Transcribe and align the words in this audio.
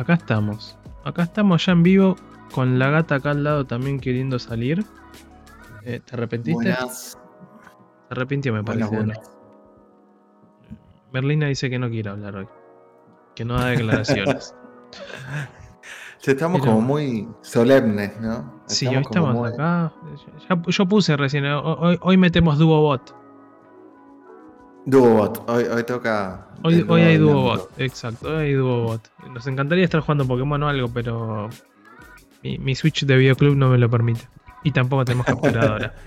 acá 0.00 0.14
estamos. 0.14 0.76
Acá 1.04 1.22
estamos 1.22 1.64
ya 1.64 1.72
en 1.72 1.82
vivo 1.82 2.16
con 2.52 2.78
la 2.78 2.90
gata 2.90 3.16
acá 3.16 3.30
al 3.30 3.44
lado 3.44 3.64
también 3.66 4.00
queriendo 4.00 4.38
salir. 4.38 4.84
Eh, 5.84 6.00
¿Te 6.04 6.14
arrepentiste? 6.14 6.54
Buenas. 6.54 7.18
Se 8.08 8.14
arrepintió, 8.14 8.52
me 8.52 8.62
parece. 8.64 8.94
Buenas. 8.94 9.18
Merlina 11.12 11.46
dice 11.46 11.70
que 11.70 11.78
no 11.78 11.88
quiere 11.88 12.10
hablar 12.10 12.36
hoy. 12.36 12.48
Que 13.34 13.44
no 13.44 13.54
da 13.58 13.66
declaraciones. 13.66 14.54
Sí, 16.22 16.32
estamos 16.32 16.60
Pero- 16.60 16.72
como 16.74 16.86
muy 16.86 17.26
solemnes, 17.40 18.20
¿no? 18.20 18.60
sí, 18.66 18.86
hoy 18.86 18.96
estamos 18.96 19.34
muy- 19.34 19.48
acá. 19.48 19.90
Ya- 20.50 20.60
yo 20.66 20.86
puse 20.86 21.16
recién, 21.16 21.46
hoy, 21.46 21.98
hoy 22.02 22.16
metemos 22.18 22.58
Duobot. 22.58 23.14
Duobot. 24.90 25.44
Hoy, 25.48 25.64
hoy 25.64 25.84
toca. 25.84 26.46
Hoy, 26.62 26.84
hoy 26.88 27.00
hay 27.02 27.16
Duobot, 27.16 27.70
exacto, 27.78 28.28
hoy 28.28 28.44
hay 28.46 28.52
Duobot. 28.52 29.00
Nos 29.32 29.46
encantaría 29.46 29.84
estar 29.84 30.00
jugando 30.00 30.26
Pokémon 30.26 30.62
o 30.62 30.68
algo, 30.68 30.88
pero 30.92 31.48
mi, 32.42 32.58
mi 32.58 32.74
Switch 32.74 33.04
de 33.06 33.16
videoclub 33.16 33.56
no 33.56 33.68
me 33.70 33.78
lo 33.78 33.88
permite. 33.88 34.28
Y 34.64 34.72
tampoco 34.72 35.04
tenemos 35.04 35.26
capturadora. 35.26 35.94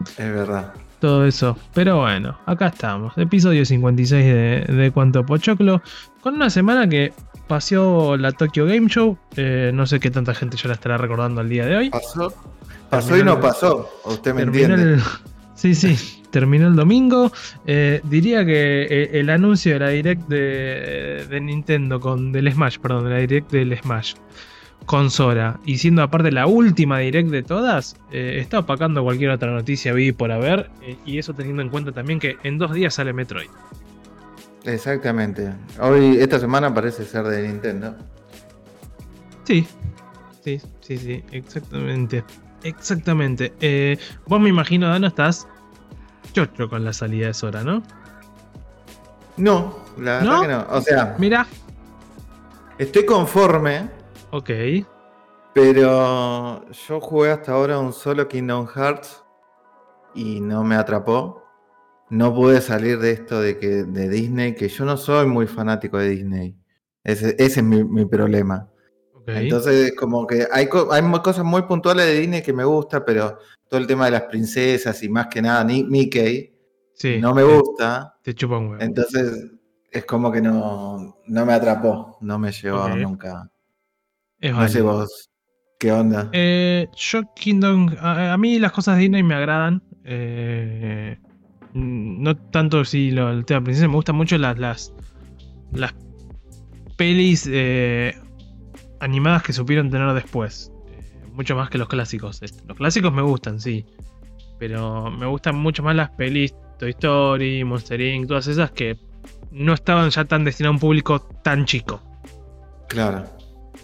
Es 0.00 0.16
verdad. 0.32 0.72
Todo 0.98 1.26
eso. 1.26 1.56
Pero 1.74 2.00
bueno, 2.00 2.38
acá 2.46 2.68
estamos. 2.68 3.16
Episodio 3.18 3.64
56 3.66 4.24
de, 4.24 4.74
de 4.74 4.90
Cuanto 4.90 5.24
Pochoclo. 5.26 5.82
Con 6.22 6.34
una 6.34 6.48
semana 6.50 6.88
que 6.88 7.12
paseó 7.46 8.16
la 8.16 8.32
Tokyo 8.32 8.64
Game 8.66 8.88
Show. 8.88 9.16
Eh, 9.36 9.70
no 9.74 9.86
sé 9.86 10.00
qué 10.00 10.10
tanta 10.10 10.34
gente 10.34 10.56
ya 10.56 10.68
la 10.68 10.74
estará 10.74 10.96
recordando 10.96 11.40
al 11.42 11.48
día 11.50 11.66
de 11.66 11.76
hoy. 11.76 11.90
Pasó. 11.90 12.32
Pasó 12.88 13.16
y 13.16 13.22
no 13.22 13.38
pasó. 13.40 13.88
Usted 14.06 14.34
me 14.34 14.42
entiende. 14.42 14.82
el- 14.94 15.02
Sí, 15.54 15.74
sí, 15.74 16.19
terminó 16.30 16.68
el 16.68 16.76
domingo. 16.76 17.32
Eh, 17.66 18.00
diría 18.04 18.44
que 18.44 18.82
eh, 18.82 19.10
el 19.20 19.30
anuncio 19.30 19.74
de 19.74 19.78
la 19.78 19.88
Direct 19.88 20.28
de, 20.28 21.26
de 21.28 21.40
Nintendo 21.40 22.00
con 22.00 22.32
del 22.32 22.52
Smash, 22.52 22.78
perdón, 22.78 23.04
de 23.04 23.10
la 23.10 23.16
Direct 23.18 23.50
del 23.50 23.76
Smash 23.78 24.14
con 24.86 25.10
Sora 25.10 25.60
y 25.64 25.78
siendo 25.78 26.02
aparte 26.02 26.32
la 26.32 26.46
última 26.46 26.98
Direct 26.98 27.28
de 27.28 27.42
todas, 27.42 27.96
eh, 28.10 28.38
está 28.40 28.60
opacando 28.60 29.02
cualquier 29.04 29.30
otra 29.30 29.52
noticia 29.52 29.92
vi 29.92 30.12
por 30.12 30.32
haber 30.32 30.70
y 31.04 31.18
eso 31.18 31.34
teniendo 31.34 31.62
en 31.62 31.68
cuenta 31.68 31.92
también 31.92 32.18
que 32.18 32.36
en 32.42 32.58
dos 32.58 32.72
días 32.72 32.94
sale 32.94 33.12
Metroid. 33.12 33.50
Exactamente. 34.64 35.52
Hoy, 35.80 36.18
esta 36.18 36.38
semana 36.38 36.72
parece 36.72 37.04
ser 37.04 37.24
de 37.24 37.48
Nintendo. 37.48 37.96
Sí, 39.44 39.66
sí, 40.44 40.60
sí, 40.80 40.98
sí, 40.98 41.24
exactamente. 41.32 42.24
Exactamente. 42.62 43.52
Eh, 43.60 43.96
vos 44.26 44.40
me 44.40 44.48
imagino, 44.48 44.88
Dano, 44.88 45.06
estás 45.06 45.48
chocho 46.32 46.68
con 46.68 46.84
la 46.84 46.92
salida 46.92 47.28
de 47.28 47.34
Sora, 47.34 47.62
¿no? 47.62 47.82
No, 49.36 49.76
la 49.98 50.20
¿No? 50.22 50.40
verdad 50.40 50.40
que 50.42 50.48
no. 50.72 50.76
O 50.78 50.80
sea, 50.82 51.16
Mira. 51.18 51.46
estoy 52.78 53.04
conforme, 53.06 53.88
Ok. 54.30 54.50
pero 55.54 56.68
yo 56.70 57.00
jugué 57.00 57.30
hasta 57.32 57.52
ahora 57.52 57.78
un 57.78 57.92
solo 57.92 58.28
Kingdom 58.28 58.66
Hearts 58.66 59.22
y 60.14 60.40
no 60.40 60.64
me 60.64 60.74
atrapó. 60.76 61.42
No 62.10 62.34
pude 62.34 62.60
salir 62.60 62.98
de 62.98 63.12
esto 63.12 63.40
de 63.40 63.58
que 63.58 63.84
de 63.84 64.08
Disney, 64.08 64.54
que 64.54 64.68
yo 64.68 64.84
no 64.84 64.96
soy 64.96 65.26
muy 65.26 65.46
fanático 65.46 65.96
de 65.98 66.08
Disney. 66.10 66.56
Ese, 67.04 67.30
ese 67.38 67.60
es 67.60 67.62
mi, 67.62 67.84
mi 67.84 68.04
problema. 68.04 68.68
Ok. 69.22 69.28
Entonces, 69.28 69.94
como 69.96 70.26
que 70.26 70.46
hay, 70.50 70.68
hay 70.90 71.02
cosas 71.22 71.44
muy 71.44 71.62
puntuales 71.62 72.06
de 72.06 72.20
Disney 72.20 72.42
que 72.42 72.52
me 72.52 72.64
gusta, 72.64 73.04
pero 73.04 73.38
todo 73.68 73.80
el 73.80 73.86
tema 73.86 74.06
de 74.06 74.10
las 74.12 74.22
princesas 74.22 75.02
y 75.02 75.08
más 75.08 75.28
que 75.28 75.40
nada 75.42 75.62
Ni- 75.64 75.84
Mickey 75.84 76.52
Sí, 76.94 77.18
no 77.18 77.32
me 77.32 77.42
gusta. 77.44 78.14
Te 78.22 78.34
chupa 78.34 78.58
un 78.58 78.66
huevo. 78.68 78.82
Entonces, 78.82 79.50
es 79.90 80.04
como 80.04 80.30
que 80.30 80.42
no, 80.42 81.16
no 81.26 81.46
me 81.46 81.52
atrapó, 81.54 82.18
no 82.20 82.38
me 82.38 82.52
llevó 82.52 82.88
nunca. 82.96 83.50
Es 84.38 84.52
No 84.54 84.68
sé 84.68 84.82
vos, 84.82 85.30
¿qué 85.78 85.92
onda? 85.92 86.28
Eh, 86.32 86.88
yo 86.94 87.22
Kingdom... 87.34 87.94
A, 88.00 88.34
a 88.34 88.36
mí 88.38 88.58
las 88.58 88.72
cosas 88.72 88.96
de 88.96 89.02
Disney 89.02 89.22
me 89.22 89.34
agradan. 89.34 89.82
eh, 90.04 91.16
mm, 91.72 92.22
no 92.22 92.36
tanto 92.36 92.84
si 92.84 93.10
lo, 93.12 93.30
el 93.30 93.44
tema 93.46 93.64
princesa, 93.64 93.88
me 93.88 93.94
gustan 93.94 94.16
mucho 94.16 94.36
las, 94.36 94.58
las, 94.58 94.92
las 95.72 95.94
pelis 96.96 97.48
eh, 97.50 98.14
animadas 99.00 99.42
que 99.42 99.52
supieron 99.52 99.90
tener 99.90 100.12
después. 100.14 100.72
Eh, 100.88 101.26
mucho 101.32 101.56
más 101.56 101.70
que 101.70 101.78
los 101.78 101.88
clásicos. 101.88 102.40
Los 102.66 102.76
clásicos 102.76 103.12
me 103.12 103.22
gustan, 103.22 103.60
sí. 103.60 103.84
Pero 104.58 105.10
me 105.10 105.26
gustan 105.26 105.56
mucho 105.56 105.82
más 105.82 105.96
las 105.96 106.10
pelis 106.10 106.54
Toy 106.78 106.90
Story, 106.90 107.64
Monster 107.64 108.00
Inc., 108.00 108.26
todas 108.28 108.46
esas 108.46 108.70
que 108.72 108.96
no 109.50 109.72
estaban 109.74 110.10
ya 110.10 110.24
tan 110.24 110.44
destinadas 110.44 110.72
a 110.72 110.76
un 110.76 110.80
público 110.80 111.20
tan 111.42 111.64
chico. 111.64 112.00
Claro. 112.88 113.24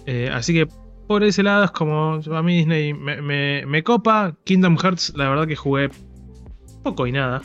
Eh, 0.06 0.30
así 0.32 0.52
que 0.54 0.66
por 1.06 1.22
ese 1.24 1.42
lado 1.42 1.64
es 1.64 1.70
como 1.70 2.20
a 2.32 2.42
mí 2.42 2.56
Disney 2.58 2.92
me, 2.94 3.20
me- 3.22 3.64
me 3.66 3.82
copa. 3.82 4.34
Kingdom 4.44 4.76
Hearts, 4.78 5.12
la 5.16 5.28
verdad 5.28 5.46
que 5.46 5.56
jugué 5.56 5.90
poco 6.82 7.06
y 7.06 7.12
nada. 7.12 7.42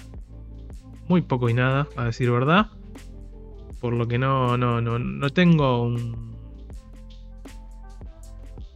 Muy 1.08 1.22
poco 1.22 1.50
y 1.50 1.54
nada, 1.54 1.88
a 1.98 2.06
decir 2.06 2.32
verdad. 2.32 2.68
Por 3.80 3.94
lo 3.94 4.08
que 4.08 4.18
no, 4.18 4.58
no, 4.58 4.82
no, 4.82 5.00
no 5.00 5.30
tengo 5.32 5.84
un- 5.84 6.31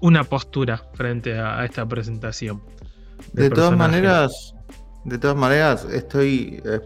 una 0.01 0.23
postura 0.23 0.83
frente 0.93 1.37
a, 1.37 1.59
a 1.59 1.65
esta 1.65 1.85
presentación. 1.87 2.61
De 3.33 3.49
todas 3.49 3.69
personaje. 3.71 3.75
maneras, 3.77 4.55
de 5.05 5.17
todas 5.17 5.37
maneras, 5.37 5.85
estoy, 5.91 6.61
eh, 6.65 6.79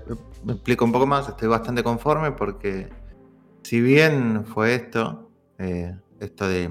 me 0.44 0.54
explico 0.54 0.86
un 0.86 0.92
poco 0.92 1.06
más, 1.08 1.28
estoy 1.28 1.48
bastante 1.48 1.84
conforme 1.84 2.32
porque 2.32 2.90
si 3.64 3.82
bien 3.82 4.46
fue 4.46 4.76
esto, 4.76 5.32
eh, 5.58 5.96
esto 6.20 6.48
de, 6.48 6.70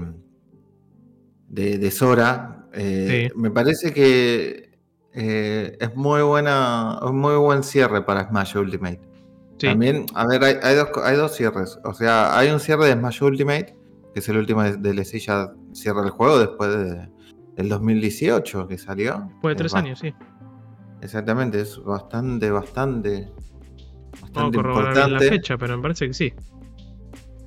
de, 1.49 1.77
de 1.77 1.91
Sora, 1.91 2.65
eh, 2.73 3.29
Sí. 3.31 3.39
me 3.39 3.51
parece 3.51 3.93
que 3.93 4.69
es 5.11 5.95
muy 5.95 6.21
buena, 6.21 6.99
muy 7.11 7.35
buen 7.35 7.63
cierre 7.63 8.01
para 8.03 8.27
Smash 8.29 8.55
Ultimate. 8.57 9.01
Sí, 9.57 9.67
También, 9.67 10.05
a 10.13 10.25
ver, 10.25 10.41
hay, 10.43 10.55
hay 10.63 10.75
dos, 10.75 10.89
hay 11.03 11.17
dos 11.17 11.35
cierres. 11.35 11.77
O 11.83 11.93
sea, 11.93 12.37
hay 12.37 12.49
un 12.49 12.61
cierre 12.61 12.85
de 12.85 12.93
Smash 12.93 13.21
Ultimate, 13.23 13.75
que 14.19 14.23
es 14.23 14.29
el 14.29 14.37
último 14.37 14.61
de- 14.63 14.75
DLC, 14.77 15.19
ya 15.19 15.49
cierra 15.73 16.03
el 16.03 16.09
juego 16.09 16.37
después 16.39 16.69
de- 16.75 17.09
del 17.55 17.69
2018 17.69 18.67
que 18.67 18.77
salió. 18.77 19.23
después 19.29 19.55
de 19.57 19.63
Es 19.65 19.71
tres 19.71 19.73
años, 19.75 19.99
sí. 19.99 20.13
Exactamente, 21.01 21.61
es 21.61 21.81
bastante, 21.83 22.51
bastante, 22.51 23.31
bastante 24.21 24.57
corroborar 24.57 24.93
bien 24.93 24.95
la 24.95 25.07
importante. 25.07 25.29
fecha, 25.29 25.57
pero 25.57 25.77
me 25.77 25.81
parece 25.83 26.07
que 26.07 26.13
sí. 26.13 26.33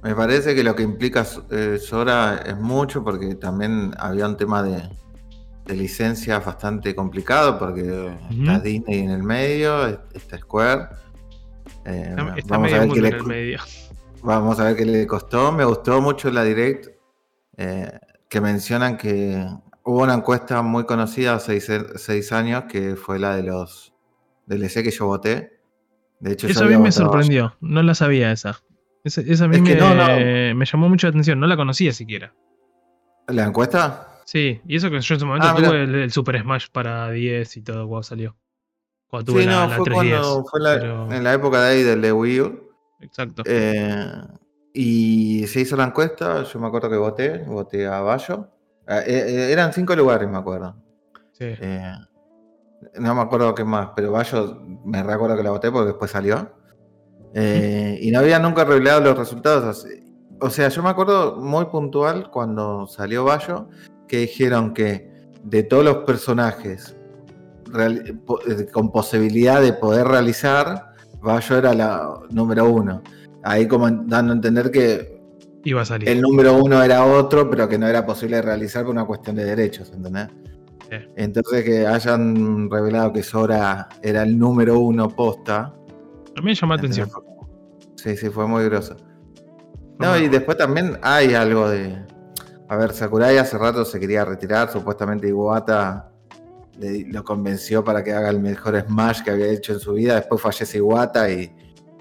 Me 0.03 0.15
parece 0.15 0.55
que 0.55 0.65
lo 0.65 0.75
que 0.75 0.83
implica 0.83 1.25
eh, 1.50 1.78
Sora 1.78 2.43
es 2.47 2.59
mucho 2.59 3.04
porque 3.04 3.34
también 3.34 3.93
había 3.99 4.27
un 4.27 4.37
tema 4.39 4.62
de, 4.62 4.83
de 5.66 5.77
licencias 5.77 6.44
bastante 6.44 6.94
complicado 6.94 7.59
porque 7.59 8.16
está 8.31 8.59
Disney 8.60 9.00
en 9.00 9.10
el 9.10 9.22
medio, 9.22 9.87
es- 9.87 9.99
está 10.15 10.39
Square. 10.39 10.89
Eh, 11.84 12.15
Está, 12.16 12.34
está 12.37 12.56
vamos, 12.56 12.72
a 12.72 12.78
ver 12.78 12.87
mundo 12.89 12.94
qué 12.94 12.99
en 13.00 13.04
le, 13.12 13.16
el 13.19 13.25
medio. 13.25 13.59
Vamos 14.22 14.59
a 14.60 14.65
ver 14.65 14.77
qué 14.77 14.84
le 14.84 15.06
costó. 15.06 15.53
Me 15.53 15.65
gustó 15.65 16.00
mucho 16.00 16.31
la 16.31 16.44
Direct 16.44 16.88
eh, 17.56 17.91
que 18.28 18.41
mencionan 18.41 18.97
que 18.97 19.44
hubo 19.84 20.03
una 20.03 20.15
encuesta 20.15 20.62
muy 20.62 20.84
conocida 20.84 21.34
hace 21.34 21.60
seis, 21.60 21.84
seis 21.97 22.33
años 22.33 22.65
que 22.65 22.97
fue 22.97 23.19
la 23.19 23.37
de 23.37 23.43
los 23.44 23.93
DLC 24.47 24.83
que 24.83 24.91
yo 24.91 25.06
voté. 25.06 25.60
De 26.21 26.33
hecho, 26.33 26.47
Eso 26.47 26.65
a 26.65 26.69
mí 26.69 26.77
me 26.77 26.93
sorprendió, 26.93 27.56
no 27.60 27.83
la 27.83 27.94
sabía 27.94 28.31
esa. 28.33 28.62
Esa, 29.05 29.21
esa 29.22 29.47
a 29.47 29.49
mí 29.49 29.56
Es 29.56 29.62
me, 29.62 29.75
no, 29.75 29.94
no. 29.94 30.06
me 30.54 30.65
llamó 30.65 30.89
mucho 30.89 31.06
la 31.09 31.10
atención, 31.10 31.41
no 31.41 31.47
la 31.49 31.56
conocía 31.56 31.93
siquiera. 31.93 32.33
¿La 33.27 33.44
encuesta? 33.44 34.21
Sí, 34.25 34.60
y 34.69 34.77
eso 34.77 34.89
que 34.89 35.00
yo 35.00 35.15
en 35.15 35.21
su 35.21 35.27
momento 35.27 35.49
Ah, 35.49 35.54
tuve 35.56 35.83
el, 35.83 35.94
el 35.97 36.12
Super 36.12 36.41
Smash 36.41 36.66
para 36.71 37.10
10 37.10 37.56
y 37.56 37.62
todo 37.62 37.89
cuando 37.89 38.04
salió. 38.04 38.37
Cuando 39.09 39.33
tuve 39.33 39.43
Sí, 39.43 39.49
la, 39.49 39.54
no, 39.54 39.60
la 39.71 39.77
fue 39.77 39.84
310. 39.84 40.21
cuando 40.21 40.44
fue 40.49 40.60
la- 40.60 40.75
pero- 40.78 41.12
en 41.12 41.25
la 41.25 41.33
época 41.34 41.60
de 41.62 41.71
ahí 41.72 41.83
del 41.83 42.00
de 42.00 42.12
Wii 42.12 42.41
U. 42.41 42.72
Exacto. 43.02 43.42
Eh, 43.44 44.10
y 44.72 45.47
se 45.47 45.60
hizo 45.60 45.77
la 45.77 45.84
encuesta, 45.84 46.42
yo 46.44 46.59
me 46.59 46.66
acuerdo 46.68 46.88
que 46.88 46.97
voté, 46.97 47.38
voté 47.38 47.86
a 47.86 48.00
Bayo. 48.00 48.48
Eh, 48.88 49.03
eh, 49.06 49.53
eran 49.53 49.72
cinco 49.72 49.94
lugares, 49.94 50.28
me 50.28 50.38
acuerdo. 50.38 50.74
sí. 51.32 51.50
No 52.98 53.15
me 53.15 53.21
acuerdo 53.21 53.54
qué 53.54 53.65
más, 53.65 53.91
pero 53.94 54.10
Bayo 54.10 54.60
me 54.84 55.03
recuerdo 55.04 55.36
que 55.36 55.42
la 55.44 55.50
voté 55.50 55.71
porque 55.71 55.88
después 55.88 56.10
salió. 56.10 56.53
Eh, 57.34 57.98
y 58.03 58.10
no 58.10 58.18
había 58.18 58.38
nunca 58.38 58.65
revelado 58.65 59.00
los 59.00 59.16
resultados. 59.16 59.86
O 60.41 60.50
sea, 60.50 60.68
yo 60.68 60.82
me 60.82 60.91
acuerdo 60.91 61.36
muy 61.36 61.66
puntual 61.66 62.30
cuando 62.30 62.86
salió 62.88 63.24
Bayo 63.24 63.68
que 64.09 64.18
dijeron 64.18 64.74
que 64.74 65.10
de 65.44 65.62
todos 65.62 65.84
los 65.84 65.98
personajes 65.98 66.97
real- 67.66 68.21
con 68.72 68.91
posibilidad 68.91 69.62
de 69.62 69.72
poder 69.72 70.09
realizar, 70.09 70.91
Bayo 71.22 71.59
era 71.59 71.72
la 71.74 72.21
número 72.30 72.69
uno. 72.69 73.03
Ahí 73.45 73.66
como 73.66 73.89
dando 73.91 74.33
a 74.33 74.36
entender 74.36 74.71
que 74.71 75.21
Iba 75.65 75.83
a 75.83 75.84
salir. 75.84 76.09
el 76.09 76.21
número 76.21 76.57
uno 76.57 76.83
era 76.83 77.04
otro, 77.04 77.48
pero 77.48 77.69
que 77.69 77.78
no 77.78 77.86
era 77.86 78.04
posible 78.04 78.42
realizar 78.42 78.83
por 78.84 78.92
una 78.92 79.04
cuestión 79.04 79.36
de 79.36 79.45
derechos, 79.45 79.92
¿entendés? 79.95 80.28
Sí. 80.91 80.97
Entonces 81.16 81.65
que 81.65 81.86
hayan 81.86 82.69
revelado 82.71 83.13
que 83.13 83.22
Sora 83.22 83.89
era 84.03 84.22
el 84.22 84.39
número 84.39 84.78
uno 84.78 85.09
posta. 85.09 85.72
Me 86.42 86.54
llamó 86.54 86.74
la 86.74 86.78
atención. 86.80 87.09
Sí, 87.97 88.16
sí, 88.16 88.28
fue 88.28 88.47
muy 88.47 88.65
groso. 88.65 88.97
No, 89.98 90.18
y 90.18 90.28
después 90.28 90.57
también 90.59 90.98
hay 91.03 91.34
algo 91.34 91.68
de. 91.68 91.97
A 92.68 92.77
ver, 92.77 92.92
Sakurai 92.92 93.39
hace 93.39 93.57
rato 93.59 93.84
se 93.84 94.01
quería 94.01 94.25
retirar, 94.25 94.71
supuestamente 94.71 95.28
Iwata 95.28 96.11
le- 96.82 97.06
lo 97.12 97.24
convenció 97.24 97.82
para 97.84 98.02
que 98.04 98.12
haga 98.12 98.28
el 98.30 98.40
mejor 98.40 98.78
Smash 98.86 99.22
que 99.22 99.30
había 99.30 99.46
hecho 99.46 99.72
en 99.72 99.80
su 99.80 99.94
vida. 99.94 100.16
Después 100.16 100.40
fallece 100.42 100.78
Iwata 100.78 101.30
y, 101.30 101.50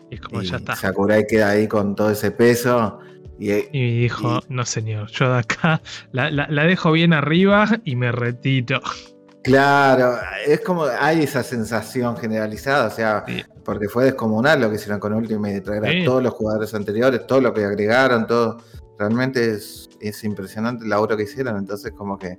Y 0.09 0.17
como 0.17 0.41
y 0.41 0.45
ya 0.47 0.57
está. 0.57 0.75
Sakurai 0.75 1.25
queda 1.27 1.51
ahí 1.51 1.67
con 1.67 1.95
todo 1.95 2.09
ese 2.11 2.31
peso. 2.31 2.99
Y, 3.39 3.51
Y 3.71 4.01
dijo, 4.01 4.41
no 4.49 4.65
señor, 4.65 5.09
yo 5.11 5.31
de 5.33 5.39
acá 5.39 5.81
la, 6.11 6.29
la- 6.29 6.47
la 6.49 6.63
dejo 6.65 6.91
bien 6.91 7.13
arriba 7.13 7.67
y 7.85 7.95
me 7.95 8.11
retiro. 8.11 8.81
Claro, 9.43 10.17
es 10.45 10.61
como 10.61 10.83
hay 10.83 11.23
esa 11.23 11.41
sensación 11.41 12.15
generalizada, 12.15 12.87
o 12.87 12.91
sea, 12.91 13.23
Sí. 13.27 13.41
porque 13.65 13.89
fue 13.89 14.03
descomunal 14.05 14.61
lo 14.61 14.69
que 14.69 14.75
hicieron 14.75 14.99
con 14.99 15.13
Ultimate, 15.13 15.53
de 15.55 15.61
traer 15.61 15.83
Sí. 15.91 16.01
a 16.01 16.05
todos 16.05 16.21
los 16.21 16.33
jugadores 16.33 16.73
anteriores, 16.75 17.25
todo 17.25 17.41
lo 17.41 17.51
que 17.53 17.65
agregaron, 17.65 18.27
todo. 18.27 18.57
Realmente 18.99 19.53
es, 19.53 19.89
es 19.99 20.23
impresionante 20.23 20.83
el 20.83 20.91
laburo 20.91 21.17
que 21.17 21.23
hicieron, 21.23 21.57
entonces 21.57 21.91
como 21.93 22.19
que 22.19 22.37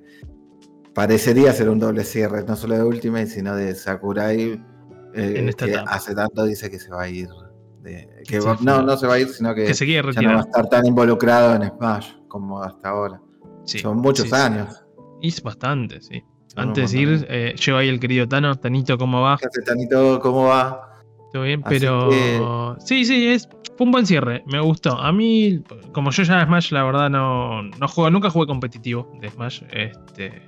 parecería 0.95 1.53
ser 1.53 1.69
un 1.69 1.79
doble 1.79 2.05
cierre, 2.05 2.45
no 2.45 2.57
solo 2.57 2.77
de 2.77 2.85
Ultimate, 2.85 3.27
sino 3.27 3.55
de 3.57 3.75
Sakurai, 3.75 4.61
eh, 5.15 5.35
En 5.37 5.49
esta 5.49 5.67
que 5.67 5.73
etapa. 5.73 5.91
hace 5.93 6.15
tanto 6.15 6.45
dice 6.45 6.71
que 6.71 6.79
se 6.79 6.91
va 6.91 7.03
a 7.03 7.09
ir. 7.09 7.29
de- 7.83 8.09
que 8.29 8.41
Sí, 8.41 8.47
va- 8.47 8.57
sí. 8.57 8.65
no, 8.65 8.81
no 8.81 8.97
se 8.97 9.09
va 9.09 9.15
a 9.15 9.19
ir, 9.19 9.29
sino 9.29 9.53
que, 9.57 9.65
Que 9.65 9.73
ya 9.75 10.23
no 10.23 10.35
va 10.35 10.37
a 10.37 10.41
estar 10.43 10.69
tan 10.69 10.87
involucrado 10.87 11.57
en 11.57 11.69
Smash 11.69 12.13
como 12.29 12.63
hasta 12.63 12.91
ahora. 12.91 13.21
Sí, 13.65 13.81
Son 13.81 13.97
muchos 13.99 14.29
sí, 14.29 14.35
años. 14.37 14.85
Es 15.21 15.43
bastante, 15.43 16.01
sí. 16.01 16.23
Son 16.47 16.69
Antes 16.69 16.93
de 16.93 16.99
ir, 16.99 17.27
eh, 17.29 17.57
ahí 17.77 17.89
el 17.89 17.99
querido 17.99 18.29
Tano. 18.29 18.55
Tanito, 18.55 18.97
¿cómo 18.97 19.21
va? 19.23 19.37
¿Qué 19.37 19.47
hace 19.49 19.63
Tanito? 19.63 20.21
¿Cómo 20.21 20.45
va? 20.45 21.01
¿Todo 21.33 21.43
bien? 21.43 21.61
Así 21.65 21.81
Pero 21.81 22.77
sí, 22.79 23.05
sí, 23.05 23.27
es, 23.27 23.49
fue 23.77 23.87
un 23.87 23.91
buen 23.91 24.07
cierre. 24.07 24.45
Me 24.47 24.61
gustó. 24.61 24.93
A 25.01 25.11
mí, 25.11 25.65
como 25.93 26.13
yo 26.13 26.23
ya 26.23 26.45
Smash, 26.45 26.71
la 26.71 26.85
verdad 26.85 27.11
no, 27.11 27.63
no 27.65 27.89
juego, 27.89 28.11
nunca 28.11 28.31
jugué 28.31 28.47
competitivo 28.47 29.11
de 29.21 29.29
Smash. 29.29 29.63
Este, 29.73 30.41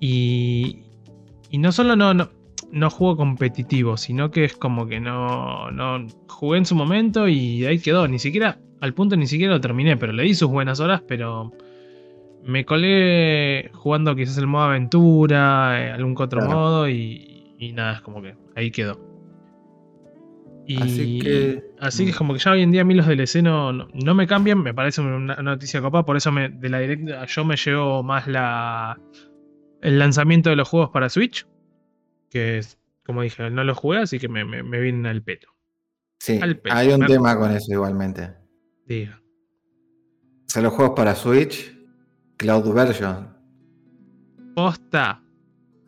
y, 0.00 0.82
y 1.50 1.58
no 1.58 1.72
solo 1.72 1.96
no, 1.96 2.14
no, 2.14 2.28
no 2.70 2.90
juego 2.90 3.16
competitivo, 3.16 3.96
sino 3.96 4.30
que 4.30 4.44
es 4.44 4.56
como 4.56 4.86
que 4.86 5.00
no, 5.00 5.70
no 5.70 6.06
jugué 6.28 6.58
en 6.58 6.66
su 6.66 6.74
momento 6.74 7.28
y 7.28 7.64
ahí 7.66 7.78
quedó. 7.78 8.06
Ni 8.08 8.18
siquiera, 8.18 8.58
al 8.80 8.94
punto 8.94 9.16
ni 9.16 9.26
siquiera 9.26 9.54
lo 9.54 9.60
terminé, 9.60 9.96
pero 9.96 10.12
le 10.12 10.22
di 10.24 10.34
sus 10.34 10.48
buenas 10.50 10.80
horas, 10.80 11.02
pero 11.06 11.52
me 12.44 12.64
colé 12.64 13.70
jugando 13.74 14.14
quizás 14.14 14.38
el 14.38 14.46
modo 14.46 14.64
aventura, 14.64 15.80
eh, 15.88 15.90
algún 15.92 16.14
otro 16.18 16.40
Claro. 16.40 16.54
modo 16.56 16.88
y, 16.88 17.54
y 17.58 17.72
nada, 17.72 17.94
es 17.94 18.00
como 18.02 18.22
que 18.22 18.34
ahí 18.54 18.70
quedó. 18.70 18.98
Y, 20.66 20.82
Así 20.82 21.18
que- 21.18 21.62
así 21.80 22.04
que 22.04 22.10
es 22.10 22.16
como 22.16 22.34
que 22.34 22.40
ya 22.40 22.50
hoy 22.52 22.60
en 22.62 22.70
día 22.70 22.82
a 22.82 22.84
mí 22.84 22.92
los 22.94 23.06
DLC 23.06 23.42
no, 23.42 23.72
no, 23.72 23.88
no 23.94 24.14
me 24.14 24.26
cambian, 24.26 24.62
me 24.62 24.74
parece 24.74 25.00
una, 25.00 25.16
una 25.16 25.42
noticia 25.42 25.80
copa, 25.80 26.04
por 26.04 26.16
eso 26.18 26.30
me, 26.30 26.50
de 26.50 26.68
la 26.68 26.78
directa 26.80 27.24
yo 27.24 27.44
me 27.46 27.56
llevo 27.56 28.02
más 28.02 28.26
la 28.26 28.98
el 29.82 29.98
lanzamiento 29.98 30.50
de 30.50 30.56
los 30.56 30.68
juegos 30.68 30.90
para 30.90 31.08
Switch, 31.08 31.46
que 32.30 32.58
es, 32.58 32.78
como 33.04 33.22
dije, 33.22 33.50
no 33.50 33.64
los 33.64 33.78
jugué, 33.78 33.98
así 33.98 34.18
que 34.18 34.28
me, 34.28 34.44
me, 34.44 34.62
me 34.62 34.80
vienen 34.80 35.06
al 35.06 35.22
pelo. 35.22 35.48
Sí, 36.20 36.38
Al 36.42 36.60
hay 36.70 36.88
un 36.90 37.06
tema 37.06 37.36
con 37.38 37.50
eso 37.52 37.72
igualmente. 37.72 38.32
Diga. 38.86 39.20
O 40.46 40.50
sea, 40.50 40.62
los 40.62 40.72
juegos 40.72 40.94
para 40.96 41.14
Switch, 41.14 41.76
Cloud 42.36 42.72
Version. 42.74 43.36
Posta. 44.54 45.22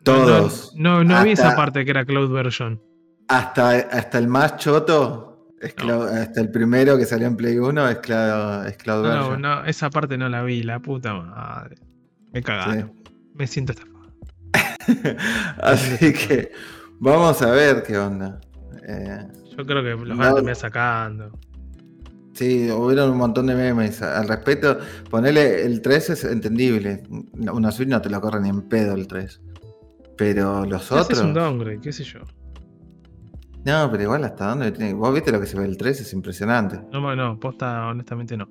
Todos. 0.03 0.73
No, 0.75 1.03
no, 1.03 1.15
no 1.17 1.23
vi 1.23 1.31
esa 1.31 1.55
parte 1.55 1.83
que 1.85 1.91
era 1.91 2.05
Cloud 2.05 2.31
Version. 2.31 2.81
Hasta, 3.27 3.71
hasta 3.71 4.17
el 4.17 4.27
más 4.27 4.57
choto, 4.57 5.47
es 5.61 5.75
No. 5.77 5.83
Cloud- 5.83 6.07
hasta 6.09 6.41
el 6.41 6.49
primero 6.51 6.97
que 6.97 7.05
salió 7.05 7.27
en 7.27 7.35
Play 7.35 7.57
1 7.57 7.89
es 7.89 7.97
Cloud, 7.97 8.65
es 8.67 8.77
Cloud 8.77 9.03
No, 9.03 9.09
Version. 9.09 9.41
no, 9.41 9.65
esa 9.65 9.89
parte 9.89 10.17
no 10.17 10.27
la 10.29 10.43
vi, 10.43 10.63
la 10.63 10.79
puta 10.79 11.13
madre. 11.13 11.75
Me 12.33 12.41
cagaron. 12.41 13.00
Me 13.35 13.47
siento 13.47 13.71
estafado. 13.73 14.01
Así 15.61 16.13
que 16.13 16.51
vamos 16.99 17.41
a 17.41 17.51
ver 17.51 17.83
qué 17.83 17.97
onda. 17.97 18.39
Eh, 18.87 19.27
Yo 19.57 19.65
creo 19.65 19.83
que 19.83 20.05
los 20.05 20.17
van 20.17 20.27
a 20.29 20.33
terminar 20.33 20.55
sacando. 20.55 21.31
sí, 22.33 22.69
hubieron 22.71 23.11
un 23.11 23.17
montón 23.17 23.47
de 23.47 23.55
memes 23.55 24.01
al 24.01 24.27
respecto. 24.27 24.77
Ponerle 25.09 25.65
el 25.65 25.81
3 25.81 26.09
es 26.11 26.23
entendible. 26.25 27.03
Una 27.51 27.71
Switch 27.71 27.89
no 27.89 28.01
te 28.01 28.09
lo 28.09 28.19
corre 28.21 28.41
ni 28.41 28.49
en 28.49 28.63
pedo 28.63 28.95
el 28.95 29.07
3. 29.07 29.41
Pero 30.17 30.65
los 30.65 30.83
Ese 30.85 30.95
es 30.95 31.01
otros. 31.01 31.21
un 31.21 31.33
downgrade, 31.33 31.79
qué 31.81 31.91
sé 31.93 32.03
yo. 32.03 32.19
No, 33.63 33.89
pero 33.91 34.03
igual 34.03 34.23
hasta 34.23 34.47
dónde 34.47 34.71
tiene. 34.71 34.93
Vos 34.93 35.13
viste 35.13 35.31
lo 35.31 35.39
que 35.39 35.45
se 35.45 35.57
ve 35.57 35.65
el 35.65 35.77
3, 35.77 36.01
es 36.01 36.13
impresionante. 36.13 36.79
No, 36.91 37.15
no, 37.15 37.39
posta, 37.39 37.87
honestamente 37.87 38.35
no. 38.35 38.49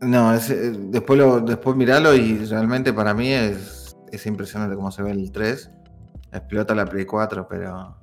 No, 0.00 0.34
es, 0.34 0.50
eh, 0.50 0.72
después 0.90 1.16
lo, 1.18 1.40
después 1.40 1.76
miralo 1.76 2.12
y 2.14 2.44
realmente 2.46 2.92
para 2.92 3.14
mí 3.14 3.28
es, 3.28 3.81
es 4.12 4.26
impresionante 4.26 4.76
cómo 4.76 4.90
se 4.90 5.02
ve 5.02 5.10
el 5.10 5.32
3. 5.32 5.70
Explota 6.32 6.74
la 6.74 6.86
Play 6.86 7.04
4, 7.06 7.46
pero. 7.48 7.96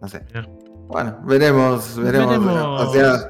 No 0.00 0.08
sé. 0.08 0.24
Bueno, 0.88 1.18
veremos, 1.24 1.96
veremos. 1.98 2.28
Veremos. 2.44 2.82
O 2.88 2.92
sea. 2.92 3.28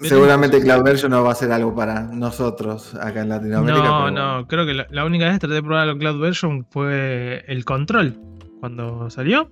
Seguramente 0.00 0.60
Cloud 0.60 0.82
Version 0.84 1.10
no 1.10 1.22
va 1.24 1.32
a 1.32 1.34
ser 1.34 1.50
algo 1.52 1.74
para 1.74 2.02
nosotros 2.02 2.94
acá 2.96 3.22
en 3.22 3.30
Latinoamérica. 3.30 3.82
No, 3.82 4.04
pero 4.04 4.10
no, 4.10 4.46
creo 4.46 4.66
que 4.66 4.74
la, 4.74 4.86
la 4.90 5.06
única 5.06 5.24
vez 5.24 5.34
que 5.34 5.38
traté 5.40 5.54
de 5.54 5.62
probar 5.62 5.86
la 5.86 5.96
Cloud 5.96 6.20
Version 6.20 6.66
fue 6.68 7.42
el 7.48 7.64
control 7.64 8.18
cuando 8.60 9.08
salió 9.08 9.50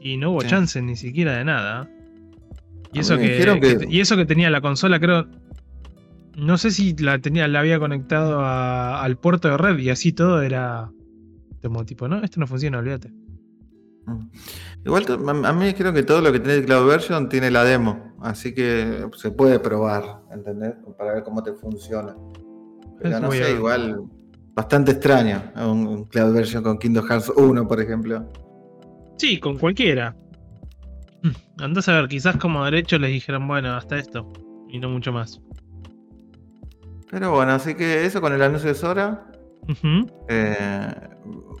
y 0.00 0.16
no 0.16 0.30
hubo 0.30 0.42
Sí. 0.42 0.46
chance 0.48 0.80
ni 0.80 0.94
siquiera 0.94 1.32
de 1.36 1.44
nada. 1.44 1.88
Y 2.92 3.00
eso 3.00 3.16
que- 3.18 3.86
y 3.88 4.00
eso 4.00 4.16
que 4.16 4.26
tenía 4.26 4.48
la 4.50 4.60
consola, 4.60 5.00
creo. 5.00 5.26
No 6.36 6.56
sé 6.58 6.70
si 6.70 6.94
la 6.96 7.18
tenía, 7.18 7.48
la 7.48 7.60
había 7.60 7.78
conectado 7.78 8.40
a- 8.40 9.02
al 9.02 9.16
puerto 9.18 9.48
de 9.48 9.56
red 9.56 9.78
y 9.78 9.90
así 9.90 10.12
todo 10.12 10.42
era 10.42 10.90
como 11.62 11.84
tipo, 11.84 12.08
no, 12.08 12.22
esto 12.22 12.40
no 12.40 12.46
funciona, 12.46 12.78
olvídate. 12.78 13.12
Mm. 14.06 14.28
Igual 14.86 15.04
a 15.44 15.52
mí 15.52 15.74
creo 15.74 15.92
que 15.92 16.02
todo 16.02 16.20
lo 16.22 16.32
que 16.32 16.40
tiene 16.40 16.64
Cloud 16.64 16.86
Version 16.88 17.28
tiene 17.28 17.50
la 17.50 17.64
demo, 17.64 18.14
así 18.20 18.54
que 18.54 19.06
se 19.16 19.30
puede 19.30 19.58
probar, 19.58 20.22
¿entendés? 20.32 20.74
Para 20.96 21.14
ver 21.14 21.22
cómo 21.22 21.42
te 21.42 21.52
funciona. 21.52 22.16
Pero 22.98 23.16
Es 23.16 23.20
no 23.22 23.30
sé, 23.30 23.52
igual 23.52 24.00
bastante 24.54 24.92
extraño 24.92 25.42
un, 25.56 25.86
un 25.86 26.04
Cloud 26.04 26.32
Version 26.34 26.62
con 26.62 26.78
Kingdom 26.78 27.06
Hearts 27.06 27.30
1, 27.36 27.68
por 27.68 27.80
ejemplo. 27.80 28.26
Sí, 29.18 29.38
con 29.38 29.58
cualquiera. 29.58 30.16
Hmm, 31.22 31.62
Andás 31.62 31.88
a 31.90 31.94
ver, 32.00 32.08
quizás 32.08 32.36
como 32.36 32.64
derecho 32.64 32.98
les 32.98 33.10
dijeron, 33.10 33.46
bueno, 33.46 33.74
hasta 33.74 33.98
esto. 33.98 34.32
Y 34.70 34.78
no 34.78 34.88
mucho 34.88 35.12
más. 35.12 35.40
Pero 37.10 37.32
bueno, 37.32 37.52
así 37.52 37.74
que 37.74 38.04
eso 38.06 38.20
con 38.20 38.32
el 38.32 38.42
anuncio 38.42 38.68
de 38.68 38.74
Sora. 38.74 39.26
Eh, 40.28 40.94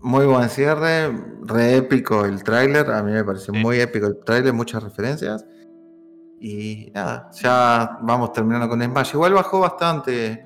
muy 0.02 0.24
buen 0.26 0.48
cierre, 0.48 1.12
re 1.42 1.76
épico 1.76 2.24
el 2.24 2.42
tráiler, 2.42 2.90
a 2.90 3.02
mí 3.02 3.12
me 3.12 3.24
pareció 3.24 3.52
Sí. 3.52 3.60
muy 3.60 3.78
épico 3.80 4.06
el 4.06 4.18
tráiler, 4.24 4.52
muchas 4.52 4.82
referencias. 4.82 5.44
Y 6.40 6.90
nada, 6.94 7.30
ya 7.32 7.98
vamos 8.02 8.32
terminando 8.32 8.68
con 8.68 8.82
Smash. 8.82 9.12
Igual 9.14 9.34
bajó 9.34 9.60
bastante 9.60 10.44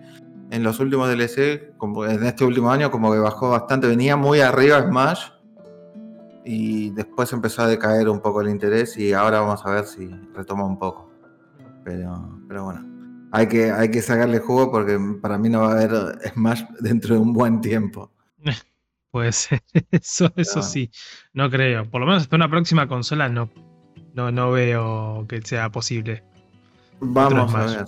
en 0.50 0.62
los 0.62 0.80
últimos 0.80 1.08
DLC, 1.08 1.75
como 1.78 2.04
en 2.06 2.25
este 2.25 2.44
último 2.44 2.70
año, 2.70 2.90
como 2.90 3.12
que 3.12 3.18
bajó 3.18 3.50
bastante. 3.50 3.87
Venía 3.87 4.16
muy 4.16 4.40
arriba 4.40 4.82
Smash 4.82 5.28
y 6.44 6.90
después 6.90 7.32
empezó 7.32 7.62
a 7.62 7.68
decaer 7.68 8.08
un 8.08 8.20
poco 8.20 8.40
el 8.40 8.49
interés 8.49 8.96
y 8.99 9.12
ahora 9.12 9.40
vamos 9.40 9.64
a 9.64 9.70
ver 9.70 9.84
si 9.84 10.08
retoma 10.34 10.64
un 10.64 10.78
poco. 10.78 11.11
Pero, 11.84 12.40
pero 12.49 12.64
bueno, 12.64 12.84
hay 13.35 13.49
que, 13.49 13.73
hay 13.73 13.91
que 13.91 14.00
sacarle 14.00 14.38
jugo 14.38 14.71
porque 14.71 14.97
para 15.21 15.38
mí 15.38 15.49
no 15.49 15.62
va 15.62 15.71
a 15.71 15.73
haber 15.73 15.91
Smash 16.33 16.62
dentro 16.79 17.17
de 17.17 17.21
un 17.21 17.33
buen 17.33 17.61
tiempo. 17.61 18.11
Pues 19.11 19.49
eso, 19.93 20.33
eso 20.35 20.61
sí. 20.61 20.91
No 21.35 21.49
creo. 21.49 21.88
Por 21.88 22.00
lo 22.00 22.07
menos 22.09 22.25
hasta 22.25 22.35
una 22.35 22.50
próxima 22.50 22.88
consola 22.88 23.29
no, 23.29 23.49
no, 24.12 24.33
no 24.33 24.50
veo 24.50 25.25
que 25.29 25.41
sea 25.41 25.71
posible. 25.71 26.25
Vamos 26.99 27.55
a 27.55 27.64
ver. 27.64 27.85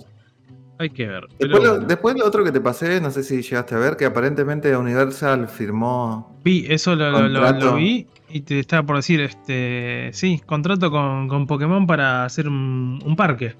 Hay 0.79 0.89
que 0.91 1.05
ver. 1.05 1.27
Después 1.37 1.63
lo, 1.63 1.71
bueno. 1.71 1.85
después 1.85 2.15
lo 2.17 2.25
otro 2.25 2.45
que 2.45 2.53
te 2.53 2.61
pasé, 2.61 3.01
no 3.01 3.11
sé 3.11 3.23
si 3.23 3.41
llegaste 3.41 3.75
a 3.75 3.77
ver, 3.77 3.97
que 3.97 4.05
aparentemente 4.05 4.73
Universal 4.73 5.49
firmó. 5.49 6.39
Vi, 6.45 6.65
eso 6.69 6.95
lo, 6.95 7.75
vi 7.75 8.07
y 8.29 8.39
te 8.39 8.59
estaba 8.59 8.83
por 8.85 8.95
decir, 8.95 9.19
este, 9.19 10.11
sí, 10.13 10.41
contrato 10.45 10.89
con, 10.89 11.27
con 11.27 11.45
Pokémon 11.45 11.85
para 11.85 12.23
hacer 12.23 12.47
un, 12.47 13.01
un 13.03 13.15
parque. 13.17 13.57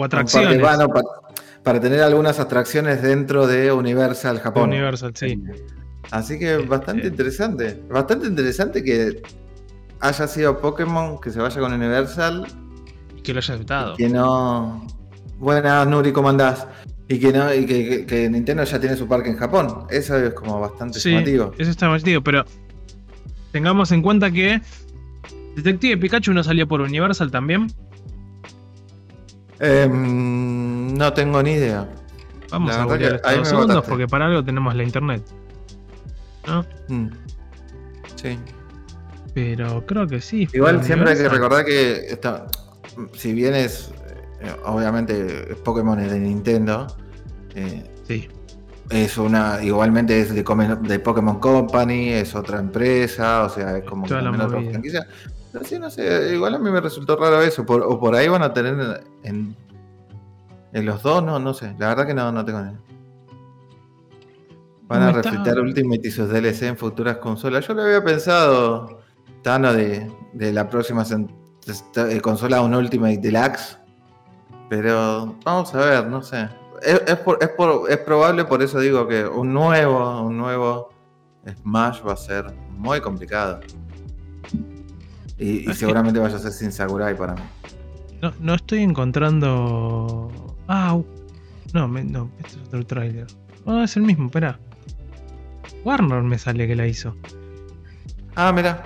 O 0.00 0.04
atracciones. 0.04 0.56
un 0.56 0.62
parque, 0.62 1.02
para, 1.64 1.80
tener 1.80 2.00
algunas 2.02 2.38
atracciones 2.38 3.02
dentro 3.02 3.46
de 3.46 3.72
Universal 3.72 4.38
Japón. 4.40 4.70
Universal, 4.70 5.12
sí. 5.14 5.42
Así 6.10 6.38
que 6.38 6.56
bastante 6.58 7.04
Eh. 7.06 7.10
interesante. 7.10 7.82
Bastante 7.90 8.26
interesante 8.28 8.82
que 8.84 9.20
haya 10.00 10.26
sido 10.28 10.58
Pokémon 10.60 11.20
que 11.20 11.30
se 11.30 11.40
vaya 11.40 11.60
con 11.60 11.72
Universal. 11.72 12.46
Y 13.16 13.20
que 13.22 13.32
lo 13.34 13.40
haya 13.40 13.54
aceptado. 13.54 13.96
Que 13.96 14.08
no. 14.08 14.86
Buenas, 15.38 15.86
Nuri, 15.86 16.12
¿cómo 16.12 16.28
andás? 16.28 16.66
Y 17.08 17.18
que 17.18 17.32
no, 17.32 17.52
y 17.52 17.66
que, 17.66 17.88
que- 17.88 18.06
que 18.06 18.30
Nintendo 18.30 18.64
ya 18.64 18.78
tiene 18.78 18.94
su 18.96 19.06
parque 19.08 19.30
en 19.30 19.36
Japón. 19.36 19.84
Eso 19.90 20.16
es 20.16 20.32
como 20.34 20.60
bastante 20.60 21.00
Sí, 21.00 21.10
llamativo. 21.10 21.52
eso 21.58 21.70
está 21.70 21.86
divertido, 21.86 22.22
pero 22.22 22.44
tengamos 23.52 23.90
en 23.92 24.02
cuenta 24.02 24.30
que 24.30 24.60
Detective 25.56 25.96
Pikachu 25.96 26.32
no 26.32 26.42
salió 26.44 26.68
por 26.68 26.80
Universal 26.80 27.30
también. 27.30 27.66
Em, 29.60 30.94
No 30.94 31.12
tengo 31.12 31.42
ni 31.42 31.52
idea. 31.52 31.88
Vamos 32.50 32.74
La 32.74 32.82
a 32.82 32.96
estos 33.16 33.38
me 33.38 33.44
segundos 33.44 33.84
porque 33.86 34.06
para 34.08 34.26
algo 34.26 34.42
tenemos 34.44 34.74
la 34.74 34.82
internet. 34.82 35.22
¿No? 36.46 36.64
Mm. 36.88 37.10
Sí. 38.16 38.38
Pero 39.34 39.84
creo 39.86 40.06
que 40.06 40.20
sí. 40.20 40.48
Igual 40.52 40.82
siempre 40.82 41.10
hay 41.10 41.16
que 41.18 41.28
recordar 41.28 41.64
que 41.64 42.06
esta- 42.08 42.46
si 43.12 43.32
bien 43.34 43.54
es, 43.54 43.90
eh, 44.40 44.50
obviamente, 44.64 45.52
es 45.52 45.56
Pokémon 45.58 46.00
es 46.00 46.10
de 46.10 46.18
Nintendo, 46.18 46.86
eh, 47.54 47.84
Sí. 48.06 48.28
es 48.90 49.18
una, 49.18 49.62
igualmente 49.62 50.18
es 50.20 50.34
de, 50.34 50.42
de 50.42 50.98
Pokémon 50.98 51.38
Company, 51.38 52.08
es 52.08 52.34
otra 52.34 52.58
empresa, 52.58 53.44
o 53.44 53.48
sea, 53.50 53.76
es 53.78 53.84
como 53.84 54.06
también 54.06 54.40
otra 54.40 54.60
franquicia. 54.60 55.06
Sí, 55.64 55.78
no 55.78 55.90
sé, 55.90 56.34
igual 56.34 56.54
a 56.54 56.58
mí 56.58 56.70
me 56.70 56.80
resultó 56.80 57.16
raro 57.16 57.40
eso, 57.42 57.64
por- 57.66 57.82
o 57.82 57.98
por 58.00 58.14
ahí 58.14 58.28
van 58.28 58.42
a 58.42 58.52
tener 58.52 59.02
en, 59.22 59.54
en 60.72 60.86
los 60.86 61.02
dos, 61.02 61.22
no, 61.22 61.38
no 61.38 61.54
sé, 61.54 61.74
la 61.78 61.88
verdad 61.88 62.06
que 62.06 62.14
no, 62.14 62.30
no 62.32 62.44
tengo 62.44 62.60
ni. 62.60 62.72
Van 64.86 65.02
a 65.02 65.10
está- 65.10 65.30
refletar 65.30 65.60
Ultimate 65.60 66.08
y 66.08 66.10
sus 66.10 66.28
DLC 66.30 66.62
en 66.68 66.76
futuras 66.76 67.18
consolas. 67.18 67.66
Yo 67.66 67.74
lo 67.74 67.82
había 67.82 68.02
pensado, 68.02 69.00
Tano, 69.42 69.72
de, 69.74 70.10
de 70.32 70.52
la 70.52 70.68
próxima 70.70 71.04
eh, 71.04 72.20
consola 72.22 72.62
un 72.62 72.74
Ultimate 72.74 73.18
Deluxe. 73.18 73.78
Pero 74.70 75.34
vamos 75.44 75.74
a 75.74 75.78
ver, 75.78 76.06
no 76.06 76.22
sé. 76.22 76.48
Es, 76.82 77.02
es 77.06 77.16
por- 77.16 77.38
es 77.42 77.48
por- 77.50 77.90
es 77.90 77.98
probable, 77.98 78.44
por 78.46 78.62
eso 78.62 78.80
digo 78.80 79.06
que 79.06 79.26
un 79.26 79.52
nuevo, 79.52 80.22
un 80.22 80.38
nuevo 80.38 80.90
Smash 81.62 82.00
va 82.06 82.12
a 82.12 82.16
ser 82.16 82.46
muy 82.70 83.00
complicado. 83.00 83.60
Y, 85.38 85.72
seguramente 85.74 86.18
vaya 86.20 86.36
a 86.36 86.38
ser 86.38 86.52
sin 86.52 86.72
Sakurai 86.72 87.16
para 87.16 87.34
mí. 87.34 87.42
No, 88.20 88.32
no 88.40 88.54
estoy 88.54 88.80
encontrando. 88.82 90.56
Ah, 90.66 90.94
u- 90.96 91.06
no, 91.72 91.86
me- 91.88 92.04
no, 92.04 92.30
este 92.38 92.56
es 92.56 92.66
otro 92.66 92.84
tráiler. 92.86 93.26
Ah, 93.66 93.82
es 93.84 93.96
el 93.96 94.02
mismo, 94.02 94.26
espera. 94.26 94.58
Warner 95.84 96.22
me 96.22 96.38
sale 96.38 96.66
que 96.66 96.74
la 96.74 96.86
hizo. 96.86 97.14
Ah, 98.34 98.52
mira. 98.52 98.82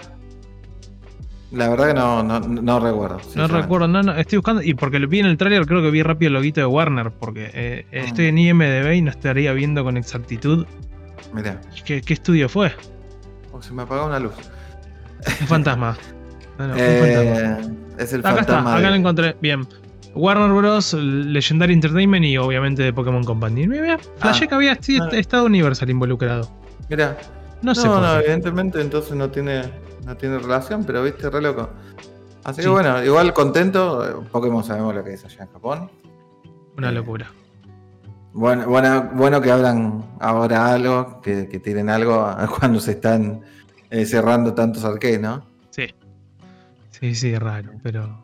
La 1.53 1.69
verdad 1.69 1.89
que 1.89 1.95
no, 1.95 2.23
no, 2.23 2.41
no 2.41 2.81
recuerdo. 2.81 3.21
No 3.35 3.47
recuerdo, 3.47 3.87
no, 3.89 4.03
no, 4.03 4.15
estoy 4.17 4.39
buscando. 4.39 4.63
Y 4.63 4.75
porque 4.75 4.99
lo 4.99 5.07
vi 5.09 5.21
en 5.21 5.27
el 5.27 5.37
tráiler, 5.37 5.67
creo 5.67 5.83
que 5.83 5.91
vi 5.91 6.03
rápido 6.03 6.29
el 6.29 6.35
loguito 6.35 6.61
de 6.61 6.67
Warner. 6.67 7.11
Porque 7.13 7.51
eh, 7.53 7.87
Ah. 7.93 7.97
estoy 7.97 8.27
en 8.27 8.39
IMDB 8.39 8.93
y 8.95 9.03
no 9.03 9.11
estaría 9.11 9.53
viendo 9.53 9.85
con 9.85 9.97
exactitud 9.97 10.67
Mira. 11.35 11.61
qué, 11.85 12.01
qué 12.03 12.13
estudio 12.15 12.49
fue. 12.49 12.73
Oh, 13.53 13.61
se 13.63 13.73
me 13.75 13.83
apagó 13.83 14.07
una 14.07 14.19
luz. 14.19 14.33
Un 15.41 15.47
fantasma. 15.47 15.97
No, 16.69 16.75
no. 16.75 16.75
Eh, 16.77 17.59
es 17.99 18.13
el 18.13 18.21
Acá 18.21 18.41
está, 18.41 18.61
acá 18.61 18.81
de- 18.81 18.91
lo 18.91 18.95
encontré. 18.97 19.37
Bien. 19.41 19.67
Warner 20.15 20.51
Bros. 20.53 20.93
Legendary 20.95 21.73
Entertainment 21.73 22.25
y 22.25 22.37
obviamente 22.37 22.83
de 22.83 22.93
Pokémon 22.93 23.25
Company. 23.25 23.67
Mira, 23.67 23.99
flashé 24.19 24.47
que 24.47 24.55
había 24.55 24.73
ah. 24.73 25.09
estado 25.13 25.45
Universal 25.47 25.89
involucrado. 25.91 26.49
Mira. 26.91 27.17
No, 27.63 27.71
No, 27.71 27.75
sé 27.75 27.87
no, 27.89 28.01
qué. 28.01 28.19
evidentemente 28.25 28.81
entonces 28.81 29.15
no 29.15 29.31
tiene, 29.31 29.63
no 30.05 30.17
tiene 30.17 30.39
relación, 30.39 30.85
pero 30.85 31.03
viste, 31.05 31.31
re 31.31 31.41
loco. 31.41 31.71
Así 32.45 32.57
Sí. 32.61 32.63
que 32.67 32.69
bueno, 32.73 33.03
igual 33.05 33.33
contento. 33.33 34.05
eh, 34.05 34.27
Pokémon 34.33 34.65
sabemos 34.65 34.95
lo 34.95 35.03
que 35.05 35.15
es 35.15 35.25
allá 35.25 35.45
en 35.45 35.53
Japón. 35.53 35.91
Una 36.77 36.91
Eh, 36.91 36.93
locura. 36.93 37.27
Bueno, 38.35 38.67
bueno, 38.67 39.11
bueno 39.15 39.41
que 39.41 39.51
hablan 39.53 40.05
ahora 40.19 40.73
algo, 40.73 41.21
que, 41.23 41.49
que 41.49 41.59
tienen 41.61 41.89
algo 41.89 42.27
cuando 42.59 42.81
se 42.81 42.93
están 42.93 43.43
eh, 43.91 44.05
cerrando 44.07 44.55
tantos 44.55 44.85
arcades, 44.85 45.21
¿no? 45.21 45.47
Sí. 47.03 47.15
Sí, 47.15 47.37
raro, 47.37 47.73
pero. 47.83 48.23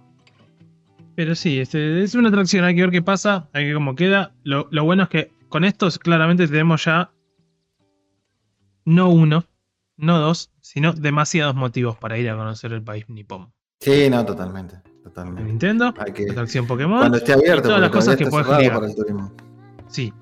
Pero 1.16 1.34
sí, 1.34 1.58
este, 1.58 2.02
es 2.04 2.14
una 2.14 2.28
atracción, 2.28 2.64
hay 2.64 2.76
que 2.76 2.82
ver 2.82 2.90
qué 2.92 3.02
pasa, 3.02 3.48
hay 3.52 3.64
que 3.64 3.66
ver 3.68 3.74
cómo 3.74 3.96
queda. 3.96 4.32
Lo, 4.44 4.68
lo 4.70 4.84
bueno 4.84 5.02
es 5.02 5.08
que 5.08 5.32
con 5.48 5.64
estos 5.64 5.98
claramente 5.98 6.46
tenemos 6.46 6.84
ya 6.84 7.10
no 8.84 9.10
uno, 9.10 9.44
no 9.96 10.18
dos, 10.18 10.52
sino 10.60 10.92
demasiados 10.92 11.56
motivos 11.56 11.96
para 11.98 12.16
ir 12.18 12.30
a 12.30 12.36
conocer 12.36 12.72
el 12.72 12.82
país 12.82 13.04
nipón. 13.08 13.52
Sí, 13.80 14.08
no, 14.08 14.24
totalmente. 14.24 14.76
Totalmente. 15.02 15.42
Nintendo, 15.42 15.92
que, 16.14 16.30
atracción 16.30 16.66
Pokémon. 16.66 16.98
cuando 17.00 17.18
esté 17.18 17.32
abierto, 17.32 17.64
todas 17.68 17.80
las 17.80 17.90
cosas 17.90 18.16
que 18.16 18.26
puedes 18.26 18.46
para 18.46 18.86
el 18.86 18.94
turismo. 18.94 19.32
Sí, 19.88 20.12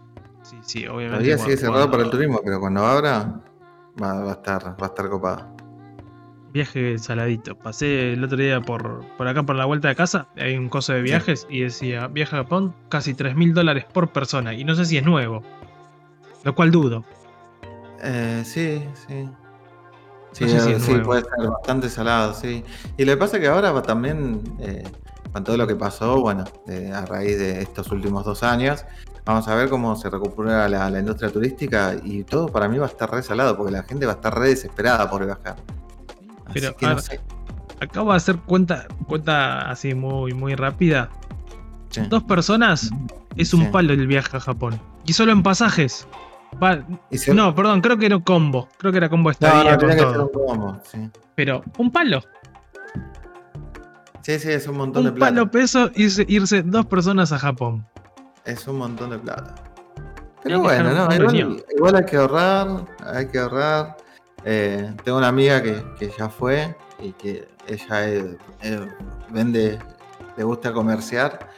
sí, 0.42 0.56
sí, 0.62 0.86
obviamente. 0.86 1.08
Todavía 1.10 1.38
sigue 1.38 1.56
cuando- 1.56 1.60
cerrado 1.72 1.90
para 1.90 2.02
el 2.04 2.10
turismo, 2.10 2.40
pero 2.42 2.58
cuando 2.60 2.86
abra 2.86 3.42
va, 4.02 4.25
va 4.25 4.30
a 4.30 4.34
estar, 4.34 4.64
va 4.80 4.86
a 4.86 4.86
estar 4.86 5.08
copado. 5.10 5.55
Viaje 6.56 6.98
saladito. 6.98 7.54
Pasé 7.54 8.14
el 8.14 8.25
otro 8.25 8.38
día 8.38 8.62
por, 8.62 9.04
por 9.18 9.28
acá 9.28 9.42
por 9.42 9.56
la 9.56 9.66
vuelta 9.66 9.88
de 9.88 9.94
casa. 9.94 10.26
Hay 10.36 10.56
un 10.56 10.70
coso 10.70 10.94
de 10.94 11.02
viajes 11.02 11.46
y 11.50 11.60
decía 11.60 12.06
viaje 12.06 12.34
a 12.34 12.38
Japón 12.44 12.75
casi 12.88 13.12
3 13.12 13.36
mil 13.36 13.52
dólares 13.52 13.84
por 13.92 14.08
persona. 14.10 14.54
Y 14.54 14.64
no 14.64 14.75
sé 14.75 14.86
si 14.86 14.96
es 14.96 15.04
nuevo. 15.04 15.42
Lo 16.44 16.54
cual 16.54 16.70
dudo. 16.70 17.04
Eh, 18.02 18.42
sí, 18.46 18.82
sí. 19.06 19.28
Sí, 20.32 20.44
No 20.44 20.48
sé 20.48 20.60
si 20.60 20.72
es 20.72 20.82
sí, 20.82 20.92
nuevo. 20.92 21.04
puede 21.04 21.25
ser 21.25 21.46
bastante 21.50 21.90
salado, 21.90 22.32
sí. 22.32 22.64
Y 22.96 23.04
lo 23.04 23.12
que 23.12 23.16
pasa 23.18 23.36
es 23.36 23.42
que 23.42 23.48
ahora 23.48 23.82
también, 23.82 24.42
eh, 24.58 24.82
con 25.34 25.44
todo 25.44 25.58
lo 25.58 25.66
que 25.66 25.76
pasó, 25.76 26.22
bueno, 26.22 26.44
eh, 26.68 26.90
a 26.94 27.04
raíz 27.04 27.38
de 27.38 27.60
estos 27.60 27.90
últimos 27.92 28.25
dos 28.25 28.42
años, 28.42 28.82
vamos 29.26 29.46
a 29.48 29.54
ver 29.54 29.68
cómo 29.68 29.94
se 29.94 30.08
recupera 30.08 30.70
la, 30.70 30.88
la 30.88 31.00
industria 31.00 31.30
turística 31.30 31.96
y 32.02 32.25
todo 32.25 32.48
para 32.48 32.66
mí 32.66 32.78
va 32.78 32.86
a 32.86 32.88
estar 32.88 33.10
re 33.10 33.22
salado, 33.22 33.58
porque 33.58 33.72
la 33.72 33.82
gente 33.82 34.06
va 34.06 34.12
a 34.12 34.14
estar 34.16 34.34
re 34.38 34.48
desesperada 34.48 35.10
por 35.10 35.22
viajar. 35.26 35.56
Pero, 36.52 36.76
que 36.76 36.86
a 36.86 36.88
no 36.90 36.94
ver, 36.96 37.04
sé. 37.04 37.20
Acabo 37.80 38.10
de 38.12 38.16
hacer 38.16 38.36
cuenta, 38.38 38.86
cuenta 39.06 39.70
así 39.70 39.94
muy, 39.94 40.32
muy 40.32 40.54
rápida. 40.54 41.10
Sí. 41.90 42.00
Dos 42.08 42.22
personas 42.24 42.90
es 43.36 43.52
un 43.54 43.64
Sí. 43.64 43.68
palo 43.70 43.92
el 43.92 44.06
viaje 44.06 44.36
a 44.36 44.40
Japón. 44.40 44.80
Y 45.04 45.12
solo 45.12 45.32
en 45.32 45.42
pasajes. 45.42 46.06
Va- 46.62 46.84
no, 47.34 47.54
perdón, 47.54 47.80
creo 47.82 47.98
que 47.98 48.06
era 48.06 48.16
un 48.16 48.22
combo. 48.22 48.68
Creo 48.78 48.92
que 48.92 48.98
era 48.98 49.08
combo 49.10 49.30
estadía 49.30 49.64
no, 49.64 49.70
con 49.70 49.78
tiene 49.78 49.94
que 49.94 50.00
ser 50.00 50.12
todo. 50.12 50.30
un 50.34 50.46
combo, 50.46 50.80
sí. 50.90 51.10
Pero 51.34 51.62
un 51.78 51.90
palo. 51.92 52.22
Sí, 54.22 54.38
sí, 54.40 54.50
es 54.50 54.66
un 54.66 54.76
montón 54.78 55.04
de 55.04 55.10
Un 55.10 55.16
plata. 55.16 55.32
palo 55.34 55.50
peso 55.50 55.90
irse, 55.94 56.24
irse 56.28 56.62
dos 56.62 56.86
personas 56.86 57.30
a 57.32 57.38
Japón. 57.38 57.86
Es 58.44 58.66
un 58.66 58.78
montón 58.78 59.10
de 59.10 59.18
plata. 59.18 59.54
Pero 60.42 60.60
bueno, 60.60 60.92
no, 60.92 61.06
un 61.08 61.62
igual 61.76 61.96
hay 61.96 62.04
que 62.04 62.16
ahorrar, 62.16 62.84
hay 63.04 63.28
que 63.28 63.38
ahorrar. 63.38 63.96
Eh, 64.48 64.92
tengo 65.04 65.18
una 65.18 65.28
amiga 65.28 65.60
que, 65.60 65.82
que 65.98 66.08
ya 66.16 66.28
fue 66.28 66.76
y 67.02 67.10
que 67.12 67.48
ella 67.66 68.08
eh, 68.08 68.36
eh, 68.62 68.88
vende, 69.30 69.78
le 70.36 70.44
gusta 70.44 70.72
comerciar. 70.72 71.48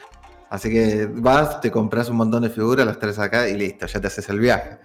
Así 0.50 0.70
que 0.70 1.06
vas, 1.12 1.60
te 1.60 1.70
compras 1.70 2.08
un 2.08 2.16
montón 2.16 2.42
de 2.42 2.48
figuras, 2.48 2.86
las 2.86 2.98
traes 2.98 3.18
acá 3.18 3.46
y 3.46 3.54
listo, 3.58 3.86
ya 3.86 4.00
te 4.00 4.06
haces 4.06 4.26
el 4.30 4.40
viaje. 4.40 4.78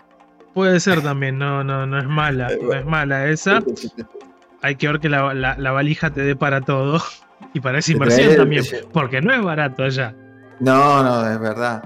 Puede 0.53 0.79
ser 0.81 1.01
también, 1.01 1.37
no, 1.39 1.63
no, 1.63 1.85
no 1.87 1.97
es 1.97 2.05
mala. 2.05 2.49
No 2.61 2.73
es 2.73 2.85
mala 2.85 3.27
esa. 3.27 3.63
Hay 4.61 4.75
que 4.75 4.87
ver 4.87 4.99
que 4.99 5.07
la, 5.09 5.33
la- 5.33 5.57
la 5.57 5.71
valija 5.71 6.09
te 6.11 6.21
dé 6.21 6.35
para 6.35 6.61
todo. 6.61 7.01
Y 7.53 7.59
para 7.59 7.77
esa 7.79 7.91
inversión 7.91 8.35
también. 8.37 8.63
Porque 8.93 9.21
no 9.21 9.33
es 9.33 9.43
barato 9.43 9.83
allá. 9.83 10.15
No, 10.59 11.03
no, 11.03 11.29
es 11.29 11.37
verdad. 11.39 11.83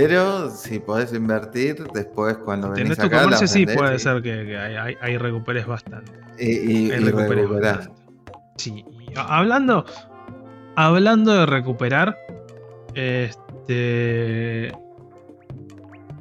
Pero 0.00 0.50
si 0.50 0.78
podés 0.80 1.12
invertir, 1.12 1.84
después 1.94 2.36
cuando 2.38 2.68
venís 2.70 2.82
Tenés 2.84 2.98
tu 2.98 3.06
acá, 3.06 3.22
comercio, 3.22 3.46
sí, 3.46 3.64
puede 3.66 3.96
y- 3.96 3.98
ser 3.98 4.22
que, 4.22 4.44
que 4.46 4.58
ahí, 4.58 4.96
ahí- 5.00 5.16
recuperes 5.18 5.66
bastante. 5.66 6.12
Y, 6.38 6.46
y, 6.46 6.90
Ahí 6.90 7.00
y 7.02 7.04
recuperes 7.04 7.48
bastante. 7.48 7.90
Sí. 8.56 8.84
hablando, 9.16 9.84
hablando 10.76 11.32
de 11.34 11.46
recuperar, 11.46 12.16
este. 12.94 14.68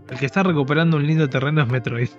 El 0.09 0.19
que 0.19 0.25
está 0.25 0.43
recuperando 0.43 0.97
un 0.97 1.07
lindo 1.07 1.27
terreno 1.29 1.61
es 1.63 1.67
Metroid. 1.67 2.09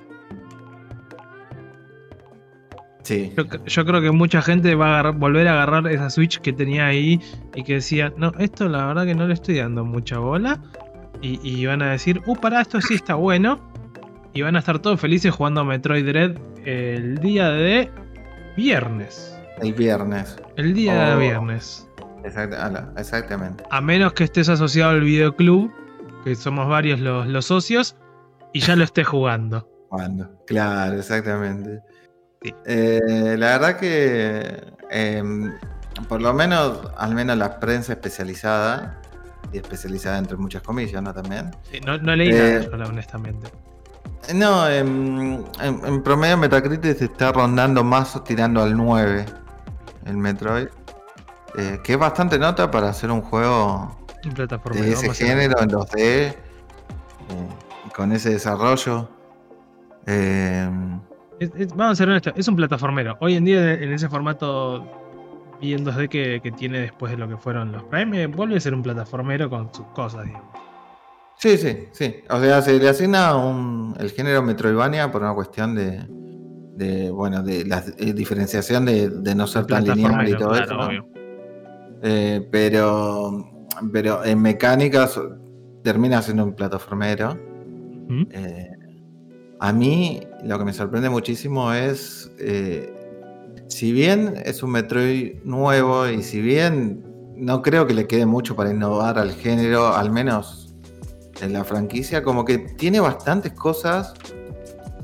Sí. 3.03 3.33
Yo, 3.37 3.45
cre- 3.45 3.63
yo 3.67 3.85
creo 3.85 4.01
que 4.01 4.11
mucha 4.11 4.41
gente 4.41 4.75
va 4.75 4.87
a 4.87 5.01
agarrar- 5.01 5.19
volver 5.19 5.47
a 5.49 5.53
agarrar 5.53 5.87
esa 5.93 6.09
Switch 6.09 6.41
que 6.41 6.53
tenía 6.55 6.87
ahí 6.87 7.21
y 7.55 7.63
que 7.63 7.75
decía, 7.75 8.13
no, 8.17 8.33
esto 8.39 8.67
la 8.69 8.87
verdad 8.87 9.05
que 9.05 9.15
no 9.15 9.27
le 9.29 9.35
estoy 9.35 9.57
dando 9.59 9.85
mucha 9.85 10.19
bola. 10.19 10.59
Y, 11.25 11.40
y 11.43 11.64
van 11.66 11.81
a 11.81 11.90
decir, 11.93 12.21
uh, 12.26 12.37
pará, 12.37 12.61
esto 12.61 12.81
sí 12.81 12.95
está 12.95 13.14
bueno. 13.14 13.59
Y 14.35 14.43
van 14.43 14.57
a 14.57 14.59
estar 14.59 14.78
todos 14.78 15.00
felices 15.00 15.33
jugando 15.33 15.62
a 15.62 15.64
Metroid 15.64 16.04
Dread 16.07 16.37
el 16.64 17.19
día 17.19 17.49
de 17.50 17.90
viernes. 18.57 19.37
El 19.61 19.73
viernes. 19.73 20.37
El 20.57 20.75
día 20.75 21.07
de 21.11 21.14
Oh. 21.14 21.19
viernes. 21.19 21.88
Exact- 22.25 22.99
exactamente. 22.99 23.64
A 23.71 23.81
menos 23.81 24.12
que 24.12 24.25
estés 24.25 24.49
asociado 24.49 24.90
al 24.93 25.00
videoclub, 25.02 25.71
que 26.25 26.35
somos 26.35 26.69
varios 26.69 27.00
los, 27.00 27.26
los 27.26 27.47
socios, 27.47 27.97
y 28.52 28.61
ya 28.61 28.76
lo 28.76 28.85
estés 28.90 29.07
jugando. 29.07 29.69
Cuando. 29.88 30.31
Claro, 30.47 30.99
exactamente. 30.99 31.81
Sí. 32.43 32.54
Eh, 32.66 33.37
la 33.38 33.59
verdad 33.59 33.76
que 33.78 34.62
em, 34.90 35.52
por 36.09 36.21
lo 36.21 36.35
menos, 36.35 36.81
al 36.99 37.14
menos 37.14 37.37
la 37.38 37.61
prensa 37.61 37.93
especializada, 37.93 39.00
y 39.53 39.59
especializada 39.59 40.19
entre 40.19 40.37
muchas 40.37 40.63
comillas, 40.63 41.03
¿no? 41.03 41.13
También. 41.15 41.51
No, 41.87 41.99
no 41.99 42.17
leí 42.17 42.31
Eh, 42.31 42.67
nada, 42.69 42.85
yo, 42.85 42.91
honestamente. 42.91 43.49
No, 44.35 44.69
en, 44.69 45.45
en 45.61 46.03
promedio 46.03 46.37
Metacritic 46.39 46.97
se 46.97 47.05
está 47.07 47.31
rondando 47.33 47.85
más 47.85 48.23
tirando 48.25 48.63
al 48.63 48.77
9 48.77 49.25
el 50.07 50.17
Metroid. 50.17 50.69
eh, 51.59 51.79
que 51.85 51.93
es 51.93 51.99
bastante 51.99 52.39
nota 52.39 52.71
para 52.71 52.89
hacer 52.89 53.11
un 53.11 53.21
juego 53.23 53.97
de 54.73 54.93
ese 54.93 55.13
género 55.15 55.61
en 55.61 55.69
2D, 55.69 55.97
eh, 55.99 56.35
con 57.95 58.13
ese 58.13 58.31
desarrollo. 58.31 59.09
Eh, 60.07 60.69
vamos 61.75 61.93
a 61.93 61.95
ser 61.95 62.09
honestos, 62.09 62.33
es 62.37 62.49
un 62.49 62.57
plataformero. 62.57 63.17
Hoy 63.21 63.37
en 63.37 63.45
día 63.45 63.73
en 63.75 63.93
ese 63.93 64.09
formato 64.09 65.04
bien 65.64 65.85
2D 65.85 66.09
que, 66.09 66.52
tiene 66.52 66.80
después 66.80 67.12
de 67.12 67.18
lo 67.18 67.28
que 67.28 67.37
fueron 67.37 67.73
los 67.73 67.83
Prime, 67.85 68.26
vuelve 68.28 68.56
a 68.56 68.61
ser 68.61 68.75
un 68.75 68.83
plataformero 68.83 69.49
con 69.50 69.73
sus 69.73 69.87
cosas, 69.88 70.25
digamos. 70.25 70.49
Sí, 71.37 71.59
sí, 71.59 71.88
sí. 71.92 72.16
O 72.30 72.40
sea, 72.40 72.62
se 72.62 72.78
le 72.78 72.88
asigna 72.88 73.37
un, 73.37 73.94
el 73.99 74.11
género 74.11 74.42
Metroidvania 74.42 75.11
por 75.11 75.23
una 75.23 75.35
cuestión 75.35 75.75
de, 75.75 77.11
bueno, 77.11 77.42
de 77.42 77.64
la 77.64 77.85
eh, 77.99 78.12
diferenciación 78.12 78.85
de, 78.85 79.35
no 79.35 79.47
ser 79.47 79.66
tan 79.66 79.85
lineal 79.85 80.28
y 80.28 80.37
todo 80.37 80.54
eso. 80.54 80.75
Eh, 82.02 82.47
pero, 82.50 83.66
pero 83.92 84.25
en 84.25 84.40
mecánicas 84.40 85.21
termina 85.83 86.23
siendo 86.23 86.44
un 86.44 86.54
plataformero. 86.54 87.38
Eh, 88.30 88.71
a 89.61 89.73
mí 89.73 90.21
lo 90.44 90.59
que 90.59 90.64
me 90.64 90.73
sorprende 90.73 91.09
muchísimo 91.11 91.73
es, 91.73 92.30
si 93.68 93.92
bien 93.92 94.35
es 94.44 94.62
un 94.62 94.71
Metroid 94.71 95.42
nuevo 95.44 96.09
y 96.09 96.23
si 96.23 96.40
bien 96.40 97.04
no 97.37 97.62
creo 97.62 97.87
que 97.87 97.94
le 97.94 98.06
quede 98.06 98.26
mucho 98.26 98.54
para 98.56 98.71
innovar 98.71 99.18
al 99.18 99.33
género, 99.33 99.94
al 99.94 100.11
menos 100.11 100.75
en 101.40 101.52
la 101.52 101.64
franquicia, 101.64 102.23
como 102.23 102.44
que 102.44 102.59
tiene 102.59 103.00
bastantes 103.00 103.52
cosas 103.52 104.14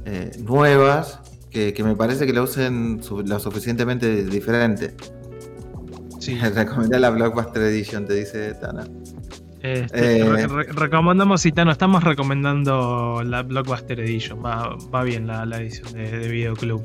eh, 0.04 0.30
nuevas 0.38 1.20
que, 1.50 1.74
me 1.82 1.96
parece 1.96 2.26
que 2.26 2.32
lo 2.32 2.44
usen 2.44 3.00
lo 3.26 3.40
suficientemente 3.40 4.24
diferente. 4.24 4.94
Sí. 6.18 6.38
Recomendé 6.54 7.00
la 7.00 7.10
Blockbuster 7.10 7.62
Edition, 7.62 8.06
te 8.06 8.14
dice 8.14 8.54
Tana. 8.54 8.84
Este, 9.62 10.20
eh, 10.20 10.46
recomendamos, 10.46 11.44
y 11.44 11.52
Tano, 11.52 11.70
estamos 11.70 12.02
recomendando 12.02 13.22
la 13.24 13.42
Blockbuster 13.42 14.00
Edition. 14.00 14.42
Va, 14.42 15.02
bien 15.02 15.26
la, 15.26 15.44
edición 15.58 15.92
de, 15.92 16.18
de 16.18 16.28
Videoclub. 16.28 16.82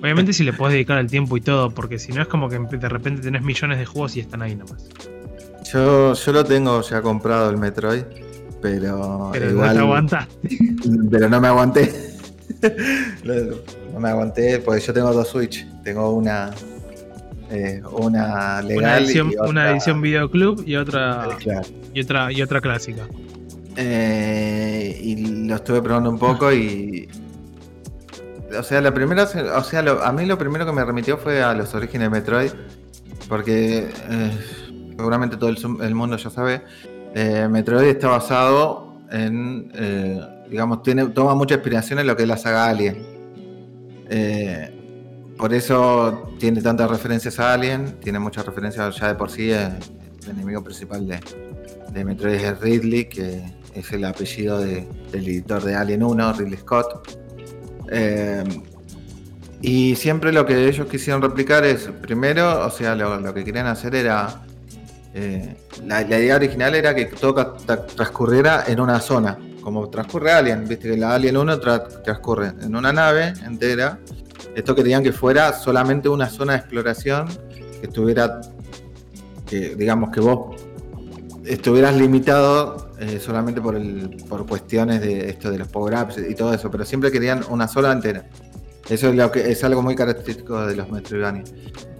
Obviamente 0.00 0.32
si 0.32 0.44
le 0.44 0.52
puedes 0.52 0.74
dedicar 0.74 0.98
el 0.98 1.08
tiempo 1.08 1.36
y 1.36 1.40
todo, 1.40 1.70
porque 1.70 1.98
si 1.98 2.12
no 2.12 2.22
es 2.22 2.28
como 2.28 2.48
que 2.48 2.58
de 2.58 2.88
repente 2.88 3.22
tenés 3.22 3.42
millones 3.42 3.78
de 3.78 3.86
juegos 3.86 4.16
y 4.16 4.20
están 4.20 4.42
ahí 4.42 4.54
nomás. 4.54 4.88
Yo, 5.72 6.14
yo 6.14 6.32
lo 6.32 6.44
tengo 6.44 6.80
ya 6.82 7.02
comprado 7.02 7.50
el 7.50 7.56
Metroid 7.56 8.04
pero. 8.60 9.32
no 9.32 9.72
te 9.72 9.78
aguantaste. 9.78 10.34
Pero 11.10 11.28
no 11.28 11.40
me 11.40 11.48
aguanté. 11.48 11.92
no 13.92 14.00
me 14.00 14.08
aguanté, 14.08 14.58
porque 14.60 14.80
yo 14.80 14.92
tengo 14.92 15.12
dos 15.12 15.28
Switch. 15.28 15.66
Tengo 15.82 16.12
una. 16.12 16.50
Eh, 17.50 17.80
una 17.92 18.60
legal. 18.62 18.78
Una 18.78 18.98
edición, 18.98 19.30
y 19.30 19.36
otra, 19.36 19.48
una 19.48 19.70
edición 19.70 20.00
videoclub 20.00 20.64
y 20.66 20.76
otra. 20.76 21.28
Y 21.94 22.00
otra, 22.00 22.32
y 22.32 22.42
otra 22.42 22.60
clásica. 22.60 23.06
Eh, 23.76 25.00
y 25.02 25.46
lo 25.46 25.54
estuve 25.54 25.82
probando 25.82 26.10
un 26.10 26.18
poco 26.18 26.52
y. 26.52 27.08
O 28.58 28.62
sea, 28.62 28.80
la 28.80 28.92
primera. 28.94 29.24
O 29.24 29.64
sea, 29.64 29.80
a 30.02 30.12
mí 30.12 30.26
lo 30.26 30.38
primero 30.38 30.64
que 30.66 30.72
me 30.72 30.84
remitió 30.84 31.18
fue 31.18 31.42
a 31.42 31.52
los 31.54 31.74
orígenes 31.74 32.10
de 32.10 32.10
Metroid. 32.10 32.50
Porque. 33.28 33.90
Eh, 34.08 34.30
seguramente 34.96 35.36
todo 35.36 35.50
el 35.50 35.94
mundo 35.94 36.16
ya 36.16 36.30
sabe 36.30 36.62
eh, 37.14 37.48
Metroid 37.50 37.88
está 37.88 38.08
basado 38.08 38.94
en, 39.10 39.70
eh, 39.74 40.20
digamos, 40.48 40.82
tiene, 40.82 41.06
toma 41.08 41.34
mucha 41.34 41.54
inspiración 41.54 41.98
en 41.98 42.06
lo 42.06 42.16
que 42.16 42.22
es 42.22 42.28
la 42.28 42.36
saga 42.36 42.66
Alien. 42.66 43.04
Por 45.36 45.52
eso 45.52 46.34
tiene 46.38 46.62
tantas 46.62 46.90
referencias 46.90 47.38
a 47.40 47.52
Alien, 47.52 47.98
tiene 48.00 48.18
muchas 48.18 48.46
referencias 48.46 48.96
ya 48.98 49.08
de 49.08 49.14
por 49.14 49.30
sí. 49.30 49.50
el 49.50 49.72
enemigo 50.30 50.62
principal 50.62 51.06
de, 51.06 52.04
Metroid 52.04 52.34
es 52.34 52.60
Ridley, 52.60 53.06
que 53.06 53.42
es 53.74 53.92
el 53.92 54.04
apellido 54.04 54.60
del 54.60 54.86
editor 55.12 55.62
de 55.62 55.74
Alien 55.74 56.02
1, 56.02 56.32
Ridley 56.34 56.58
Scott. 56.58 57.25
Y 59.62 59.94
siempre 59.96 60.32
lo 60.32 60.44
que 60.44 60.68
ellos 60.68 60.86
quisieron 60.86 61.22
replicar 61.22 61.64
es, 61.64 61.88
primero, 62.00 62.66
o 62.66 62.70
sea, 62.70 62.94
lo 62.94 63.34
que 63.34 63.44
querían 63.44 63.66
hacer 63.66 63.94
era 63.94 64.46
eh, 65.18 65.56
la, 65.86 66.02
idea 66.02 66.36
original 66.36 66.74
era 66.74 66.94
que 66.94 67.06
todo 67.06 67.56
transcurriera 67.96 68.64
en 68.66 68.80
una 68.80 69.00
zona, 69.00 69.38
como 69.62 69.88
transcurre 69.88 70.30
Alien, 70.30 70.68
viste 70.68 70.90
que 70.90 70.96
la 70.98 71.14
Alien 71.14 71.38
1 71.38 71.58
transcurre 71.58 72.52
en 72.60 72.76
una 72.76 72.92
nave 72.92 73.32
entera. 73.42 73.98
Esto 74.54 74.74
querían 74.74 75.02
que 75.02 75.12
fuera 75.12 75.54
solamente 75.54 76.10
una 76.10 76.28
zona 76.28 76.52
de 76.52 76.58
exploración, 76.58 77.28
que 77.80 77.86
estuviera, 77.86 78.42
digamos 79.50 80.10
que 80.10 80.20
vos 80.20 80.60
estuvieras 81.46 81.96
limitado 81.96 82.90
eh, 82.98 83.20
solamente 83.20 83.60
por, 83.60 83.76
el, 83.76 84.16
por 84.28 84.46
cuestiones 84.46 85.00
de 85.00 85.30
esto 85.30 85.50
de 85.50 85.58
los 85.58 85.68
power-ups 85.68 86.18
y 86.28 86.34
todo 86.34 86.52
eso, 86.52 86.70
pero 86.70 86.84
siempre 86.84 87.10
querían 87.10 87.44
una 87.48 87.68
sola 87.68 87.92
entera. 87.92 88.26
Eso 88.88 89.08
es, 89.08 89.16
lo 89.16 89.30
que, 89.32 89.50
es 89.50 89.64
algo 89.64 89.82
muy 89.82 89.96
característico 89.96 90.64
de 90.66 90.76
los 90.76 90.88
Metroidvania. 90.90 91.44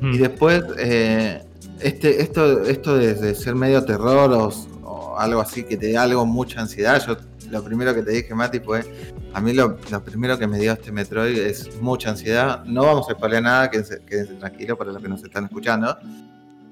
Mm. 0.00 0.14
Y 0.14 0.18
después, 0.18 0.62
eh, 0.78 1.42
este, 1.80 2.22
esto, 2.22 2.62
esto 2.62 2.96
de, 2.96 3.34
ser 3.34 3.54
medio 3.54 3.84
terror 3.84 4.32
o, 4.32 5.18
algo 5.18 5.40
así 5.40 5.64
que 5.64 5.76
te 5.76 5.86
dé 5.86 5.96
algo, 5.96 6.26
mucha 6.26 6.60
ansiedad. 6.60 7.02
Yo 7.04 7.16
lo 7.50 7.64
primero 7.64 7.94
que 7.94 8.02
te 8.02 8.10
dije, 8.12 8.34
Mati, 8.34 8.60
fue. 8.60 8.84
A 9.32 9.40
mí 9.40 9.52
lo, 9.52 9.76
primero 10.04 10.38
que 10.38 10.46
me 10.46 10.58
dio 10.58 10.72
este 10.72 10.92
Metroid 10.92 11.38
es 11.38 11.80
mucha 11.80 12.10
ansiedad. 12.10 12.64
No 12.64 12.84
vamos 12.84 13.08
a 13.08 13.12
spoiler 13.14 13.42
nada, 13.42 13.70
quédense, 13.70 13.98
tranquilos 14.38 14.78
para 14.78 14.92
los 14.92 15.02
que 15.02 15.08
nos 15.08 15.24
están 15.24 15.44
escuchando. 15.44 15.96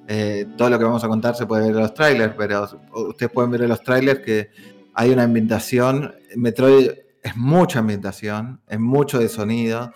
Eh, 0.07 0.47
todo 0.57 0.71
lo 0.71 0.79
que 0.79 0.85
vamos 0.85 1.03
a 1.03 1.09
contar 1.09 1.35
se 1.35 1.47
puede 1.47 1.67
ver 1.67 1.77
en 1.77 1.83
los 1.83 1.95
trailers, 1.95 2.35
pero 2.37 2.69
ustedes 3.09 3.33
pueden 3.33 3.51
ver 3.51 3.63
en 3.63 3.69
los 3.71 3.83
trailers 3.83 4.21
que 4.21 4.51
hay 4.95 5.11
una 5.11 5.25
ambientación. 5.25 6.15
Metroid 6.37 6.91
es 7.23 7.37
mucha 7.37 7.79
ambientación, 7.81 8.61
es 8.69 8.79
mucho 8.79 9.19
de 9.19 9.29
sonido. 9.29 9.93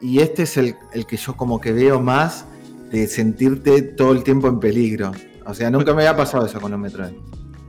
Y 0.00 0.20
este 0.20 0.44
es 0.44 0.56
el, 0.56 0.76
que 1.06 1.16
yo 1.16 1.36
como 1.36 1.60
que 1.60 1.72
veo 1.72 2.00
más 2.00 2.46
de 2.90 3.06
sentirte 3.06 3.82
todo 3.82 4.12
el 4.12 4.22
tiempo 4.22 4.48
en 4.48 4.58
peligro. 4.58 5.12
O 5.44 5.54
sea, 5.54 5.70
nunca 5.70 5.92
me 5.92 6.02
había 6.02 6.16
pasado 6.16 6.46
eso 6.46 6.60
con 6.60 6.70
los 6.70 6.80
Metroid. 6.80 7.12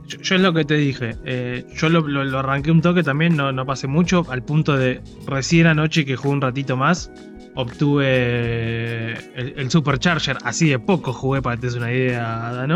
Yo, 0.06 0.34
es 0.34 0.40
lo 0.40 0.52
que 0.52 0.64
te 0.64 0.74
dije. 0.74 1.16
Eh, 1.24 1.64
yo 1.74 1.88
lo, 1.88 2.38
arranqué 2.38 2.70
un 2.70 2.82
toque 2.82 3.02
también, 3.02 3.36
no, 3.36 3.52
no 3.52 3.64
pasé 3.64 3.86
mucho, 3.86 4.26
al 4.28 4.42
punto 4.42 4.76
de 4.76 5.00
recién 5.26 5.66
anoche 5.66 6.04
que 6.04 6.16
jugué 6.16 6.34
un 6.34 6.40
ratito 6.40 6.76
más, 6.76 7.10
obtuve 7.54 9.14
el, 9.34 9.70
Supercharger. 9.70 10.38
Así 10.44 10.68
de 10.68 10.78
poco 10.78 11.12
jugué 11.12 11.42
para 11.42 11.56
que 11.56 11.62
te 11.62 11.66
des 11.68 11.76
una 11.76 11.92
idea, 11.92 12.52
Dano. 12.52 12.74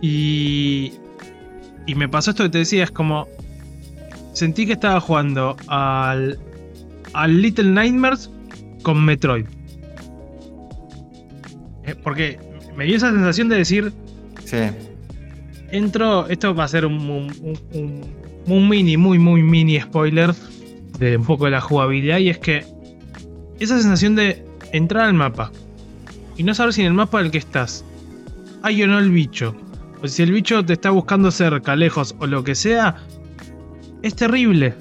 Y, 0.00 0.92
y 1.86 1.94
me 1.94 2.08
pasó 2.08 2.30
esto 2.30 2.44
que 2.44 2.50
te 2.50 2.58
decía, 2.58 2.84
es 2.84 2.90
como. 2.90 3.28
Sentí 4.32 4.66
que 4.66 4.72
estaba 4.72 4.98
jugando 4.98 5.56
al, 5.66 6.38
al 7.12 7.42
Little 7.42 7.70
Nightmares 7.70 8.30
con 8.82 9.04
Metroid. 9.04 9.46
Eh, 11.84 11.94
porque 12.02 12.38
me 12.76 12.84
dio 12.84 12.96
esa 12.96 13.10
sensación 13.10 13.48
de 13.48 13.56
decir. 13.56 13.92
Sí. 14.44 14.58
Entro. 15.70 16.26
Esto 16.28 16.54
va 16.54 16.64
a 16.64 16.68
ser 16.68 16.86
un, 16.86 17.30
un, 18.46 18.68
mini, 18.68 18.96
muy, 18.96 19.18
muy 19.18 19.42
mini 19.42 19.80
spoiler 19.80 20.34
de 20.98 21.16
un 21.16 21.24
poco 21.24 21.44
de 21.46 21.52
la 21.52 21.60
jugabilidad. 21.60 22.18
Y 22.18 22.30
es 22.30 22.38
que. 22.38 22.64
Esa 23.62 23.78
sensación 23.78 24.16
de 24.16 24.44
entrar 24.72 25.04
al 25.04 25.14
mapa 25.14 25.52
y 26.36 26.42
no 26.42 26.52
saber 26.52 26.72
si 26.72 26.80
en 26.80 26.88
el 26.88 26.94
mapa 26.94 27.22
del 27.22 27.30
que 27.30 27.38
estás 27.38 27.84
hay 28.64 28.82
o 28.82 28.88
no 28.88 28.98
el 28.98 29.12
bicho. 29.12 29.54
O 30.02 30.08
si 30.08 30.24
el 30.24 30.32
bicho 30.32 30.64
te 30.64 30.72
está 30.72 30.90
buscando 30.90 31.30
cerca, 31.30 31.76
lejos 31.76 32.16
o 32.18 32.26
lo 32.26 32.42
que 32.42 32.56
sea, 32.56 32.96
es 34.02 34.16
terrible. 34.16 34.74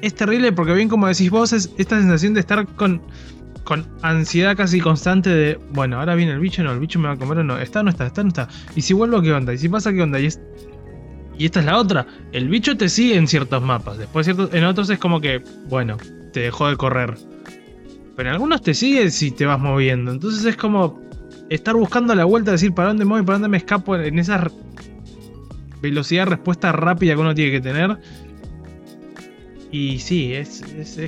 Es 0.00 0.14
terrible 0.14 0.50
porque 0.52 0.72
bien 0.72 0.88
como 0.88 1.08
decís 1.08 1.28
vos, 1.28 1.52
es 1.52 1.70
esta 1.76 1.98
sensación 1.98 2.32
de 2.32 2.40
estar 2.40 2.66
con 2.66 3.02
con 3.64 3.86
ansiedad 4.00 4.56
casi 4.56 4.80
constante 4.80 5.28
de, 5.28 5.60
bueno, 5.72 6.00
ahora 6.00 6.14
viene 6.14 6.32
el 6.32 6.40
bicho, 6.40 6.62
no, 6.64 6.72
el 6.72 6.80
bicho 6.80 6.98
me 6.98 7.08
va 7.08 7.14
a 7.14 7.16
comer 7.18 7.38
o 7.38 7.44
no, 7.44 7.58
está, 7.58 7.82
no 7.82 7.90
está, 7.90 8.06
está, 8.06 8.22
no 8.22 8.28
está. 8.28 8.48
Y 8.74 8.80
si 8.80 8.94
vuelvo, 8.94 9.20
¿qué 9.20 9.30
onda? 9.30 9.52
Y 9.52 9.58
si 9.58 9.68
pasa, 9.68 9.92
¿qué 9.92 10.00
onda? 10.00 10.18
Y, 10.18 10.28
y 11.36 11.44
esta 11.44 11.60
es 11.60 11.66
la 11.66 11.76
otra. 11.76 12.06
El 12.32 12.48
bicho 12.48 12.78
te 12.78 12.88
sigue 12.88 13.16
en 13.16 13.28
ciertos 13.28 13.62
mapas. 13.62 13.98
Después 13.98 14.26
en 14.26 14.64
otros 14.64 14.88
es 14.88 14.98
como 14.98 15.20
que, 15.20 15.44
bueno, 15.68 15.98
te 16.30 16.40
dejó 16.40 16.68
de 16.68 16.76
correr. 16.76 17.14
Pero 18.16 18.28
en 18.28 18.34
algunos 18.34 18.62
te 18.62 18.74
sigue 18.74 19.10
si 19.10 19.30
te 19.30 19.46
vas 19.46 19.60
moviendo. 19.60 20.12
Entonces 20.12 20.44
es 20.44 20.56
como 20.56 21.00
estar 21.48 21.74
buscando 21.74 22.14
la 22.14 22.24
vuelta, 22.24 22.52
decir 22.52 22.72
para 22.72 22.88
dónde 22.88 23.04
me 23.04 23.12
voy, 23.12 23.22
para 23.22 23.34
dónde 23.34 23.48
me 23.48 23.56
escapo 23.56 23.96
en 23.96 24.18
esa 24.18 24.50
velocidad 25.80 26.24
de 26.24 26.30
respuesta 26.30 26.72
rápida 26.72 27.14
que 27.14 27.20
uno 27.20 27.34
tiene 27.34 27.50
que 27.52 27.60
tener. 27.60 27.98
Y 29.72 29.98
sí, 30.00 30.34
es, 30.34 30.62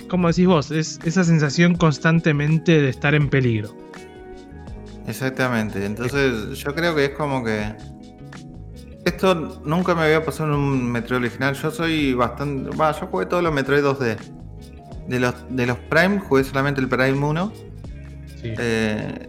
como 0.08 0.28
decís 0.28 0.46
vos, 0.46 0.70
es 0.70 1.00
esa 1.04 1.24
sensación 1.24 1.74
constantemente 1.74 2.80
de 2.80 2.88
estar 2.88 3.14
en 3.14 3.28
peligro. 3.28 3.76
Exactamente, 5.06 5.84
entonces 5.84 6.58
yo 6.58 6.74
creo 6.74 6.94
que 6.94 7.06
es 7.06 7.10
como 7.10 7.44
que... 7.44 7.74
Esto 9.04 9.60
nunca 9.64 9.96
me 9.96 10.02
había 10.02 10.24
pasado 10.24 10.54
en 10.54 10.60
un 10.60 10.92
Metroid 10.92 11.22
original, 11.22 11.54
yo 11.54 11.72
soy 11.72 12.14
bastante... 12.14 12.70
Va, 12.76 12.92
yo 12.92 13.08
jugué 13.08 13.26
todos 13.26 13.42
los 13.42 13.52
Metroid 13.52 13.82
2D. 13.82 14.16
De 15.08 15.18
los, 15.20 15.34
de 15.50 15.66
los 15.66 15.78
Prime 15.78 16.20
jugué 16.20 16.44
solamente 16.44 16.80
el 16.80 16.88
Prime 16.88 17.18
1. 17.18 17.52
Sí. 18.40 18.52
Eh, 18.58 19.28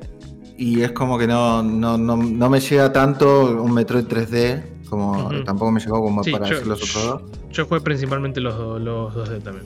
y 0.57 0.81
es 0.81 0.91
como 0.91 1.17
que 1.17 1.27
no, 1.27 1.61
no, 1.63 1.97
no, 1.97 2.15
no 2.17 2.49
me 2.49 2.59
llega 2.59 2.91
tanto 2.93 3.61
un 3.61 3.73
Metroid 3.73 4.05
3D, 4.05 4.63
como 4.89 5.29
tampoco 5.43 5.71
me 5.71 5.79
llegó 5.79 5.99
como 6.01 6.23
Sí, 6.23 6.31
para 6.31 6.47
yo- 6.47 6.55
hacer 6.55 6.67
los 6.67 6.81
otros 6.83 7.03
dos. 7.29 7.39
Yo 7.51 7.65
jugué 7.65 7.81
principalmente 7.81 8.39
los, 8.39 8.79
los 8.81 9.13
2D 9.15 9.41
también. 9.43 9.65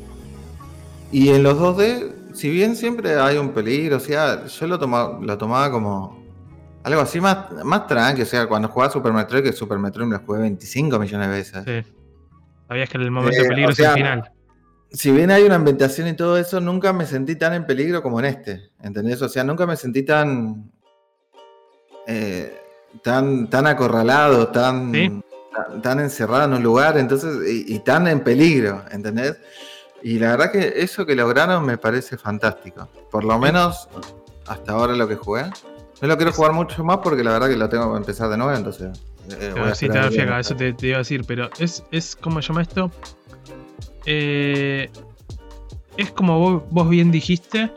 Y 1.12 1.30
en 1.30 1.44
los 1.44 1.58
2D, 1.60 2.34
si 2.34 2.50
bien 2.50 2.76
siempre 2.76 3.16
hay 3.20 3.38
un 3.38 3.50
peligro, 3.50 3.98
o 3.98 4.00
sea, 4.00 4.46
yo 4.46 4.68
lo 4.68 4.78
tomaba, 4.80 5.20
lo 5.22 5.38
tomaba 5.38 5.72
como 5.72 6.18
algo 6.84 7.02
así 7.02 7.20
más, 7.20 7.52
más 7.64 7.86
tranqui, 7.88 8.22
o 8.22 8.26
sea, 8.26 8.48
cuando 8.48 8.68
jugaba 8.70 8.92
Super 8.92 9.12
Metroid, 9.14 9.44
que 9.44 9.52
Super 9.54 9.78
Metroid 9.78 10.08
me 10.08 10.16
lo 10.18 10.24
jugué 10.26 10.40
25 10.40 11.00
millones 11.00 11.28
de 11.30 11.34
veces. 11.34 11.64
Sí. 11.86 11.94
Sabías 12.68 12.90
que 12.90 12.98
el 12.98 13.12
momento 13.12 13.38
Eh, 13.38 13.42
de 13.44 13.48
peligro 13.50 13.70
o 13.70 13.72
es 13.72 13.80
el 13.80 13.92
final. 13.94 14.32
Si 14.92 15.12
bien 15.12 15.32
hay 15.32 15.44
una 15.44 15.56
ambientación 15.56 16.08
y 16.08 16.14
todo 16.14 16.38
eso, 16.38 16.60
nunca 16.62 16.94
me 16.94 17.06
sentí 17.06 17.36
tan 17.36 17.54
en 17.54 17.66
peligro 17.66 18.02
como 18.02 18.20
en 18.20 18.26
este, 18.26 18.72
¿entendés? 18.82 19.22
O 19.22 19.30
sea, 19.30 19.44
nunca 19.44 19.66
me 19.66 19.76
sentí 19.76 20.04
tan... 20.04 20.72
eh, 22.08 22.58
tan, 23.04 23.50
tan 23.50 23.68
acorralado, 23.68 24.48
tan, 24.48 24.92
Sí. 24.94 25.22
tan, 25.54 25.82
tan 25.82 26.00
encerrado 26.00 26.46
en 26.46 26.54
un 26.54 26.64
lugar, 26.64 26.98
entonces, 26.98 27.36
y, 27.48 27.76
y 27.76 27.80
tan 27.80 28.08
en 28.08 28.22
peligro, 28.22 28.84
¿entendés? 28.92 29.38
Y 30.04 30.20
la 30.20 30.32
verdad 30.32 30.52
que 30.52 30.74
eso 30.78 31.06
que 31.06 31.16
lograron 31.16 31.66
me 31.66 31.78
parece 31.78 32.18
fantástico. 32.18 32.88
Por 33.12 33.24
lo 33.26 33.38
menos 33.40 33.90
hasta 34.48 34.72
ahora 34.72 34.94
lo 34.94 35.08
que 35.08 35.16
jugué. 35.16 35.44
No 36.02 36.08
lo 36.08 36.16
quiero 36.16 36.32
jugar 36.32 36.54
mucho 36.54 36.84
más 36.84 37.00
porque 37.00 37.24
la 37.24 37.32
verdad 37.34 37.50
que 37.50 37.58
lo 37.58 37.68
tengo 37.68 37.92
que 37.92 37.98
empezar 37.98 38.30
de 38.30 38.38
nuevo, 38.38 38.54
entonces. 38.56 38.90
eh, 39.40 39.54
sí, 39.74 39.90
te 39.90 40.40
eso 40.40 40.56
te, 40.56 40.72
te 40.74 40.88
iba 40.88 40.98
a 40.98 41.00
decir, 41.00 41.26
pero 41.28 41.50
es, 41.60 41.84
es 41.92 42.16
¿cómo 42.16 42.42
se 42.42 42.48
llama 42.50 42.62
esto? 42.62 42.90
Eh, 44.10 44.90
es 45.98 46.12
como 46.12 46.40
vos, 46.40 46.64
vos 46.72 46.90
bien 46.90 47.12
dijiste, 47.12 47.72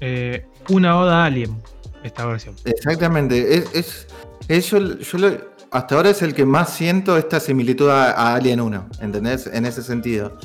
eh, 0.00 0.44
una 0.68 0.98
oda 0.98 1.22
a 1.22 1.26
Alien, 1.26 1.56
esta 2.02 2.26
versión. 2.26 2.54
Exactamente. 2.64 3.54
Es, 3.54 3.70
es, 3.74 4.06
es 4.48 4.70
yo, 4.70 4.78
yo 4.98 5.18
lo- 5.18 5.50
hasta 5.70 5.94
ahora 5.94 6.10
es 6.10 6.22
el 6.22 6.34
que 6.34 6.44
más 6.44 6.70
siento 6.74 7.16
esta 7.16 7.38
similitud 7.38 7.88
a, 7.88 8.10
a 8.10 8.34
Alien 8.34 8.60
1, 8.60 8.88
¿entendés? 9.00 9.46
En 9.46 9.64
ese 9.64 9.82
sentido. 9.82 10.36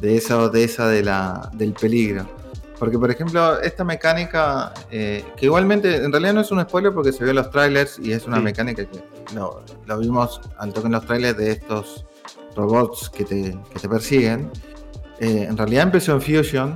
De 0.00 0.16
eso, 0.16 0.48
de 0.48 0.64
esa 0.64 0.88
de 0.88 1.02
la, 1.02 1.50
del 1.52 1.74
peligro. 1.74 2.26
Porque, 2.78 2.98
por 2.98 3.10
ejemplo, 3.10 3.60
esta 3.60 3.84
mecánica, 3.84 4.72
eh, 4.90 5.22
que 5.36 5.44
igualmente, 5.44 5.96
en 5.96 6.10
realidad 6.10 6.32
no 6.32 6.40
es 6.40 6.50
un 6.50 6.62
spoiler 6.62 6.94
porque 6.94 7.12
se 7.12 7.18
vio 7.22 7.30
en 7.32 7.36
los 7.36 7.50
trailers 7.50 7.98
y 7.98 8.12
es 8.12 8.24
una 8.26 8.38
Sí. 8.38 8.42
mecánica 8.44 8.86
que 8.86 8.98
lo, 9.34 9.62
lo 9.86 9.98
vimos 9.98 10.40
al 10.56 10.72
toque 10.72 10.86
en 10.86 10.92
los 10.92 11.04
trailers 11.04 11.36
de 11.36 11.50
estos 11.50 12.06
robots 12.60 13.10
que 13.10 13.24
te, 13.24 13.58
que 13.72 13.78
te 13.80 13.88
persiguen. 13.88 14.50
Eh, 15.18 15.46
en 15.48 15.56
realidad 15.56 15.84
empezó 15.84 16.12
en 16.12 16.22
Fusion 16.22 16.74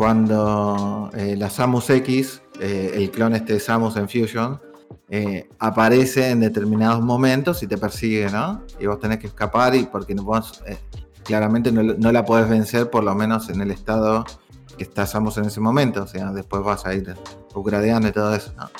cuando 0.00 1.10
eh, 1.14 1.36
la 1.36 1.50
Samus 1.50 1.90
X, 1.90 2.40
eh, 2.58 2.92
el 2.94 3.10
clon 3.10 3.34
este 3.34 3.52
de 3.52 3.60
Samus 3.60 3.96
en 3.96 4.08
Fusion, 4.08 4.58
eh, 5.10 5.46
aparece 5.58 6.30
en 6.30 6.40
determinados 6.40 7.02
momentos 7.02 7.62
y 7.62 7.66
te 7.66 7.76
persigue, 7.76 8.30
¿no? 8.30 8.64
Y 8.78 8.86
vos 8.86 8.98
tenés 8.98 9.18
que 9.18 9.26
escapar 9.26 9.74
y 9.74 9.84
porque 9.84 10.14
no 10.14 10.26
claramente 11.22 11.70
no, 11.70 11.82
no 11.82 12.12
la 12.12 12.24
podés 12.24 12.48
vencer, 12.48 12.88
por 12.88 13.04
lo 13.04 13.14
menos 13.14 13.50
en 13.50 13.60
el 13.60 13.70
estado 13.70 14.24
que 14.78 14.84
está 14.84 15.04
Samus 15.04 15.36
en 15.36 15.44
ese 15.44 15.60
momento. 15.60 16.04
O 16.04 16.06
sea, 16.06 16.32
después 16.32 16.62
vas 16.62 16.86
a 16.86 16.94
ir 16.94 17.14
upgradeando 17.54 18.08
y 18.08 18.12
todo 18.12 18.34
eso, 18.34 18.54
¿no? 18.56 18.70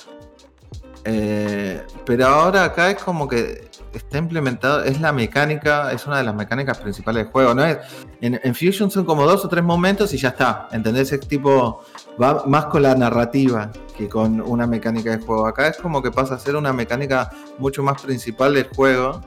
Pero 1.04 2.26
ahora 2.26 2.64
acá 2.64 2.92
es 2.92 3.02
como 3.02 3.28
que 3.28 3.69
está 3.92 4.18
implementado, 4.18 4.84
es 4.84 5.00
la 5.00 5.12
mecánica, 5.12 5.92
es 5.92 6.06
una 6.06 6.18
de 6.18 6.24
las 6.24 6.34
mecánicas 6.34 6.78
principales 6.78 7.24
del 7.24 7.32
juego, 7.32 7.54
¿no? 7.54 7.64
Es, 7.64 7.78
en, 8.20 8.40
en 8.42 8.54
Fusion 8.54 8.90
son 8.90 9.04
como 9.04 9.24
dos 9.26 9.44
o 9.44 9.48
tres 9.48 9.64
momentos 9.64 10.12
y 10.14 10.18
ya 10.18 10.28
está, 10.28 10.68
¿entendés? 10.72 11.12
Es 11.12 11.20
tipo, 11.20 11.82
va 12.20 12.44
más 12.46 12.66
con 12.66 12.82
la 12.82 12.94
narrativa 12.94 13.70
que 13.96 14.08
con 14.08 14.40
una 14.40 14.66
mecánica 14.66 15.16
de 15.16 15.24
juego. 15.24 15.46
Acá 15.46 15.68
es 15.68 15.76
como 15.76 16.02
que 16.02 16.10
pasa 16.10 16.34
a 16.34 16.38
ser 16.38 16.56
una 16.56 16.72
mecánica 16.72 17.30
mucho 17.58 17.82
más 17.82 18.00
principal 18.02 18.54
del 18.54 18.68
juego 18.68 19.20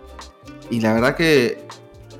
y 0.69 0.80
la 0.80 0.93
verdad 0.93 1.15
que 1.15 1.67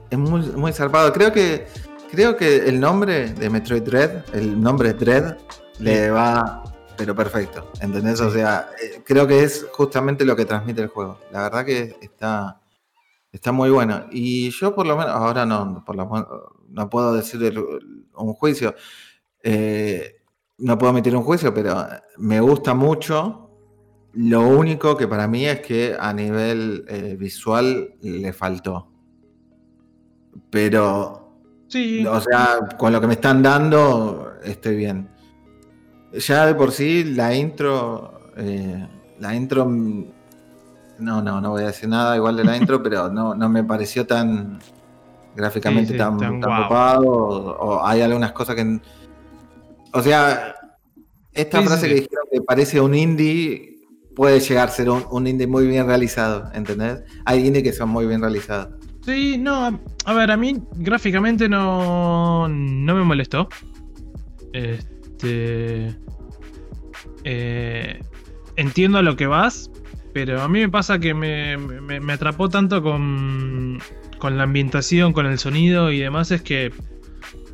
es 0.10 0.18
muy, 0.18 0.42
muy 0.42 0.74
zarpado. 0.74 1.12
Creo 1.14 1.32
que, 1.32 1.68
creo 2.12 2.38
que 2.38 2.68
el 2.68 2.80
nombre 2.80 3.34
de 3.34 3.50
Metroid 3.50 3.84
Dread, 3.84 4.24
el 4.34 4.60
nombre 4.62 4.94
Dread, 4.94 5.38
le 5.80 6.12
va 6.12 6.64
pero 6.98 7.16
perfecto, 7.16 7.72
¿entendés? 7.82 8.20
O 8.22 8.30
sea, 8.32 8.70
eh, 8.82 9.02
creo 9.06 9.26
que 9.28 9.44
es 9.44 9.66
justamente 9.72 10.26
lo 10.26 10.36
que 10.36 10.46
transmite 10.46 10.82
el 10.82 10.88
juego. 10.90 11.20
La 11.32 11.44
verdad 11.44 11.66
que 11.66 11.96
está, 12.02 12.62
está 13.32 13.52
muy 13.52 13.70
bueno. 13.70 14.06
Y 14.12 14.50
yo 14.52 14.74
por 14.76 14.86
lo 14.86 14.96
menos, 14.96 15.12
ahora 15.14 15.46
no, 15.46 15.84
por 15.86 15.96
lo 15.96 16.08
menos, 16.10 16.28
no 16.70 16.90
puedo 16.90 17.14
decir 17.14 17.44
el- 17.44 18.06
un 18.16 18.34
juicio, 18.34 18.76
eh, 19.42 20.22
no 20.60 20.78
puedo 20.78 20.92
emitir 20.92 21.16
un 21.16 21.24
juicio, 21.24 21.54
pero 21.54 21.86
me 22.18 22.40
gusta 22.40 22.74
mucho. 22.74 23.40
Lo 24.14 24.42
único 24.48 24.96
que 24.96 25.08
para 25.08 25.28
mí 25.28 25.46
es 25.48 25.62
que 25.62 25.96
a 26.00 26.14
nivel 26.14 26.86
eh, 26.88 27.16
visual 27.20 27.96
le 28.02 28.32
faltó. 28.34 28.90
Pero 30.50 31.20
Sí, 31.68 32.06
o 32.06 32.20
sea, 32.22 32.60
con 32.78 32.94
lo 32.94 33.02
que 33.02 33.08
me 33.08 33.14
están 33.14 33.42
dando, 33.42 34.34
estoy 34.44 34.76
bien. 34.76 35.10
Ya 36.14 36.46
de 36.46 36.56
por 36.56 36.72
sí, 36.72 37.04
la 37.04 37.34
intro. 37.36 38.32
eh, 38.38 38.88
la 39.20 39.36
intro. 39.36 39.66
mm, 39.66 40.06
No, 41.00 41.22
no, 41.22 41.42
no 41.42 41.50
voy 41.52 41.64
a 41.64 41.68
decir 41.68 41.90
nada 41.90 42.16
igual 42.16 42.36
de 42.38 42.44
la 42.44 42.56
intro, 42.58 42.82
pero 42.84 43.10
no, 43.10 43.34
no 43.36 43.50
me 43.50 43.64
pareció 43.64 44.06
tan. 44.06 44.60
gráficamente 45.36 45.88
Sí, 45.88 45.94
sí, 45.94 45.98
tan, 45.98 46.18
tan 46.18 46.40
tan 46.40 46.64
copado. 46.64 47.02
O, 47.08 47.52
o 47.80 47.86
hay 47.86 48.02
algunas 48.02 48.32
cosas 48.34 48.56
que. 48.56 48.80
O 49.94 50.02
sea, 50.02 50.56
esta 51.34 51.60
Sí, 51.62 51.66
frase 51.68 51.88
que 51.88 51.94
dijeron 51.96 52.26
que 52.32 52.42
parece 52.42 52.80
un 52.82 52.94
indie. 52.96 53.70
Puede 54.16 54.40
llegar 54.40 54.68
a 54.68 54.72
ser 54.72 54.92
un, 54.92 55.04
un 55.10 55.26
indie 55.26 55.48
muy 55.48 55.66
bien 55.66 55.88
realizado, 55.88 56.48
¿entendés? 56.54 57.02
Hay 57.26 57.48
indie 57.48 57.64
que 57.64 57.74
son 57.74 57.90
muy 57.90 58.06
bien 58.06 58.22
realizados. 58.22 58.68
Sí, 59.04 59.40
no, 59.40 59.56
a- 59.66 59.80
a 60.06 60.14
ver, 60.14 60.30
a 60.30 60.38
mí 60.38 60.62
gráficamente 60.76 61.50
no, 61.50 62.48
no 62.48 62.96
me 62.96 63.04
molestó. 63.04 63.50
Este. 64.54 64.93
Eh, 67.24 68.00
entiendo 68.56 68.98
a 68.98 69.02
lo 69.02 69.16
que 69.16 69.28
vas, 69.28 69.70
pero 70.14 70.42
a 70.42 70.48
mí 70.50 70.60
me 70.60 70.70
pasa 70.70 71.00
que 71.00 71.14
me, 71.14 71.58
me- 71.58 72.00
me 72.00 72.14
atrapó 72.14 72.50
tanto 72.50 72.82
con, 72.84 73.80
con 74.20 74.38
la 74.38 74.44
ambientación, 74.44 75.14
con 75.14 75.26
el 75.26 75.40
sonido 75.40 75.92
y 75.92 76.00
demás, 76.00 76.32
es 76.32 76.42
que 76.42 76.72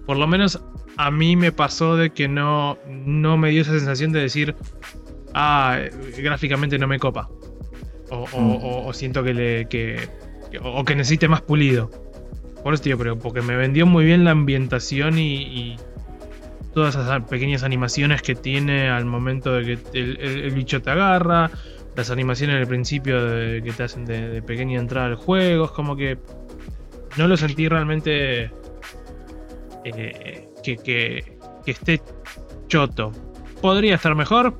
por 0.05 0.17
lo 0.17 0.27
menos 0.27 0.61
a 0.97 1.11
mí 1.11 1.35
me 1.35 1.51
pasó 1.51 1.95
de 1.95 2.09
que 2.09 2.27
no, 2.27 2.77
no 2.89 3.37
me 3.37 3.49
dio 3.51 3.61
esa 3.61 3.71
sensación 3.71 4.11
de 4.11 4.21
decir, 4.21 4.55
ah, 5.33 5.79
gráficamente 6.17 6.77
no 6.77 6.87
me 6.87 6.99
copa. 6.99 7.29
O, 8.11 8.25
Mm. 8.25 8.51
o- 8.63 8.87
o 8.87 8.93
siento 8.93 9.23
que 9.23 9.33
le. 9.35 9.67
Que- 9.67 10.09
o 10.63 10.83
que 10.83 10.95
necesite 10.95 11.27
más 11.27 11.41
pulido. 11.43 11.91
Por 12.63 12.73
eso, 12.73 12.81
tío, 12.81 12.97
pero 12.97 13.19
porque 13.19 13.43
me 13.43 13.55
vendió 13.55 13.85
muy 13.85 14.03
bien 14.03 14.23
la 14.25 14.31
ambientación 14.31 15.19
y, 15.19 15.35
y 15.43 15.75
todas 16.73 16.95
esas 16.95 17.23
pequeñas 17.23 17.63
animaciones 17.63 18.21
que 18.21 18.35
tiene 18.35 18.89
al 18.89 19.05
momento 19.05 19.53
de 19.53 19.77
que 19.77 19.99
el, 19.99 20.51
bicho 20.51 20.81
te 20.81 20.91
agarra, 20.91 21.49
las 21.95 22.09
animaciones 22.11 22.57
al 22.57 22.67
principio 22.67 23.23
de- 23.25 23.61
que 23.63 23.71
te 23.71 23.83
hacen 23.83 24.05
de, 24.05 24.29
de 24.29 24.41
pequeña 24.41 24.79
entrada 24.79 25.07
al 25.07 25.15
juego, 25.15 25.65
es 25.65 25.71
como 25.71 25.95
que 25.95 26.17
no 27.17 27.27
lo 27.27 27.35
sentí 27.37 27.67
realmente 27.67 28.51
eh, 29.85 30.47
que, 30.63 30.77
que- 30.77 31.37
esté 31.65 32.01
choto. 32.67 33.11
¿Podría 33.61 33.95
estar 33.95 34.15
mejor? 34.15 34.57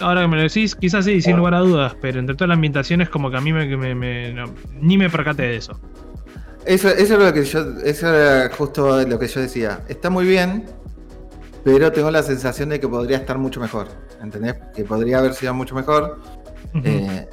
Ahora 0.00 0.22
que 0.22 0.28
me 0.28 0.36
lo 0.36 0.42
decís, 0.42 0.74
quizás 0.74 1.04
sí, 1.04 1.20
sin 1.22 1.36
lugar 1.36 1.54
a 1.54 1.60
dudas, 1.60 1.96
pero 2.00 2.18
entre 2.18 2.34
todas 2.34 2.48
las 2.48 2.56
ambientaciones 2.56 3.08
como 3.10 3.30
que 3.30 3.36
a 3.36 3.40
mí 3.40 3.52
me, 3.52 4.34
ni 4.80 4.98
me 4.98 5.08
percaté 5.08 5.42
de 5.42 5.56
eso. 5.56 5.78
Eso, 6.66 6.88
eso, 6.88 7.14
es 7.14 7.20
lo 7.22 7.32
que 7.32 7.44
yo, 7.44 7.60
eso 7.84 8.08
era 8.12 8.50
justo 8.54 9.04
lo 9.06 9.18
que 9.18 9.28
yo 9.28 9.40
decía. 9.40 9.82
Está 9.88 10.10
muy 10.10 10.24
bien, 10.26 10.64
pero 11.64 11.90
tengo 11.92 12.10
la 12.10 12.22
sensación 12.22 12.68
de 12.68 12.78
que 12.80 12.88
podría 12.88 13.16
estar 13.18 13.38
mucho 13.38 13.60
mejor. 13.60 13.88
¿Entendés? 14.22 14.56
Que 14.74 14.84
podría 14.84 15.18
haber 15.18 15.34
sido 15.34 15.54
mucho 15.54 15.74
mejor. 15.74 16.18
Eh, 16.84 17.28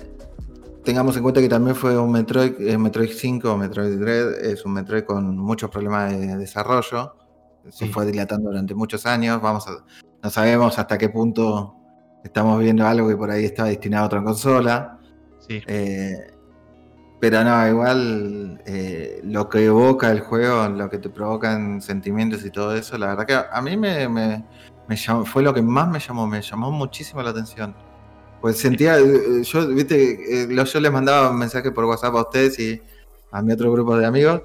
tengamos 0.84 1.16
en 1.18 1.24
cuenta 1.24 1.42
que 1.42 1.50
también 1.50 1.76
fue 1.76 1.98
un 1.98 2.12
Metroid, 2.12 2.54
eh, 2.62 2.78
Metroid 2.78 3.10
5, 3.12 3.58
Metroid 3.58 3.98
Dread, 4.00 4.46
es 4.46 4.66
un 4.66 4.74
Metroid 4.74 5.04
con 5.04 5.38
muchos 5.38 5.70
problemas 5.70 6.12
de 6.12 6.38
desarrollo. 6.38 7.16
Se 7.70 7.86
Sí. 7.86 7.92
fue 7.92 8.06
dilatando 8.06 8.50
durante 8.50 8.74
muchos 8.74 9.06
años. 9.06 9.42
Vamos 9.42 9.68
a, 9.68 9.84
no 10.24 10.30
sabemos 10.30 10.80
hasta 10.80 10.98
qué 10.98 11.10
punto 11.10 11.76
estamos 12.24 12.60
viendo 12.60 12.86
algo 12.88 13.08
que 13.08 13.16
por 13.18 13.30
ahí 13.32 13.46
estaba 13.46 13.70
destinado 13.70 14.04
a 14.04 14.08
otra 14.08 14.24
consola. 14.24 15.00
Sí. 15.48 15.62
Eh, 15.68 16.14
pero 17.22 17.44
no, 17.44 17.68
igual 17.68 18.62
eh, 18.66 19.22
lo 19.24 19.48
que 19.48 19.66
evoca 19.68 20.10
el 20.12 20.22
juego, 20.22 20.68
lo 20.70 20.90
que 20.90 20.98
te 20.98 21.08
provocan 21.08 21.80
sentimientos 21.80 22.44
y 22.44 22.50
todo 22.50 22.76
eso, 22.76 22.98
la 22.98 23.10
verdad 23.16 23.28
que 23.28 23.56
a, 23.56 23.62
mí 23.62 23.78
me, 23.78 24.10
me- 24.10 24.44
me 24.88 24.96
llamó- 24.96 25.24
fue 25.26 25.44
lo 25.44 25.54
que 25.54 25.62
más 25.62 25.88
me 25.88 26.00
llamó, 26.00 26.26
me 26.26 26.42
llamó 26.42 26.72
muchísimo 26.72 27.22
la 27.22 27.30
atención. 27.30 27.76
Pues 28.42 28.58
sentía, 28.58 28.98
eh, 28.98 29.44
yo, 29.44 29.68
viste, 29.68 30.46
eh, 30.46 30.66
yo 30.66 30.80
les 30.80 30.92
mandaba 30.92 31.30
un 31.30 31.38
mensaje 31.38 31.72
por 31.72 31.86
WhatsApp 31.86 32.16
a 32.16 32.22
ustedes 32.22 32.58
y 32.58 32.82
a 33.32 33.42
mi 33.44 33.54
otro 33.54 33.72
grupo 33.72 33.96
de 33.96 34.08
amigos, 34.08 34.42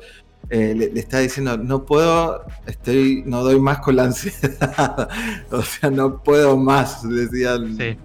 eh, 0.51 0.75
le, 0.77 1.01
está 1.01 1.21
diciendo, 1.21 1.57
no 1.57 1.87
puedo, 1.87 2.45
estoy, 2.67 3.23
no 3.25 3.43
doy 3.43 3.59
más 3.59 3.79
con 3.79 3.97
la 3.97 4.05
ansiedad. 4.05 5.09
o 5.51 5.63
sea, 5.63 5.91
no 5.91 6.23
puedo 6.23 6.59
más, 6.59 7.09
decía, 7.09 7.57
me, 7.59 7.97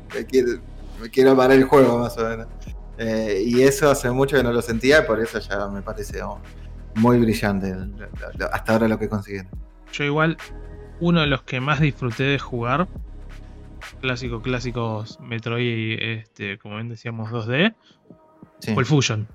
quiero, 1.11 1.35
parar 1.35 1.57
el 1.57 1.65
juego 1.65 1.99
más 1.99 2.17
o 2.17 2.23
menos. 2.29 2.47
Eh, 3.03 3.45
y 3.47 3.63
eso 3.63 3.89
hace 3.89 4.11
mucho 4.11 4.37
que 4.37 4.43
no 4.43 4.53
lo 4.53 4.61
sentía 4.61 4.99
y 4.99 5.07
por 5.07 5.19
eso 5.19 5.39
ya 5.39 5.67
me 5.67 5.81
parece 5.81 6.19
muy 6.93 7.17
brillante 7.17 7.73
hasta 8.51 8.73
ahora 8.73 8.87
lo 8.87 8.99
que 8.99 9.09
consiguieron. 9.09 9.49
Yo 9.91 10.03
igual, 10.03 10.37
uno 10.99 11.21
de 11.21 11.27
los 11.27 11.41
que 11.41 11.59
más 11.59 11.79
disfruté 11.79 12.23
de 12.23 12.37
jugar, 12.37 12.87
clásico, 14.01 14.43
clásicos 14.43 15.19
Metroid, 15.19 15.99
este, 15.99 16.59
como 16.59 16.75
bien 16.75 16.89
decíamos, 16.89 17.31
2D, 17.31 17.73
fue 18.71 18.83
el 18.83 18.85
Fusion. 18.85 19.27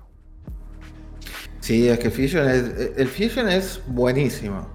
Sí, 1.59 1.89
es 1.89 1.99
que 1.99 2.09
Fusion 2.09 2.47
es, 2.47 2.93
el 2.95 3.07
Fusion 3.09 3.49
es 3.49 3.81
buenísimo. 3.87 4.65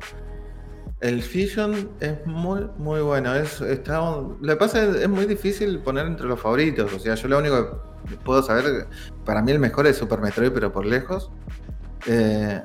El 1.02 1.20
Fusion 1.20 1.90
es 1.98 2.24
muy, 2.26 2.68
muy 2.78 3.00
bueno. 3.00 3.34
Es, 3.34 3.60
está, 3.60 4.00
lo 4.00 4.38
que 4.40 4.56
pasa 4.56 4.84
es, 4.84 4.96
es 4.96 5.08
muy 5.08 5.26
difícil 5.26 5.80
poner 5.80 6.06
entre 6.06 6.26
los 6.26 6.40
favoritos. 6.40 6.92
O 6.92 6.98
sea, 7.00 7.16
yo 7.16 7.28
lo 7.28 7.38
único 7.38 7.82
que 8.08 8.16
puedo 8.16 8.40
saber, 8.40 8.86
para 9.24 9.42
mí 9.42 9.50
el 9.50 9.58
mejor 9.58 9.88
es 9.88 9.96
Super 9.96 10.20
Metroid, 10.20 10.52
pero 10.52 10.72
por 10.72 10.86
lejos. 10.86 11.28
Eh, 12.06 12.62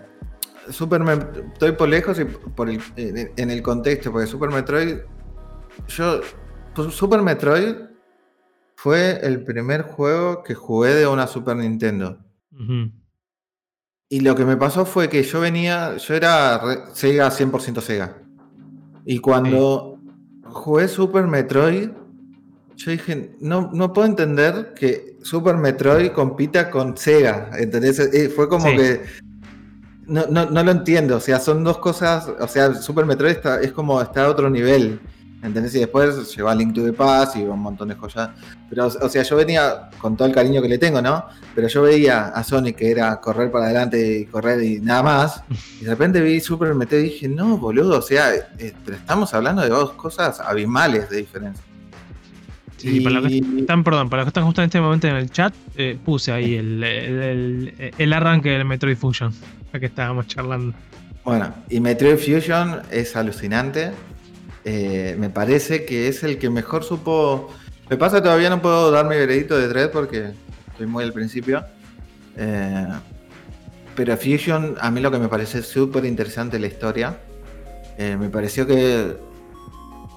Super 0.70 1.02
estoy 1.54 1.72
por 1.72 1.90
lejos 1.90 2.20
y 2.20 2.26
por 2.26 2.70
el, 2.70 2.80
en 2.96 3.50
el 3.50 3.62
contexto, 3.64 4.12
porque 4.12 4.28
Super 4.28 4.52
Metroid, 4.52 4.98
yo, 5.88 6.22
pues 6.76 6.94
Super 6.94 7.24
Metroid 7.24 7.76
fue 8.76 9.20
el 9.24 9.44
primer 9.44 9.82
juego 9.82 10.44
que 10.44 10.54
jugué 10.54 10.94
de 10.94 11.08
una 11.08 11.26
Super 11.26 11.56
Nintendo. 11.56 12.20
Y 14.10 14.20
lo 14.20 14.36
que 14.36 14.46
me 14.46 14.58
pasó 14.58 14.86
fue 14.86 15.10
que 15.10 15.24
yo 15.24 15.40
venía, 15.40 15.98
yo 15.98 16.14
era 16.14 16.62
Sega 16.94 17.32
100% 17.32 17.82
Sega. 17.82 18.27
Y 19.10 19.20
cuando 19.20 19.98
jugué 20.44 20.90
Super 20.90 21.28
Metroid, 21.28 21.92
yo 22.76 22.92
dije, 22.92 23.38
no, 23.40 23.72
no 23.74 23.94
puedo 23.94 24.06
entender 24.06 24.74
que 24.76 25.16
Super 25.24 25.56
Metroid 25.56 26.12
compita 26.12 26.70
con 26.70 26.98
Sega. 26.98 27.50
¿Entendés? 27.58 28.02
Fue 28.36 28.50
como 28.50 28.66
que 28.66 29.02
no, 30.08 30.26
no, 30.30 30.50
no, 30.50 30.62
lo 30.62 30.72
entiendo. 30.72 31.16
O 31.16 31.20
sea, 31.22 31.40
son 31.40 31.64
dos 31.64 31.78
cosas. 31.78 32.28
O 32.28 32.50
sea, 32.50 32.74
Super 32.74 33.06
Metroid 33.06 33.32
está, 33.32 33.62
es 33.62 33.72
como 33.72 34.02
está 34.02 34.26
a 34.26 34.30
otro 34.30 34.50
nivel. 34.50 35.00
¿Entendés? 35.48 35.74
Y 35.76 35.80
después 35.80 36.36
lleva 36.36 36.54
Link 36.54 36.74
to 36.74 36.84
the 36.84 36.94
Past 36.94 37.38
y 37.38 37.44
un 37.44 37.60
montón 37.60 37.88
de 37.88 37.96
joyas. 37.96 38.30
Pero, 38.70 38.88
o 38.88 39.10
sea, 39.10 39.24
yo 39.24 39.36
venía 39.36 39.90
con 40.00 40.16
todo 40.16 40.28
el 40.28 40.34
cariño 40.34 40.62
que 40.62 40.70
le 40.70 40.78
tengo, 40.78 41.02
¿no? 41.02 41.26
Pero 41.56 41.68
yo 41.68 41.82
veía 41.82 42.28
a 42.28 42.44
Sonic 42.44 42.76
que 42.76 42.92
era 42.92 43.20
correr 43.20 43.52
para 43.52 43.66
adelante 43.66 44.20
y 44.20 44.26
correr 44.26 44.62
y 44.64 44.80
nada 44.80 45.04
más. 45.04 45.44
Y 45.82 45.86
de 45.86 45.92
repente 45.92 46.22
vi 46.22 46.40
Super 46.40 46.76
Metroid 46.76 47.02
y 47.02 47.04
dije, 47.06 47.28
no, 47.28 47.58
boludo, 47.58 48.00
o 48.00 48.02
sea, 48.02 48.34
eh, 48.36 48.74
pero 48.86 48.98
estamos 48.98 49.34
hablando 49.34 49.62
de 49.62 49.70
dos 49.70 49.94
cosas 49.94 50.40
abismales 50.40 51.10
de 51.10 51.18
diferencia. 51.18 51.64
Sí, 52.78 53.02
para 53.02 53.20
los 53.20 53.32
que 53.32 53.38
están, 53.60 53.84
perdón, 53.84 54.08
para 54.08 54.22
los 54.22 54.28
que 54.28 54.30
están 54.30 54.46
justo 54.46 54.62
en 54.62 54.66
este 54.66 54.80
momento 54.80 55.08
en 55.08 55.16
el 55.16 55.32
chat, 55.32 55.54
eh, 55.76 55.98
puse 56.04 56.32
ahí 56.32 56.56
el, 56.56 56.84
el, 56.84 58.14
arranque 58.14 58.50
del 58.52 58.66
Metroid 58.66 58.96
Fusion, 58.96 59.34
ya 59.74 59.80
que 59.80 59.88
estábamos 59.88 60.28
charlando. 60.28 60.76
Bueno, 61.24 61.54
y 61.70 61.80
Metroid 61.80 62.18
Fusion 62.18 62.82
es 62.92 63.16
alucinante. 63.16 63.92
Eh, 64.70 65.16
me 65.18 65.30
parece 65.30 65.86
que 65.86 66.10
es 66.10 66.24
el 66.24 66.38
que 66.38 66.50
mejor 66.50 66.84
supo. 66.84 67.50
Me 67.90 67.96
pasa 67.96 68.22
todavía 68.22 68.50
no 68.50 68.62
puedo 68.62 68.92
dar 68.92 69.06
mi 69.06 69.16
veredito 69.16 69.58
de 69.58 69.70
Dread 69.70 69.92
porque 69.92 70.34
estoy 70.72 70.88
muy 70.88 71.06
al 71.06 71.14
principio. 71.14 71.64
Eh, 72.36 72.90
pero 73.96 74.18
Fusion, 74.18 74.76
a 74.82 74.92
mí 74.92 75.00
lo 75.00 75.10
que 75.10 75.20
me 75.20 75.30
parece 75.30 75.64
súper 75.64 76.04
interesante 76.04 76.60
la 76.60 76.68
historia. 76.68 77.18
me 77.98 78.30
pareció 78.30 78.68
que 78.68 79.16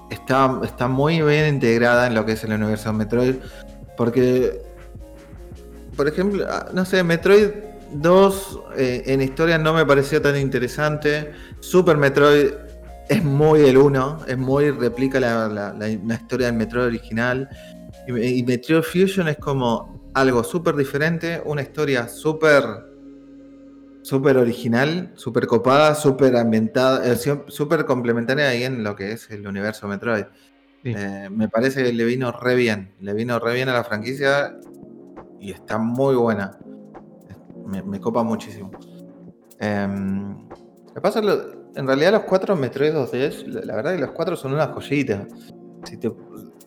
está, 0.09 0.59
está 0.65 0.89
muy 0.89 1.21
bien 1.21 1.53
integrada 1.53 2.07
en 2.07 2.13
lo 2.13 2.25
que 2.25 2.33
es 2.33 2.43
el 2.43 2.51
universo 2.51 2.91
de 2.91 2.97
Metroid. 2.97 3.35
Porque, 3.95 4.61
por 5.95 6.09
ejemplo, 6.09 6.45
ah, 6.49 6.67
no 6.73 6.83
sé, 6.83 7.05
Metroid 7.05 7.51
2 7.93 8.59
eh, 8.77 9.03
en 9.05 9.21
historia 9.21 9.57
no 9.57 9.73
me 9.73 9.85
pareció 9.85 10.21
tan 10.21 10.37
interesante. 10.37 11.31
Super 11.61 11.95
Metroid 11.95 12.51
es 13.11 13.23
muy 13.25 13.61
el 13.61 13.77
1, 13.77 14.19
es 14.25 14.37
muy 14.37 14.71
replica 14.71 15.19
la, 15.19 15.89
historia 16.15 16.47
del 16.47 16.55
Metroid 16.55 16.87
original. 16.87 17.49
y 18.07 18.41
Metroid 18.43 18.83
Fusion 18.83 19.27
es 19.27 19.37
como 19.37 20.09
algo 20.13 20.45
súper 20.45 20.75
diferente, 20.77 21.41
una 21.43 21.61
historia 21.61 22.07
súper 22.07 22.63
súper 24.01 24.37
original, 24.37 25.11
súper 25.15 25.45
copada, 25.45 25.93
súper 25.93 26.37
ambientada, 26.37 27.05
eh, 27.05 27.17
súper 27.17 27.85
complementaria 27.85 28.47
ahí 28.47 28.63
en 28.63 28.83
lo 28.83 28.95
que 28.95 29.11
es 29.11 29.29
el 29.29 29.45
universo 29.45 29.89
Metroid. 29.89 30.25
Eh, 30.83 31.29
me 31.29 31.49
parece 31.49 31.83
que 31.83 31.93
le 31.93 32.05
vino 32.05 32.31
re 32.31 32.55
bien, 32.55 32.93
le 33.01 33.13
vino 33.13 33.37
re 33.39 33.53
bien 33.53 33.67
a 33.69 33.73
la 33.73 33.83
franquicia 33.83 34.57
y 35.39 35.51
está 35.51 35.77
muy 35.77 36.15
buena. 36.15 36.57
Me, 37.85 37.99
copa 37.99 38.23
muchísimo. 38.23 38.71
Em, 39.59 40.47
pasa, 41.01 41.21
en 41.75 41.87
realidad 41.87 42.11
los 42.11 42.23
cuatro 42.23 42.55
Metroid 42.55 42.93
2D, 42.93 43.63
la 43.63 43.75
verdad 43.75 43.95
que 43.95 44.01
los 44.01 44.11
cuatro 44.11 44.35
son 44.35 44.53
unas 44.53 44.69
joyitas. 44.69 45.27
Si 45.83 45.97
te, 45.97 46.11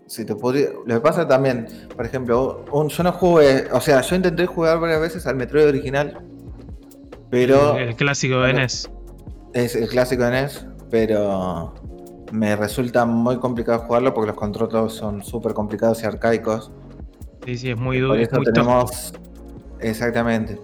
si 0.06 0.24
te 0.24 0.34
podría, 0.34 0.70
lo 0.84 0.94
que 0.94 1.00
pasa 1.00 1.26
también, 1.26 1.66
por 1.94 2.04
ejemplo, 2.04 2.64
yo 2.88 3.02
no 3.02 3.12
jugué, 3.12 3.68
o 3.72 3.80
sea, 3.80 4.00
yo 4.00 4.16
intenté 4.16 4.46
jugar 4.46 4.80
varias 4.80 5.00
veces 5.00 5.26
al 5.26 5.36
Metroid 5.36 5.68
original, 5.68 6.20
pero. 7.30 7.76
El, 7.76 7.94
clásico 7.96 8.40
de 8.40 8.54
NES. 8.54 8.90
Es 9.52 9.76
el 9.76 9.88
clásico 9.88 10.24
de 10.24 10.30
NES, 10.30 10.66
pero 10.90 11.74
me 12.32 12.56
resulta 12.56 13.04
muy 13.04 13.38
complicado 13.38 13.80
jugarlo 13.80 14.12
porque 14.14 14.28
los 14.28 14.36
controles 14.36 14.92
son 14.92 15.22
súper 15.22 15.54
complicados 15.54 16.02
y 16.02 16.06
arcaicos. 16.06 16.72
Sí, 17.44 17.56
sí, 17.56 17.70
es 17.70 17.78
muy 17.78 17.98
duro. 17.98 18.14
Por 18.14 18.20
eso 18.20 18.40
tenemos. 18.52 19.12
Exactamente. 19.80 20.58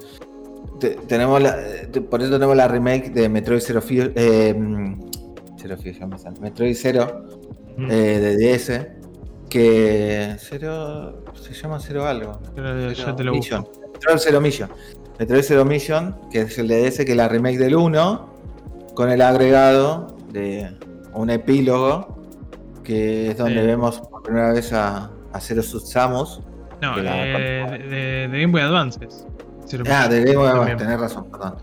Tenemos 0.81 1.41
la, 1.41 1.57
por 2.11 2.23
eso 2.23 2.33
tenemos 2.33 2.57
la 2.57 2.69
remake 2.69 3.11
de 3.11 3.29
Metroid 3.29 3.61
Zero 3.61 3.81
Fusion. 3.81 4.13
Eh, 4.15 4.55
Zero 5.61 5.77
Fusion, 5.77 6.11
Metroid 6.41 6.75
Zero 6.75 7.25
eh, 7.79 8.37
de 8.39 8.57
DS. 8.57 8.87
Que. 9.49 10.37
Zero. 10.39 11.25
Se 11.35 11.53
llama 11.55 11.81
Zero 11.81 12.07
algo. 12.07 12.41
Yo 12.57 13.15
te 13.15 13.25
lo 13.25 13.33
Mission. 13.33 13.67
Metroid 13.93 14.19
Zero 14.19 14.41
Mission. 14.41 14.71
Metroid 15.19 15.43
Zero 15.43 15.65
Mission, 15.65 16.17
que 16.33 16.43
es 16.43 16.59
el 16.59 16.71
ese, 16.71 17.05
que 17.05 17.11
es 17.11 17.17
la 17.17 17.29
remake 17.29 17.59
del 17.59 17.75
1, 17.77 18.35
con 18.95 19.11
el 19.11 19.21
agregado 19.21 20.17
de 20.33 20.71
un 21.13 21.29
epílogo, 21.29 22.17
que 22.83 23.31
es 23.31 23.37
donde 23.37 23.67
vemos 23.67 24.01
por 24.01 24.23
primera 24.23 24.53
vez 24.53 24.73
a, 24.73 25.11
a 25.33 25.41
Zero 25.41 25.63
Samus. 25.63 26.41
No, 26.81 26.97
de, 26.97 27.03
de, 27.03 28.29
Game 28.33 28.47
Boy 28.53 28.63
Advance. 28.63 28.99
Ah, 29.91 30.09
de 30.09 30.25
Game 30.25 30.37
Boy 30.37 30.49
Advance, 30.49 30.77
tenés 30.77 31.01
razón, 31.01 31.31
perdón. 31.31 31.57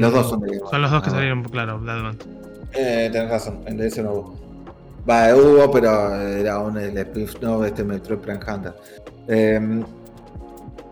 los 0.00 0.12
dos 0.12 0.30
son 0.30 0.40
de 0.40 0.48
Game 0.48 0.60
Boy 0.60 0.70
Son 0.70 0.82
los 0.82 0.90
dos 0.90 1.02
que 1.02 1.10
salieron, 1.10 1.44
claro, 1.44 1.78
de 1.80 1.90
Advance. 1.90 2.28
Eh, 2.74 3.08
tenés 3.12 3.30
razón, 3.30 3.60
el 3.66 3.76
de 3.76 3.86
ese 3.86 4.02
no 4.02 4.12
hubo. 4.12 4.46
Va, 5.08 5.34
hubo, 5.34 5.70
pero 5.70 6.20
era 6.20 6.58
un 6.58 6.76
el 6.76 6.98
spin 6.98 7.28
no 7.40 7.64
este 7.64 7.84
Metroid 7.84 8.18
Prime 8.18 8.40
Hunter. 8.46 8.74
Eh, 9.28 9.84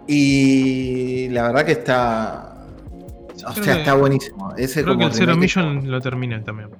y 0.07 1.29
la 1.31 1.49
verdad 1.49 1.65
que 1.65 1.73
está. 1.73 2.51
O 3.47 3.53
sea, 3.53 3.79
está 3.79 3.95
buenísimo. 3.95 4.55
Ese 4.57 4.83
creo 4.83 4.97
que 4.97 5.05
el 5.05 5.13
Zero 5.13 5.37
Mission 5.37 5.91
lo 5.91 6.01
termina 6.01 6.43
también. 6.43 6.71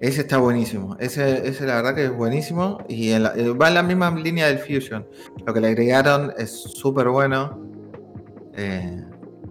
Ese 0.00 0.22
está 0.22 0.38
buenísimo. 0.38 0.96
Ese, 0.98 1.46
ese 1.48 1.66
la 1.66 1.76
verdad 1.76 1.94
que 1.94 2.04
es 2.06 2.14
buenísimo. 2.14 2.78
Y 2.88 3.10
eh, 3.10 3.20
va 3.20 3.68
en 3.68 3.74
la 3.74 3.82
misma 3.82 4.10
línea 4.10 4.48
del 4.48 4.58
Fusion. 4.58 5.06
Lo 5.46 5.54
que 5.54 5.60
le 5.60 5.68
agregaron 5.68 6.32
es 6.36 6.50
súper 6.50 7.08
bueno. 7.08 7.73
Eh, 8.56 9.04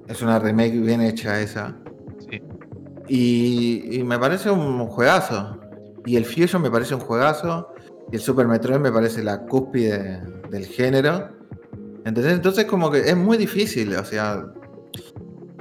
es 0.08 0.22
una 0.22 0.40
remake 0.40 0.80
bien 0.80 1.02
hecha 1.02 1.40
esa. 1.42 1.76
Sí. 2.30 2.42
Y, 3.08 4.04
me 4.04 4.18
parece 4.18 4.50
un 4.50 4.88
juegazo. 4.88 5.60
Y 6.06 6.16
el 6.16 6.26
Fusion 6.26 6.62
me 6.62 6.72
parece 6.72 6.96
un 6.96 7.02
juegazo. 7.02 7.70
Y 8.12 8.16
el 8.16 8.22
Super 8.22 8.48
Metroid 8.48 8.80
me 8.80 8.92
parece 8.92 9.24
la 9.24 9.46
cúspide 9.46 10.22
del 10.50 10.66
género. 10.66 11.30
Entonces 12.06 12.66
como 12.66 12.92
que 12.92 13.00
es 13.00 13.16
muy 13.16 13.38
difícil, 13.38 13.96
o 13.96 14.04
sea, 14.04 14.46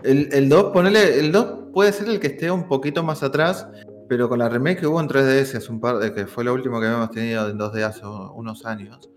el, 0.02 0.48
2, 0.48 0.72
ponerle, 0.72 1.20
el 1.20 1.30
2 1.30 1.70
puede 1.72 1.92
ser 1.92 2.08
el 2.08 2.18
que 2.18 2.28
esté 2.28 2.50
un 2.50 2.66
poquito 2.66 3.04
más 3.04 3.22
atrás, 3.22 3.68
pero 4.08 4.28
con 4.28 4.40
la 4.40 4.48
remake 4.48 4.80
que 4.80 4.86
hubo 4.86 5.00
en 5.00 5.08
3DS 5.08 5.56
hace 5.56 5.70
un 5.70 5.80
par 5.80 5.98
de, 5.98 6.12
que 6.12 6.26
fue 6.26 6.42
lo 6.42 6.52
último 6.52 6.80
que 6.80 6.86
habíamos 6.86 7.10
tenido 7.10 7.48
en 7.48 7.58
2D 7.58 7.82
hace 7.84 8.04
unos 8.04 8.66
años, 8.66 9.08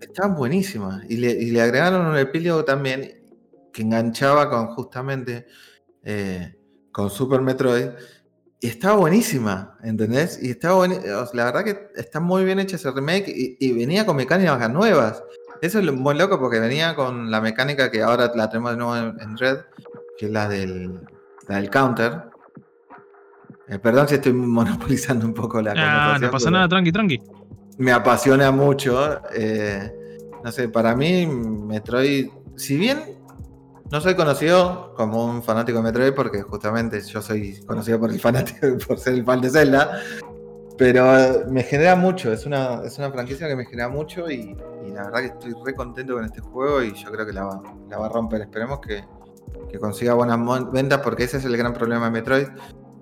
estaban 0.00 0.34
buenísimas. 0.34 1.04
Y 1.08 1.16
le, 1.16 1.60
agregaron 1.60 2.06
un 2.06 2.16
epílogo 2.16 2.64
también 2.64 3.22
que 3.72 3.82
enganchaba 3.82 4.50
con 4.50 4.68
justamente 4.68 5.46
eh, 6.02 6.54
con 6.92 7.10
Super 7.10 7.40
Metroid. 7.40 7.90
Y 8.62 8.66
estaba 8.66 8.96
buenísima, 8.96 9.78
¿entendés? 9.82 10.38
Y 10.42 10.50
estaba 10.50 10.86
la 10.86 11.44
verdad 11.44 11.64
que 11.64 11.88
está 11.96 12.20
muy 12.20 12.44
bien 12.44 12.60
hecha 12.60 12.76
ese 12.76 12.90
remake 12.90 13.28
y, 13.28 13.56
y 13.58 13.72
venía 13.72 14.04
con 14.04 14.16
mecánicas 14.16 14.70
nuevas. 14.70 15.22
Eso 15.60 15.78
es 15.78 15.92
muy 15.92 16.16
loco 16.16 16.38
porque 16.38 16.58
venía 16.58 16.94
con 16.94 17.30
la 17.30 17.40
mecánica 17.40 17.90
que 17.90 18.02
ahora 18.02 18.30
la 18.34 18.48
tenemos 18.48 18.72
de 18.72 18.76
nuevo 18.78 18.96
en, 18.96 19.36
Red, 19.36 19.58
que 20.18 20.26
es 20.26 20.32
la 20.32 20.48
del, 20.48 21.00
la 21.48 21.56
del 21.56 21.68
counter. 21.68 22.24
Eh, 23.68 23.78
perdón 23.78 24.08
si 24.08 24.14
estoy 24.14 24.32
monopolizando 24.34 25.26
un 25.26 25.34
poco 25.34 25.60
la 25.60 25.74
Ah, 25.76 26.18
no 26.18 26.30
pasa 26.30 26.50
nada, 26.50 26.68
tranqui, 26.68 26.92
tranqui. 26.92 27.20
Me 27.80 27.92
apasiona 27.92 28.50
mucho. 28.50 29.20
eh, 29.34 29.92
no 30.44 30.52
sé, 30.52 30.68
para 30.68 30.94
mí, 30.94 31.26
Metroid, 31.26 32.28
si 32.56 32.76
bien 32.76 32.98
no 33.90 34.00
soy 34.00 34.14
conocido 34.14 34.94
como 34.94 35.24
un 35.24 35.42
fanático 35.42 35.78
de 35.78 35.84
Metroid, 35.84 36.12
porque 36.14 36.42
justamente 36.42 37.00
yo 37.00 37.20
soy 37.20 37.60
conocido 37.66 37.98
por 37.98 38.10
el 38.10 38.20
fanático, 38.26 38.68
por 38.86 38.98
ser 38.98 39.14
el 39.14 39.24
fan 39.24 39.40
de 39.40 39.50
Zelda, 39.50 40.00
pero 40.78 41.04
me 41.50 41.62
genera 41.62 41.96
mucho, 41.96 42.32
es 42.32 42.46
una, 42.46 42.82
es 42.84 42.96
una 42.98 43.10
franquicia 43.10 43.48
que 43.48 43.56
me 43.56 43.66
genera 43.66 43.88
mucho 43.88 44.30
y, 44.30 44.56
y 44.86 44.90
la 44.92 45.04
verdad 45.04 45.20
que 45.20 45.26
estoy 45.26 45.52
re 45.64 45.74
contento 45.74 46.14
con 46.14 46.24
este 46.24 46.40
juego 46.40 46.82
y 46.82 46.94
yo 46.94 47.10
creo 47.10 47.26
que 47.26 47.32
la 47.32 47.44
va, 47.44 47.62
la 47.88 47.98
va 47.98 48.06
a 48.06 48.08
romper. 48.08 48.40
Esperemos 48.42 48.80
que, 48.80 49.04
que 49.70 49.78
consiga 49.78 50.14
buenas 50.14 50.38
ventas, 50.72 51.00
porque 51.00 51.24
ese 51.24 51.36
es 51.38 51.44
el 51.44 51.56
gran 51.56 51.74
problema 51.74 52.06
de 52.06 52.12
Metroid. 52.12 52.46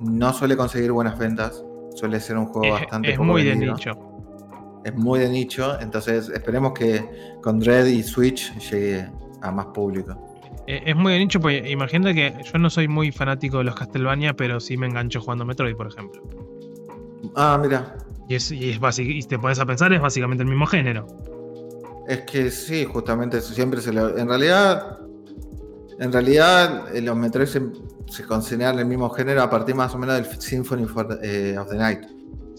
No 0.01 0.33
suele 0.33 0.57
conseguir 0.57 0.91
buenas 0.93 1.17
ventas, 1.19 1.64
suele 1.95 2.19
ser 2.21 2.37
un 2.38 2.47
juego 2.47 2.67
Es, 2.77 2.81
bastante 2.83 3.12
es 3.12 3.19
muy 3.19 3.43
de 3.45 3.51
vendido. 3.51 3.75
nicho. 3.75 3.93
Es 4.85 4.95
muy 4.95 5.21
de 5.21 5.29
nicho, 5.29 5.79
entonces 5.81 6.29
esperemos 6.31 6.73
que 6.73 7.05
con 7.43 7.59
Dread 7.59 7.87
y 7.87 8.03
Switch 8.03 8.53
llegue 8.71 9.09
a 9.43 9.51
más 9.51 9.67
público. 9.67 10.17
Eh, 10.67 10.83
Es 10.87 10.97
muy 10.97 11.12
de 11.12 11.19
nicho, 11.19 11.41
porque 11.41 11.69
imagínate 11.71 12.14
que 12.14 12.35
yo 12.45 12.59
no 12.59 12.71
soy 12.71 12.88
muy 12.88 13.11
fanático 13.12 13.59
de 13.59 13.64
los 13.64 13.75
Castlevania, 13.75 14.35
pero 14.35 14.61
sí 14.61 14.77
me 14.77 14.87
engancho 14.87 15.21
jugando 15.21 15.45
Metroid, 15.45 15.75
por 15.77 15.88
ejemplo. 15.88 16.23
Ah, 17.35 17.59
mira, 17.61 17.97
Y, 18.29 18.35
es, 18.37 18.51
y, 18.53 18.71
es 18.71 18.81
básic- 18.81 19.11
y 19.11 19.23
te 19.23 19.38
pones 19.38 19.59
a 19.59 19.67
pensar, 19.67 19.93
es 19.93 20.01
básicamente 20.01 20.43
el 20.45 20.49
mismo 20.49 20.67
género. 20.67 21.07
es 22.07 22.23
que 22.23 22.51
sí, 22.51 22.85
justamente 22.87 23.41
siempre 23.41 23.81
se 23.83 23.93
lo... 23.93 24.17
En 24.17 24.29
realidad, 24.29 24.99
en 25.99 26.12
realidad 26.12 26.95
eh, 26.95 27.03
los 27.03 27.17
Metroid 27.17 27.47
se, 27.49 27.61
se 28.07 28.25
consideran 28.25 28.79
el 28.79 28.87
mismo 28.87 29.11
género 29.11 29.43
a 29.43 29.51
partir 29.51 29.75
más 29.75 29.95
o 29.95 29.99
menos 29.99 30.14
del 30.17 30.41
Symphony 30.41 30.87
for- 30.87 31.19
eh, 31.23 31.57
of 31.59 31.69
the 31.69 31.77
Night. 31.77 32.01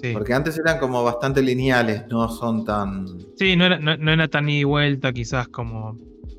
Sí, 0.02 0.14
Porque 0.14 0.34
antes 0.34 0.58
eran 0.58 0.80
como 0.80 1.04
bastante 1.04 1.42
lineales, 1.42 2.04
no 2.10 2.30
son 2.30 2.64
tan... 2.64 3.06
sí 3.36 3.56
no, 3.58 3.66
era, 3.66 3.80
no, 3.80 3.98
no 3.98 4.12
era 4.12 4.28
tan 4.30 4.48
ida 4.48 4.60
y 4.62 4.64
vuelta 4.64 5.12
quizás 5.12 5.48
como, 5.50 5.98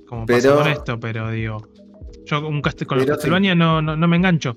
como 0.09 0.25
Pero- 0.27 0.57
pasa 0.57 0.63
con 0.63 0.73
esto, 0.73 1.01
pero 1.01 1.31
digo, 1.31 1.69
yo 2.25 2.47
un 2.49 2.63
Castel- 2.63 2.87
con 2.87 2.99
los 2.99 3.05
sí. 3.07 3.11
Castlevania 3.13 3.55
no, 3.55 3.83
no, 3.83 3.97
no 3.97 4.09
me 4.09 4.17
engancho. 4.17 4.57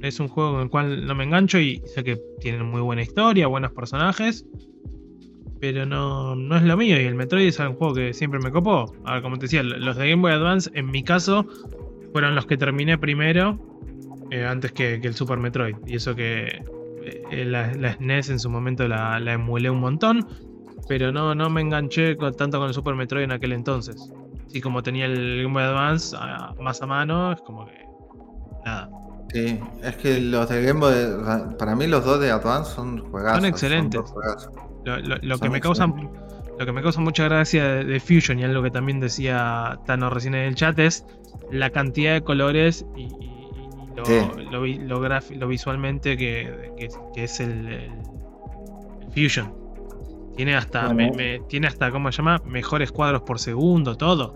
Es 0.00 0.18
un 0.20 0.28
juego 0.28 0.52
con 0.52 0.62
el 0.62 0.70
cual 0.70 1.04
no 1.06 1.14
me 1.14 1.24
engancho 1.24 1.58
y 1.58 1.82
sé 1.84 2.02
que 2.02 2.18
tienen 2.40 2.64
muy 2.64 2.80
buena 2.80 3.02
historia, 3.02 3.46
buenos 3.48 3.72
personajes, 3.72 4.46
pero 5.60 5.84
no, 5.84 6.34
no 6.34 6.56
es 6.56 6.62
lo 6.62 6.76
mío. 6.78 6.98
Y 6.98 7.04
el 7.04 7.14
Metroid 7.14 7.46
es 7.48 7.58
un 7.58 7.74
juego 7.74 7.94
que 7.94 8.14
siempre 8.14 8.40
me 8.40 8.50
copó. 8.50 8.94
Ahora, 9.04 9.20
como 9.20 9.36
te 9.36 9.42
decía, 9.42 9.62
los 9.62 9.96
de 9.96 10.08
Game 10.08 10.22
Boy 10.22 10.32
Advance, 10.32 10.70
en 10.72 10.90
mi 10.90 11.02
caso, 11.02 11.46
fueron 12.12 12.34
los 12.34 12.46
que 12.46 12.56
terminé 12.56 12.96
primero 12.96 13.58
eh, 14.30 14.46
antes 14.46 14.72
que, 14.72 15.00
que 15.02 15.08
el 15.08 15.14
Super 15.14 15.36
Metroid. 15.38 15.76
Y 15.86 15.96
eso 15.96 16.14
que 16.16 16.64
la, 17.44 17.72
la 17.74 17.92
SNES 17.94 18.30
en 18.30 18.38
su 18.38 18.50
momento 18.50 18.86
la, 18.88 19.18
la 19.20 19.32
emulé 19.34 19.70
un 19.70 19.80
montón, 19.80 20.26
pero 20.88 21.12
no, 21.12 21.34
no 21.34 21.48
me 21.50 21.60
enganché 21.60 22.16
con- 22.16 22.34
tanto 22.34 22.58
con 22.58 22.68
el 22.68 22.74
Super 22.74 22.94
Metroid 22.94 23.24
en 23.24 23.32
aquel 23.32 23.52
entonces. 23.52 23.96
Así 24.46 24.60
como 24.60 24.82
tenía 24.82 25.06
el 25.06 25.42
Game 25.42 25.52
Boy 25.54 25.62
Advance 25.62 26.16
más 26.60 26.82
a 26.82 26.86
mano, 26.86 27.32
es 27.32 27.40
como 27.42 27.66
que. 27.66 27.84
Nada. 28.64 28.90
Sí, 29.32 29.60
es 29.84 29.96
que 29.96 30.20
los 30.20 30.48
de 30.48 30.62
Game 30.64 30.80
Boy, 30.80 31.54
para 31.56 31.76
mí 31.76 31.86
los 31.86 32.04
dos 32.04 32.18
de 32.20 32.30
Advance 32.32 32.72
son 32.74 32.98
juegazos. 33.10 33.36
Son 33.40 33.44
excelentes. 33.48 34.00
juegazos. 34.10 34.52
Lo, 34.84 34.98
lo- 34.98 35.16
lo 35.22 35.38
que 35.38 35.48
me 35.48 35.60
causa, 35.60 35.86
lo 35.86 36.66
que 36.66 36.72
me 36.72 36.82
causa 36.82 37.00
mucha 37.00 37.24
gracia 37.24 37.64
de, 37.64 37.84
de 37.84 38.00
Fusion 38.00 38.40
y 38.40 38.44
algo 38.44 38.62
que 38.62 38.70
también 38.72 38.98
decía 38.98 39.78
Tano 39.86 40.10
recién 40.10 40.34
en 40.34 40.46
el 40.46 40.54
chat 40.56 40.78
es 40.80 41.04
la 41.52 41.70
cantidad 41.70 42.12
de 42.14 42.22
colores 42.22 42.84
y, 42.96 43.02
y- 43.02 43.06
y 43.24 43.39
lo, 43.96 44.04
Sí. 44.04 44.20
lo 44.50 44.62
vi- 44.62 44.78
lo 44.78 45.00
grafi- 45.00 45.36
lo 45.36 45.48
visualmente 45.48 46.16
que, 46.16 46.72
que- 46.76 46.88
que 47.14 47.24
es 47.24 47.40
el, 47.40 47.90
Fusion. 49.14 49.52
Tiene 50.36 50.54
hasta, 50.56 50.86
Bueno. 50.92 51.12
me- 51.16 51.38
me- 51.38 51.40
tiene 51.48 51.66
hasta, 51.66 51.90
¿cómo 51.90 52.10
se 52.12 52.18
llama? 52.18 52.40
Mejores 52.46 52.92
cuadros 52.92 53.22
por 53.22 53.38
segundo, 53.38 53.96
todo. 53.96 54.34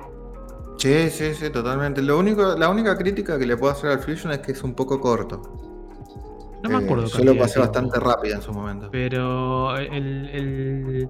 Sí, 0.79 1.09
sí, 1.09 1.33
sí, 1.35 1.51
totalmente. 1.51 2.03
Lo 2.03 2.19
único, 2.19 2.57
la 2.57 2.69
única 2.69 2.97
crítica 2.99 3.38
que 3.38 3.47
le 3.47 3.57
puedo 3.57 3.73
hacer 3.73 3.90
al 3.90 4.01
Fusion 4.01 4.33
es 4.33 4.38
que 4.40 4.53
es 4.53 4.62
un 4.64 4.75
poco 4.75 5.01
corto. 5.01 5.40
No 6.62 6.69
me 6.71 6.77
Eh, 6.77 6.85
acuerdo. 6.85 7.07
Yo 7.07 7.25
lo 7.25 7.38
pasé 7.38 7.61
bastante 7.61 8.01
rápido 8.01 8.35
en 8.35 8.43
su 8.43 8.53
momento. 8.53 8.88
Pero 8.90 9.77
el, 9.77 10.29
el, 10.31 11.09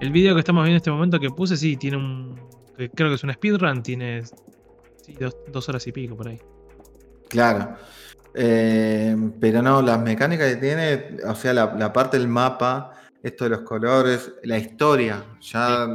el 0.00 0.10
video 0.10 0.34
que 0.34 0.40
estamos 0.40 0.62
viendo 0.64 0.74
en 0.74 0.76
este 0.76 0.90
momento 0.90 1.18
que 1.18 1.30
puse, 1.30 1.56
sí, 1.56 1.76
tiene 1.76 1.96
un. 1.96 2.38
creo 2.76 3.08
que 3.08 3.14
es 3.14 3.24
un 3.24 3.32
speedrun, 3.32 3.82
tiene. 3.82 4.22
Sí, 5.02 5.14
dos, 5.18 5.34
dos 5.50 5.68
horas 5.68 5.86
y 5.86 5.92
pico 5.92 6.16
por 6.16 6.28
ahí. 6.28 6.38
Claro. 7.28 7.76
Eh, 8.34 9.16
pero 9.40 9.62
no, 9.62 9.80
las 9.80 9.98
mecánicas 10.00 10.48
que 10.50 10.56
tiene, 10.56 11.16
o 11.26 11.34
sea, 11.34 11.54
la, 11.54 11.74
la 11.74 11.92
parte 11.92 12.18
del 12.18 12.28
mapa, 12.28 12.92
esto 13.22 13.44
de 13.44 13.50
los 13.50 13.60
colores, 13.60 14.32
la 14.42 14.58
historia, 14.58 15.24
ya 15.40 15.88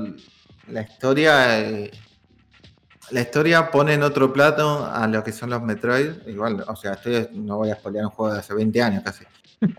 la 0.68 0.82
historia, 0.82 1.60
eh, 1.60 1.92
la 3.12 3.22
historia 3.22 3.70
pone 3.70 3.94
en 3.94 4.04
otro 4.04 4.34
plato 4.34 4.86
a 4.86 5.08
lo 5.08 5.24
que 5.24 5.32
son 5.32 5.52
los 5.52 5.62
Metroid. 5.62 6.28
Igual, 6.28 6.64
o 6.68 6.76
sea, 6.76 6.94
estoy, 6.94 7.30
no 7.34 7.58
voy 7.58 7.70
a 7.70 7.76
spoilear 7.76 8.06
un 8.06 8.12
juego 8.12 8.34
de 8.34 8.40
hace 8.40 8.54
20 8.54 8.82
años 8.82 9.04
casi, 9.04 9.26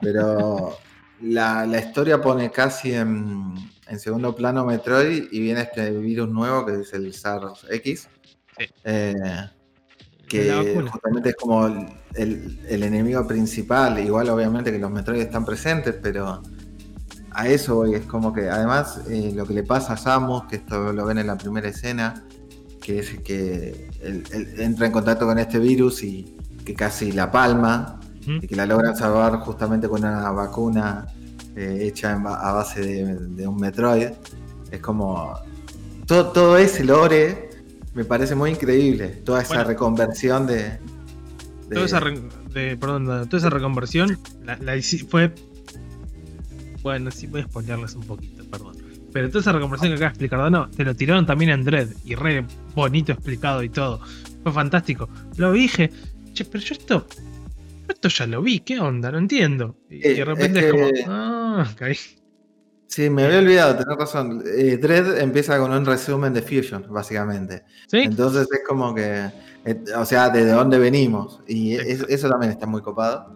pero 0.00 0.78
la, 1.20 1.66
la 1.66 1.78
historia 1.78 2.20
pone 2.20 2.50
casi 2.52 2.94
en, 2.94 3.54
en 3.88 3.98
segundo 3.98 4.36
plano 4.36 4.64
Metroid 4.64 5.28
y 5.32 5.40
viene 5.40 5.62
este 5.62 5.90
virus 5.90 6.28
nuevo 6.28 6.64
que 6.64 6.80
es 6.80 6.92
el 6.92 7.12
SARS-X. 7.12 8.08
Sí. 8.56 8.66
eh, 8.84 9.14
que 10.28 10.46
justamente 10.90 11.30
es 11.30 11.36
como 11.36 11.66
el, 11.66 11.86
el- 12.14 12.60
el 12.68 12.82
enemigo 12.82 13.26
principal. 13.26 13.98
Igual 13.98 14.28
obviamente 14.30 14.72
que 14.72 14.78
los 14.78 14.90
Metroid 14.90 15.20
están 15.20 15.44
presentes, 15.44 15.94
pero 16.02 16.42
a 17.32 17.48
eso 17.48 17.76
voy. 17.76 17.94
Es 17.94 18.06
como 18.06 18.32
que 18.32 18.48
además 18.48 19.00
eh, 19.08 19.32
lo 19.34 19.46
que 19.46 19.54
le 19.54 19.62
pasa 19.62 19.94
a 19.94 19.96
Samus, 19.96 20.44
que 20.44 20.56
esto 20.56 20.92
lo 20.92 21.04
ven 21.06 21.18
en 21.18 21.26
la 21.26 21.36
primera 21.36 21.68
escena, 21.68 22.24
que 22.80 22.98
es 23.00 23.10
que 23.20 23.90
él, 24.02 24.24
él 24.32 24.54
entra 24.60 24.86
en 24.86 24.92
contacto 24.92 25.26
con 25.26 25.38
este 25.38 25.58
virus 25.58 26.02
y 26.02 26.36
que 26.64 26.74
casi 26.74 27.12
la 27.12 27.30
palma 27.30 28.00
y 28.42 28.46
que 28.46 28.54
la 28.56 28.66
logran 28.66 28.96
salvar 28.96 29.38
justamente 29.40 29.88
con 29.88 30.00
una 30.04 30.30
vacuna 30.30 31.06
eh, 31.56 31.78
hecha 31.82 32.12
en 32.12 32.24
a 32.26 32.52
base 32.52 32.80
de, 32.80 33.16
de 33.16 33.46
un 33.48 33.56
Metroid. 33.56 34.10
Es 34.70 34.80
como 34.80 35.34
todo, 36.06 36.30
todo 36.32 36.56
ese 36.56 36.84
lore 36.84 37.50
me 37.94 38.04
parece 38.04 38.34
muy 38.34 38.50
increíble. 38.50 39.08
Toda 39.08 39.42
esa 39.42 39.54
Bueno. 39.54 39.68
reconversión 39.68 40.46
de. 40.46 40.54
de- 40.56 40.78
Toda 41.74 41.86
esa, 41.86 42.00
re- 42.00 42.20
de- 42.52 42.76
perdón, 42.76 43.06
toda 43.28 43.38
esa 43.38 43.50
reconversión 43.50 44.18
la, 44.44 44.56
la 44.58 44.74
fue. 45.08 45.32
Bueno, 46.82 47.10
sí, 47.10 47.26
voy 47.26 47.42
a 47.42 47.44
spoilearles 47.44 47.94
un 47.94 48.02
poquito, 48.04 48.44
perdón. 48.50 48.76
Pero 49.12 49.28
toda 49.28 49.40
esa 49.40 49.52
reconversión 49.52 49.90
que 49.90 49.96
acaba 49.96 50.08
de 50.08 50.12
explicar 50.12 50.38
Dano, 50.40 50.70
te 50.70 50.84
lo 50.84 50.96
tiraron 50.96 51.26
también 51.26 51.50
en 51.50 51.64
Dread 51.64 51.88
y 52.04 52.14
re 52.14 52.44
bonito 52.74 53.12
explicado 53.12 53.62
y 53.62 53.68
todo. 53.68 54.00
Fue 54.42 54.52
fantástico. 54.52 55.08
Lo 55.36 55.52
dije, 55.52 55.90
che, 56.32 56.44
pero 56.46 56.64
yo 56.64 56.74
esto. 56.74 57.06
yo 57.08 57.86
esto 57.88 58.08
ya 58.08 58.26
lo 58.26 58.42
vi, 58.42 58.60
¿qué 58.60 58.80
onda? 58.80 59.12
No 59.12 59.18
entiendo. 59.18 59.76
Y, 59.90 60.06
Eh, 60.06 60.14
de 60.14 60.24
repente 60.24 60.58
es, 60.60 60.64
es 60.64 61.04
como. 61.04 61.14
Ah, 61.14 61.70
caí. 61.76 61.96
Sí, 62.94 63.08
me 63.08 63.24
había 63.24 63.38
olvidado, 63.38 63.76
tenés 63.76 63.96
razón. 63.96 64.42
Eh, 64.54 64.76
Dread 64.76 65.18
empieza 65.18 65.58
con 65.58 65.72
un 65.72 65.86
resumen 65.86 66.34
de 66.34 66.42
Fusion, 66.42 66.84
básicamente. 66.90 67.62
¿Sí? 67.86 68.00
Entonces 68.00 68.46
es 68.52 68.60
como 68.68 68.94
que. 68.94 69.30
eh, 69.64 69.82
o 69.96 70.04
sea, 70.04 70.28
de 70.28 70.44
dónde 70.44 70.78
venimos. 70.78 71.40
Y 71.46 71.74
es- 71.74 72.04
eso 72.06 72.28
también 72.28 72.52
está 72.52 72.66
muy 72.66 72.82
copado. 72.82 73.32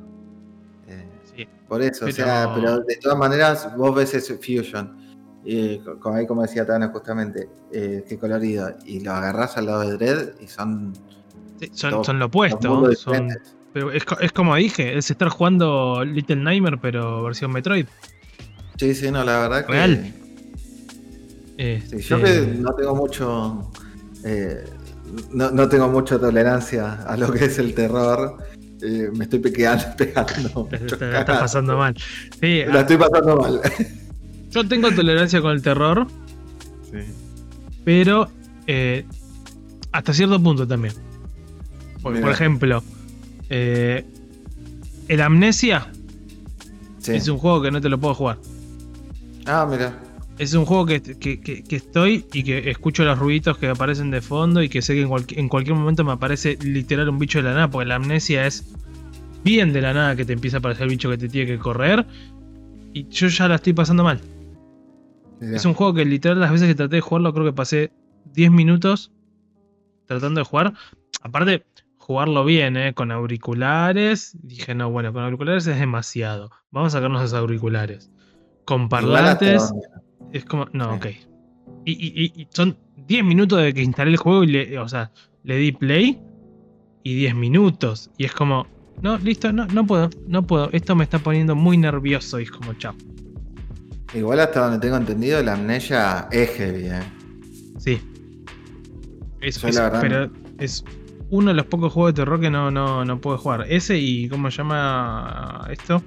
Eh, 0.88 1.06
Sí. 1.34 1.48
Por 1.66 1.80
eso, 1.80 2.00
Pero- 2.04 2.10
o 2.12 2.14
sea, 2.16 2.52
pero 2.54 2.80
de 2.80 2.96
todas 2.96 3.16
maneras 3.16 3.74
vos 3.78 3.94
ves 3.94 4.12
ese 4.12 4.34
Fusion, 4.34 4.94
y 5.42 5.78
co- 5.78 5.98
como, 6.00 6.16
ahí 6.16 6.26
como 6.26 6.42
decía 6.42 6.66
Tana 6.66 6.88
justamente, 6.88 7.48
eh, 7.72 8.04
qué 8.06 8.18
colorido, 8.18 8.68
y 8.84 9.00
lo 9.00 9.12
agarrás 9.12 9.56
al 9.56 9.66
lado 9.66 9.88
de 9.88 9.96
Dread 9.96 10.28
y 10.40 10.48
son, 10.48 10.92
Sí, 11.58 11.70
son, 11.72 11.90
Son- 11.92 12.04
son 12.04 12.18
lo 12.18 12.26
opuesto. 12.26 12.94
son- 12.96 13.28
pero 13.72 13.90
es, 13.90 14.04
es 14.20 14.32
como 14.32 14.54
dije, 14.56 14.98
es 14.98 15.10
estar 15.10 15.28
jugando 15.30 16.04
Little 16.04 16.36
Nightmare, 16.36 16.76
pero 16.76 17.22
versión 17.22 17.52
Metroid. 17.52 17.86
Sí, 18.78 18.94
sí, 18.94 19.10
no, 19.10 19.24
la 19.24 19.38
verdad 19.40 19.66
que... 19.66 19.72
Real. 19.72 20.12
Sí, 21.58 21.98
yo 22.02 22.16
Este, 22.18 22.22
que 22.22 22.46
no 22.58 22.74
tengo 22.74 22.94
mucho... 22.94 23.70
eh, 24.24 24.64
no, 25.32 25.50
no 25.50 25.68
tengo 25.68 25.88
mucha 25.88 26.18
tolerancia 26.18 26.94
a 27.04 27.16
lo 27.16 27.32
que 27.32 27.44
es 27.46 27.58
el 27.58 27.72
terror, 27.74 28.36
eh, 28.82 29.08
me 29.14 29.24
estoy 29.24 29.38
pequeando, 29.38 29.84
pegando. 29.96 30.64
te- 30.68 30.78
te 30.78 31.06
la 31.06 31.20
estás 31.20 31.38
pasando 31.40 31.76
mal. 31.78 31.94
Sí, 32.40 32.62
La 32.66 32.78
ah, 32.78 32.80
estoy 32.80 32.96
pasando 32.98 33.36
mal. 33.36 33.60
yo 34.50 34.68
tengo 34.68 34.90
tolerancia 34.90 35.40
con 35.40 35.52
el 35.52 35.62
terror, 35.62 36.06
Sí. 36.90 36.98
pero 37.84 38.28
eh, 38.66 39.04
hasta 39.92 40.12
cierto 40.12 40.42
punto 40.42 40.66
también. 40.66 40.92
Por, 42.02 42.16
ejemplo, 42.30 42.82
el 43.48 44.04
Amnesia 45.20 45.86
Sí. 46.98 47.14
es 47.14 47.28
un 47.28 47.38
juego 47.38 47.62
que 47.62 47.70
no 47.70 47.80
te 47.80 47.88
lo 47.88 47.98
puedo 47.98 48.14
jugar. 48.14 48.38
Ah, 49.46 49.66
mira. 49.70 49.98
Es 50.38 50.52
un 50.54 50.66
juego 50.66 50.84
que, 50.86 51.00
que- 51.00 51.40
que- 51.40 51.62
que 51.64 51.76
estoy 51.76 52.26
y 52.32 52.42
que 52.44 52.70
escucho 52.70 53.04
los 53.04 53.18
ruiditos 53.18 53.56
que 53.56 53.68
aparecen 53.68 54.10
de 54.10 54.20
fondo 54.20 54.62
y 54.62 54.68
que 54.68 54.82
sé 54.82 54.94
que 54.94 55.02
en, 55.02 55.08
cualqui- 55.08 55.38
en 55.38 55.48
cualquier 55.48 55.76
momento 55.76 56.04
me 56.04 56.12
aparece 56.12 56.58
literal 56.62 57.08
un 57.08 57.18
bicho 57.18 57.38
de 57.38 57.44
la 57.44 57.54
nada, 57.54 57.70
porque 57.70 57.86
la 57.88 57.94
amnesia 57.94 58.46
es 58.46 58.70
bien 59.44 59.72
de 59.72 59.80
la 59.80 59.94
nada 59.94 60.14
que 60.16 60.24
te 60.26 60.32
empieza 60.34 60.56
a 60.56 60.60
aparecer 60.60 60.84
el 60.84 60.90
bicho 60.90 61.08
que 61.08 61.16
te 61.16 61.28
tiene 61.28 61.46
que 61.50 61.58
correr. 61.58 62.04
Y 62.92 63.08
yo 63.08 63.28
ya 63.28 63.48
la 63.48 63.54
estoy 63.54 63.72
pasando 63.72 64.04
mal. 64.04 64.20
Mirá. 65.40 65.56
Es 65.56 65.64
un 65.64 65.74
juego 65.74 65.94
que 65.94 66.04
literal 66.04 66.40
las 66.40 66.50
veces 66.50 66.68
que 66.68 66.74
traté 66.74 66.96
de 66.96 67.00
jugarlo 67.02 67.32
creo 67.32 67.44
que 67.46 67.52
pasé 67.52 67.92
10 68.34 68.50
minutos 68.50 69.12
tratando 70.06 70.40
de 70.40 70.44
jugar. 70.44 70.74
Aparte, 71.22 71.64
jugarlo 71.98 72.44
bien, 72.44 72.76
¿eh? 72.76 72.92
con 72.94 73.10
auriculares. 73.10 74.36
Dije, 74.42 74.74
no, 74.74 74.90
bueno, 74.90 75.12
con 75.12 75.22
auriculares 75.24 75.66
es 75.66 75.78
demasiado. 75.78 76.50
Vamos 76.70 76.94
a 76.94 76.98
sacarnos 76.98 77.22
los 77.22 77.32
auriculares. 77.34 78.10
Con 78.66 78.88
parlantes 78.90 79.72
es 80.32 80.44
como, 80.44 80.66
no, 80.72 80.94
ok. 80.96 81.06
Y, 81.86 81.92
y- 81.92 82.32
y- 82.42 82.48
son 82.50 82.76
10 83.06 83.24
minutos 83.24 83.62
de 83.62 83.72
que 83.72 83.82
instalé 83.82 84.10
el 84.10 84.16
juego 84.18 84.44
y 84.44 84.48
le, 84.48 84.78
o 84.78 84.88
sea, 84.88 85.10
le 85.44 85.56
di 85.56 85.72
play 85.72 86.20
y 87.04 87.14
10 87.14 87.34
minutos. 87.34 88.10
Y 88.18 88.24
es 88.24 88.32
como, 88.34 88.66
no, 89.02 89.16
listo, 89.18 89.52
no, 89.52 89.66
no 89.66 89.86
puedo, 89.86 90.10
no 90.26 90.46
puedo. 90.46 90.68
Esto 90.72 90.94
me 90.96 91.04
está 91.04 91.18
poniendo 91.20 91.54
muy 91.54 91.78
nervioso 91.78 92.38
y 92.40 92.42
es 92.42 92.50
como, 92.50 92.74
chao. 92.74 92.94
Igual 94.14 94.40
hasta 94.40 94.60
donde 94.64 94.78
tengo 94.80 94.96
entendido, 94.96 95.42
la 95.42 95.54
amnesia 95.54 96.28
es 96.32 96.50
heavy, 96.50 96.86
¿eh? 96.86 97.02
Sí. 97.78 98.00
Es, 99.40 99.62
es- 99.62 99.74
la 99.76 99.82
verdad 99.90 100.00
pero 100.00 100.30
es 100.58 100.84
uno 101.30 101.48
de 101.48 101.54
los 101.54 101.66
pocos 101.66 101.92
juegos 101.92 102.14
de 102.14 102.22
terror 102.22 102.40
que 102.40 102.50
no, 102.50 102.70
no, 102.70 103.04
no 103.04 103.20
puedo 103.20 103.38
jugar. 103.38 103.64
Ese 103.68 103.98
y, 103.98 104.28
¿cómo 104.28 104.50
se 104.50 104.58
llama 104.58 105.66
esto? 105.70 106.02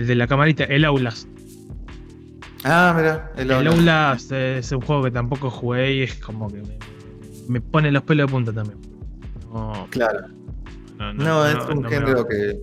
El 0.00 0.06
de 0.06 0.14
la 0.14 0.26
camarita, 0.26 0.64
el 0.64 0.84
Aulas. 0.86 1.28
Ah, 2.64 2.94
mira, 2.96 3.30
el, 3.36 3.50
El 3.50 3.66
Outlast. 3.68 3.76
Outlast 4.30 4.32
es 4.32 4.72
un 4.72 4.80
juego 4.80 5.02
que 5.04 5.10
tampoco 5.10 5.50
jugué 5.50 5.94
y 5.96 6.02
es 6.02 6.14
como 6.16 6.48
que 6.50 6.58
me, 6.62 6.78
me 7.48 7.60
pone 7.60 7.90
los 7.92 8.02
pelos 8.02 8.26
de 8.26 8.32
punta 8.32 8.52
también. 8.52 8.78
No, 9.52 9.86
Claro. 9.90 10.20
no, 10.98 11.12
No, 11.12 11.46
es 11.46 11.56
un 11.68 11.84
género 11.84 12.26
que, 12.26 12.60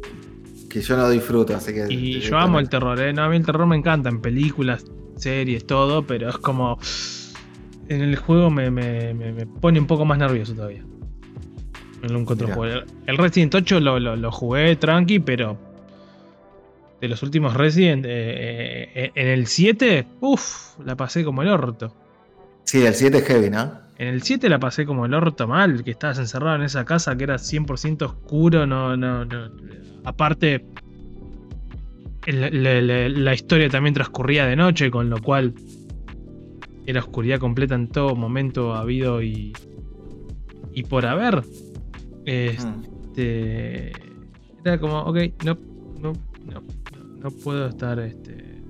que 0.69 0.81
yo 0.81 0.97
no 0.97 1.09
disfruto, 1.11 1.55
así 1.55 1.73
que. 1.73 1.85
Y 1.93 2.19
yo 2.21 2.37
amo 2.39 2.59
el 2.59 2.69
terror, 2.69 2.99
¿eh? 2.99 3.13
No, 3.13 3.23
a 3.23 3.29
mí 3.29 3.37
el 3.37 3.45
terror 3.45 3.67
me 3.67 3.75
encanta 3.75 4.09
en 4.09 4.19
películas, 4.19 4.83
series, 5.15 5.65
todo, 5.67 6.05
pero 6.07 6.29
es 6.29 6.37
como. 6.37 6.79
En 7.89 8.01
el 8.01 8.15
juego 8.17 8.49
me, 8.49 8.69
me- 8.71 9.13
me- 9.13 9.31
me 9.31 9.45
pone 9.45 9.79
un 9.79 9.85
poco 9.87 10.05
más 10.05 10.17
nervioso 10.17 10.53
todavía. 10.55 10.83
En 12.03 12.15
un 12.15 12.23
otro 12.23 12.47
Mirá. 12.47 12.55
juego. 12.55 12.81
El 13.05 13.17
Resident 13.17 13.53
8 13.55 13.79
lo, 13.79 13.99
lo- 13.99 14.15
lo 14.15 14.31
jugué 14.31 14.75
tranqui, 14.75 15.19
pero. 15.19 15.66
De 17.01 17.07
los 17.07 17.21
últimos 17.23 17.53
Resident, 17.53 18.05
eh, 18.07 18.89
eh, 18.95 19.11
en 19.13 19.27
el 19.27 19.45
7, 19.47 20.07
uff, 20.21 20.79
la 20.83 20.95
pasé 20.95 21.23
como 21.23 21.41
el 21.43 21.49
orto. 21.49 21.95
Sí, 22.63 22.83
el 22.85 22.95
7 22.95 23.19
es 23.19 23.23
heavy, 23.25 23.49
¿no? 23.49 23.71
En 23.99 24.07
el 24.09 24.21
7 24.23 24.49
la 24.49 24.59
pasé 24.59 24.85
como 24.85 25.05
el 25.05 25.13
orto 25.13 25.47
mal, 25.47 25.83
que 25.83 25.91
estabas 25.91 26.19
encerrado 26.19 26.55
en 26.55 26.63
esa 26.63 26.85
casa 26.85 27.15
que 27.15 27.23
era 27.23 27.35
100% 27.37 28.01
oscuro, 28.05 28.65
no, 28.67 28.95
no, 28.97 29.25
no. 29.25 29.51
Aparte, 30.05 30.65
la, 32.25 32.49
la- 32.49 33.09
la 33.09 33.33
historia 33.33 33.69
también 33.69 33.93
transcurría 33.93 34.45
de 34.45 34.55
noche, 34.55 34.91
con 34.91 35.09
lo 35.09 35.21
cual 35.21 35.53
era 36.85 36.99
oscuridad 37.01 37.39
completa 37.39 37.75
en 37.75 37.87
todo 37.89 38.15
momento 38.15 38.73
habido 38.75 39.21
y, 39.21 39.53
y 40.73 40.83
por 40.83 41.05
haber. 41.05 41.43
Este, 42.25 43.91
era 44.63 44.79
como, 44.79 44.99
ok, 45.01 45.17
no, 45.45 45.57
no, 45.99 46.13
no, 46.45 46.63
no 47.21 47.31
puedo 47.31 47.67
estar, 47.67 47.99
este, 47.99 48.61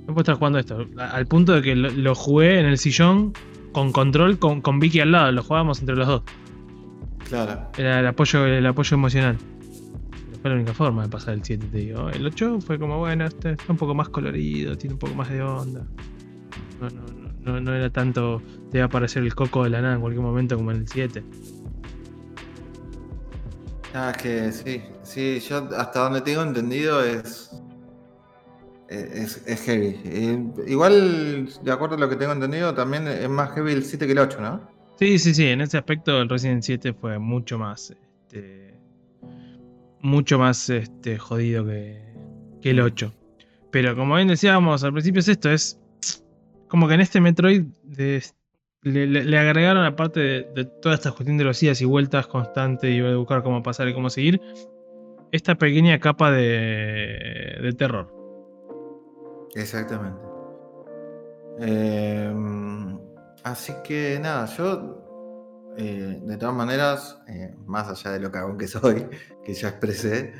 no 0.00 0.06
puedo 0.06 0.20
estar 0.20 0.36
jugando 0.36 0.58
esto. 0.58 0.86
Al 0.98 1.26
punto 1.26 1.52
de 1.54 1.62
que 1.62 1.74
lo, 1.74 1.90
lo 1.90 2.14
jugué 2.14 2.60
en 2.60 2.66
el 2.66 2.78
sillón 2.78 3.32
con 3.72 3.92
control 3.92 4.38
con, 4.38 4.60
con 4.60 4.80
Vicky 4.80 5.00
al 5.00 5.12
lado, 5.12 5.32
lo 5.32 5.42
jugábamos 5.42 5.80
entre 5.80 5.96
los 5.96 6.06
dos. 6.06 6.22
Claro. 7.28 7.70
Era 7.78 8.00
el 8.00 8.06
apoyo, 8.06 8.44
el 8.44 8.66
apoyo 8.66 8.94
emocional. 8.96 9.36
Pero 9.38 10.40
fue 10.40 10.50
la 10.50 10.56
única 10.56 10.74
forma 10.74 11.02
de 11.02 11.08
pasar 11.08 11.34
el 11.34 11.44
7, 11.44 11.66
te 11.70 11.78
digo. 11.78 12.10
El 12.10 12.26
8 12.26 12.60
fue 12.60 12.78
como, 12.78 12.98
bueno, 12.98 13.24
este 13.24 13.52
está 13.52 13.72
un 13.72 13.78
poco 13.78 13.94
más 13.94 14.08
colorido, 14.08 14.76
tiene 14.76 14.94
un 14.94 14.98
poco 14.98 15.14
más 15.14 15.28
de 15.30 15.42
onda. 15.42 15.86
No, 16.80 16.88
no, 16.90 17.02
no, 17.42 17.60
no, 17.60 17.74
era 17.74 17.90
tanto, 17.90 18.42
te 18.70 18.78
va 18.78 18.84
a 18.84 18.86
aparecer 18.86 19.22
el 19.22 19.34
coco 19.34 19.64
de 19.64 19.70
la 19.70 19.80
nada 19.80 19.94
en 19.94 20.00
cualquier 20.00 20.24
momento 20.24 20.56
como 20.56 20.72
en 20.72 20.78
el 20.78 20.88
7. 20.88 21.22
Ah, 23.94 24.12
que 24.20 24.52
sí, 24.52 24.82
sí, 25.02 25.40
yo 25.40 25.68
hasta 25.76 26.00
donde 26.00 26.20
tengo 26.20 26.42
entendido 26.42 27.04
es. 27.04 27.49
Es, 28.90 29.62
heavy. 29.66 30.00
Igual, 30.66 31.48
de 31.62 31.70
acuerdo 31.70 31.94
a 31.94 31.98
lo 31.98 32.08
que 32.08 32.16
tengo 32.16 32.32
entendido, 32.32 32.74
también 32.74 33.06
es 33.06 33.28
más 33.28 33.52
heavy 33.52 33.72
el 33.72 33.84
7 33.84 34.04
que 34.04 34.12
el 34.12 34.18
8, 34.18 34.40
¿no? 34.40 34.68
Sí, 34.98 35.18
sí, 35.20 35.32
sí, 35.32 35.46
en 35.46 35.60
ese 35.60 35.78
aspecto 35.78 36.20
el 36.20 36.28
Resident 36.28 36.64
7 36.64 36.92
fue 36.92 37.20
mucho 37.20 37.56
más, 37.56 37.90
este, 37.92 38.74
mucho 40.00 40.40
más 40.40 40.68
este, 40.68 41.18
jodido 41.18 41.64
que, 41.64 42.02
el 42.62 42.80
8. 42.80 43.12
Pero 43.70 43.94
como 43.94 44.16
bien 44.16 44.26
decíamos 44.26 44.82
al 44.82 44.92
principio 44.92 45.20
es 45.20 45.28
esto, 45.28 45.50
es 45.50 45.80
como 46.66 46.88
que 46.88 46.94
en 46.94 47.00
este 47.00 47.20
Metroid 47.20 47.66
le, 48.82 49.38
agregaron 49.38 49.84
aparte 49.84 50.18
de, 50.18 50.48
de 50.54 50.64
toda 50.64 50.96
esta 50.96 51.12
cuestión 51.12 51.38
de 51.38 51.44
los 51.44 51.62
idas 51.62 51.80
y 51.80 51.84
vueltas 51.84 52.26
constantes 52.26 52.90
y 52.90 53.00
buscar 53.14 53.44
cómo 53.44 53.62
pasar 53.62 53.88
y 53.88 53.94
cómo 53.94 54.10
seguir, 54.10 54.40
esta 55.30 55.54
pequeña 55.54 56.00
capa 56.00 56.32
de 56.32 57.72
terror. 57.78 58.19
Exactamente. 59.54 60.18
Eh, 61.60 62.32
así 63.44 63.72
que 63.84 64.18
nada, 64.20 64.46
yo 64.46 65.72
eh, 65.76 66.20
de 66.22 66.36
todas 66.36 66.54
maneras, 66.54 67.18
eh, 67.28 67.54
más 67.66 67.88
allá 67.88 68.12
de 68.12 68.20
lo 68.20 68.30
cagón 68.30 68.56
que 68.58 68.68
soy, 68.68 69.06
que 69.44 69.54
ya 69.54 69.68
expresé, 69.68 70.32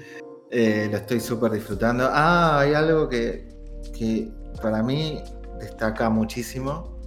eh, 0.50 0.88
lo 0.90 0.96
estoy 0.96 1.20
súper 1.20 1.52
disfrutando. 1.52 2.08
Ah, 2.10 2.60
hay 2.60 2.74
algo 2.74 3.08
que, 3.08 3.48
que 3.96 4.30
para 4.62 4.82
mí 4.82 5.22
destaca 5.58 6.08
muchísimo 6.10 6.98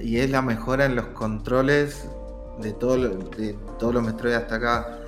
y 0.00 0.18
es 0.18 0.28
la 0.28 0.42
mejora 0.42 0.86
en 0.86 0.96
los 0.96 1.06
controles 1.08 2.04
de, 2.60 2.72
todo 2.72 2.96
lo- 2.96 3.14
de 3.16 3.56
todos 3.78 3.94
los 3.94 4.02
Metroid 4.02 4.34
hasta 4.34 4.56
acá. 4.56 4.98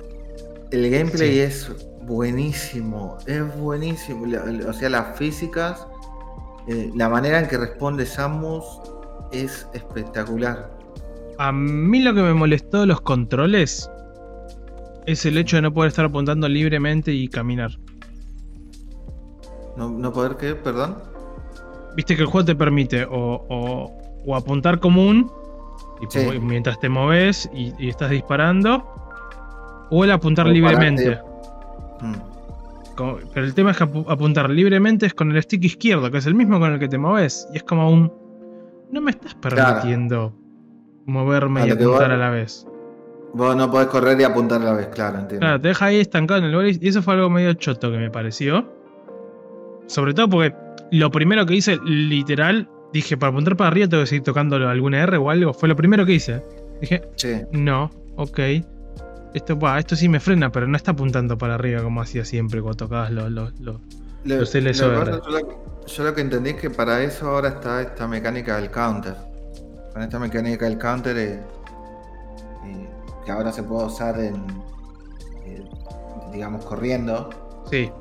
El 0.71 0.89
gameplay 0.89 1.33
Sí. 1.33 1.39
es 1.41 1.71
buenísimo, 2.05 3.17
es 3.25 3.57
buenísimo. 3.57 4.25
O 4.67 4.73
sea, 4.73 4.89
las 4.89 5.17
físicas, 5.17 5.87
eh, 6.67 6.91
la 6.95 7.09
manera 7.09 7.39
en 7.39 7.47
que 7.47 7.57
responde 7.57 8.05
Samus 8.05 8.63
es 9.31 9.67
espectacular. 9.73 10.71
A 11.37 11.51
mí 11.51 12.01
lo 12.01 12.13
que 12.13 12.21
me 12.21 12.33
molestó 12.33 12.81
de 12.81 12.87
los 12.87 13.01
controles 13.01 13.89
es 15.05 15.25
el 15.25 15.37
hecho 15.37 15.57
de 15.57 15.63
no 15.63 15.73
poder 15.73 15.89
estar 15.89 16.05
apuntando 16.05 16.47
libremente 16.47 17.11
y 17.11 17.27
caminar. 17.27 17.71
¿No, 19.75 19.89
no 19.89 20.11
poder 20.13 20.37
qué? 20.37 20.55
Perdón. 20.55 20.95
Viste 21.95 22.15
que 22.15 22.21
el 22.21 22.27
juego 22.27 22.45
te 22.45 22.55
permite 22.55 23.05
o, 23.05 23.45
o- 23.49 23.91
o 24.25 24.35
apuntar 24.35 24.79
común, 24.79 25.31
Sí. 26.09 26.19
mientras 26.41 26.79
te 26.79 26.89
moves 26.89 27.49
y, 27.53 27.73
y 27.79 27.89
estás 27.89 28.09
disparando, 28.09 28.83
o 29.91 30.03
el 30.03 30.11
apuntar 30.11 30.47
O 30.47 30.49
libremente. 30.49 31.19
Como- 32.95 33.17
pero 33.33 33.45
el 33.45 33.53
tema 33.53 33.71
es 33.71 33.77
que 33.77 33.83
apu- 33.85 34.05
apuntar 34.07 34.49
libremente 34.49 35.05
es 35.05 35.13
con 35.13 35.31
el 35.35 35.41
stick 35.43 35.63
izquierdo, 35.65 36.09
que 36.11 36.17
es 36.19 36.25
el 36.25 36.35
mismo 36.35 36.59
con 36.59 36.71
el 36.73 36.79
que 36.79 36.87
te 36.87 36.97
moves. 36.97 37.47
Y 37.53 37.57
es 37.57 37.63
como 37.63 37.89
un. 37.91 38.11
No 38.91 39.01
me 39.01 39.11
estás 39.11 39.35
permitiendo 39.35 40.33
moverme 41.05 41.61
A 41.61 41.67
y 41.67 41.71
apuntar 41.71 42.11
a 42.11 42.17
la 42.17 42.29
vez. 42.29 42.65
Vos 43.33 43.55
no 43.55 43.69
podés 43.69 43.87
correr 43.87 44.19
y 44.21 44.23
apuntar 44.23 44.61
a 44.61 44.65
la 44.65 44.73
vez, 44.73 44.87
claro, 44.87 45.19
entiendo. 45.19 45.45
Claro, 45.45 45.59
te 45.61 45.67
deja 45.67 45.85
ahí 45.87 45.97
estancado 45.99 46.37
en 46.39 46.45
el 46.45 46.51
lugar 46.53 46.67
y 46.69 46.87
eso 46.87 47.01
fue 47.01 47.15
algo 47.15 47.29
medio 47.29 47.53
choto 47.53 47.91
que 47.91 47.97
me 47.97 48.09
pareció. 48.09 48.65
Sobre 49.87 50.13
todo 50.13 50.29
porque 50.29 50.55
lo 50.91 51.11
primero 51.11 51.45
que 51.45 51.55
hice, 51.55 51.77
literal, 51.83 52.69
dije, 52.93 53.17
para 53.17 53.31
apuntar 53.31 53.57
para 53.57 53.67
arriba 53.69 53.87
tengo 53.89 54.03
que 54.03 54.07
seguir 54.07 54.23
tocando 54.23 54.55
alguna 54.55 55.01
R 55.03 55.17
o 55.17 55.29
algo. 55.29 55.53
Fue 55.53 55.67
lo 55.67 55.75
primero 55.75 56.05
que 56.05 56.13
hice. 56.13 56.41
Dije, 56.79 57.01
Sí. 57.15 57.41
no, 57.51 57.91
ok. 58.15 58.39
Esto, 59.35 59.59
va, 59.59 59.77
esto 59.77 59.97
sí 59.97 60.07
me 60.07 60.21
frena, 60.21 60.49
pero 60.49 60.65
no 60.65 60.77
está 60.77 60.91
apuntando 60.91 61.37
para 61.37 61.55
arriba 61.55 61.83
como 61.83 62.01
hacía 62.01 62.23
siempre 62.23 62.61
cuando 62.61 62.77
tocabas 62.77 63.11
los... 63.11 63.29
los, 63.29 63.53
los- 63.59 63.81
LSOR. 64.55 65.21
yo, 65.23 65.29
lo, 65.29 65.85
yo 65.85 66.03
lo 66.05 66.15
que 66.15 66.21
entendí 66.21 66.51
es 66.51 66.55
que 66.55 66.69
para 66.69 67.03
eso 67.03 67.27
ahora 67.29 67.49
está 67.49 67.81
esta 67.81 68.07
mecánica 68.07 68.55
del 68.55 68.71
counter. 68.71 69.13
Con 69.93 70.01
esta 70.01 70.19
mecánica 70.19 70.65
del 70.65 70.77
counter 70.77 71.17
eh, 71.17 71.33
eh, 72.65 72.89
que 73.25 73.31
ahora 73.31 73.51
se 73.51 73.61
puede 73.63 73.85
usar 73.87 74.17
en, 74.21 74.35
eh, 75.45 75.63
digamos, 76.31 76.63
corriendo. 76.65 77.29
Sí, 77.69 77.91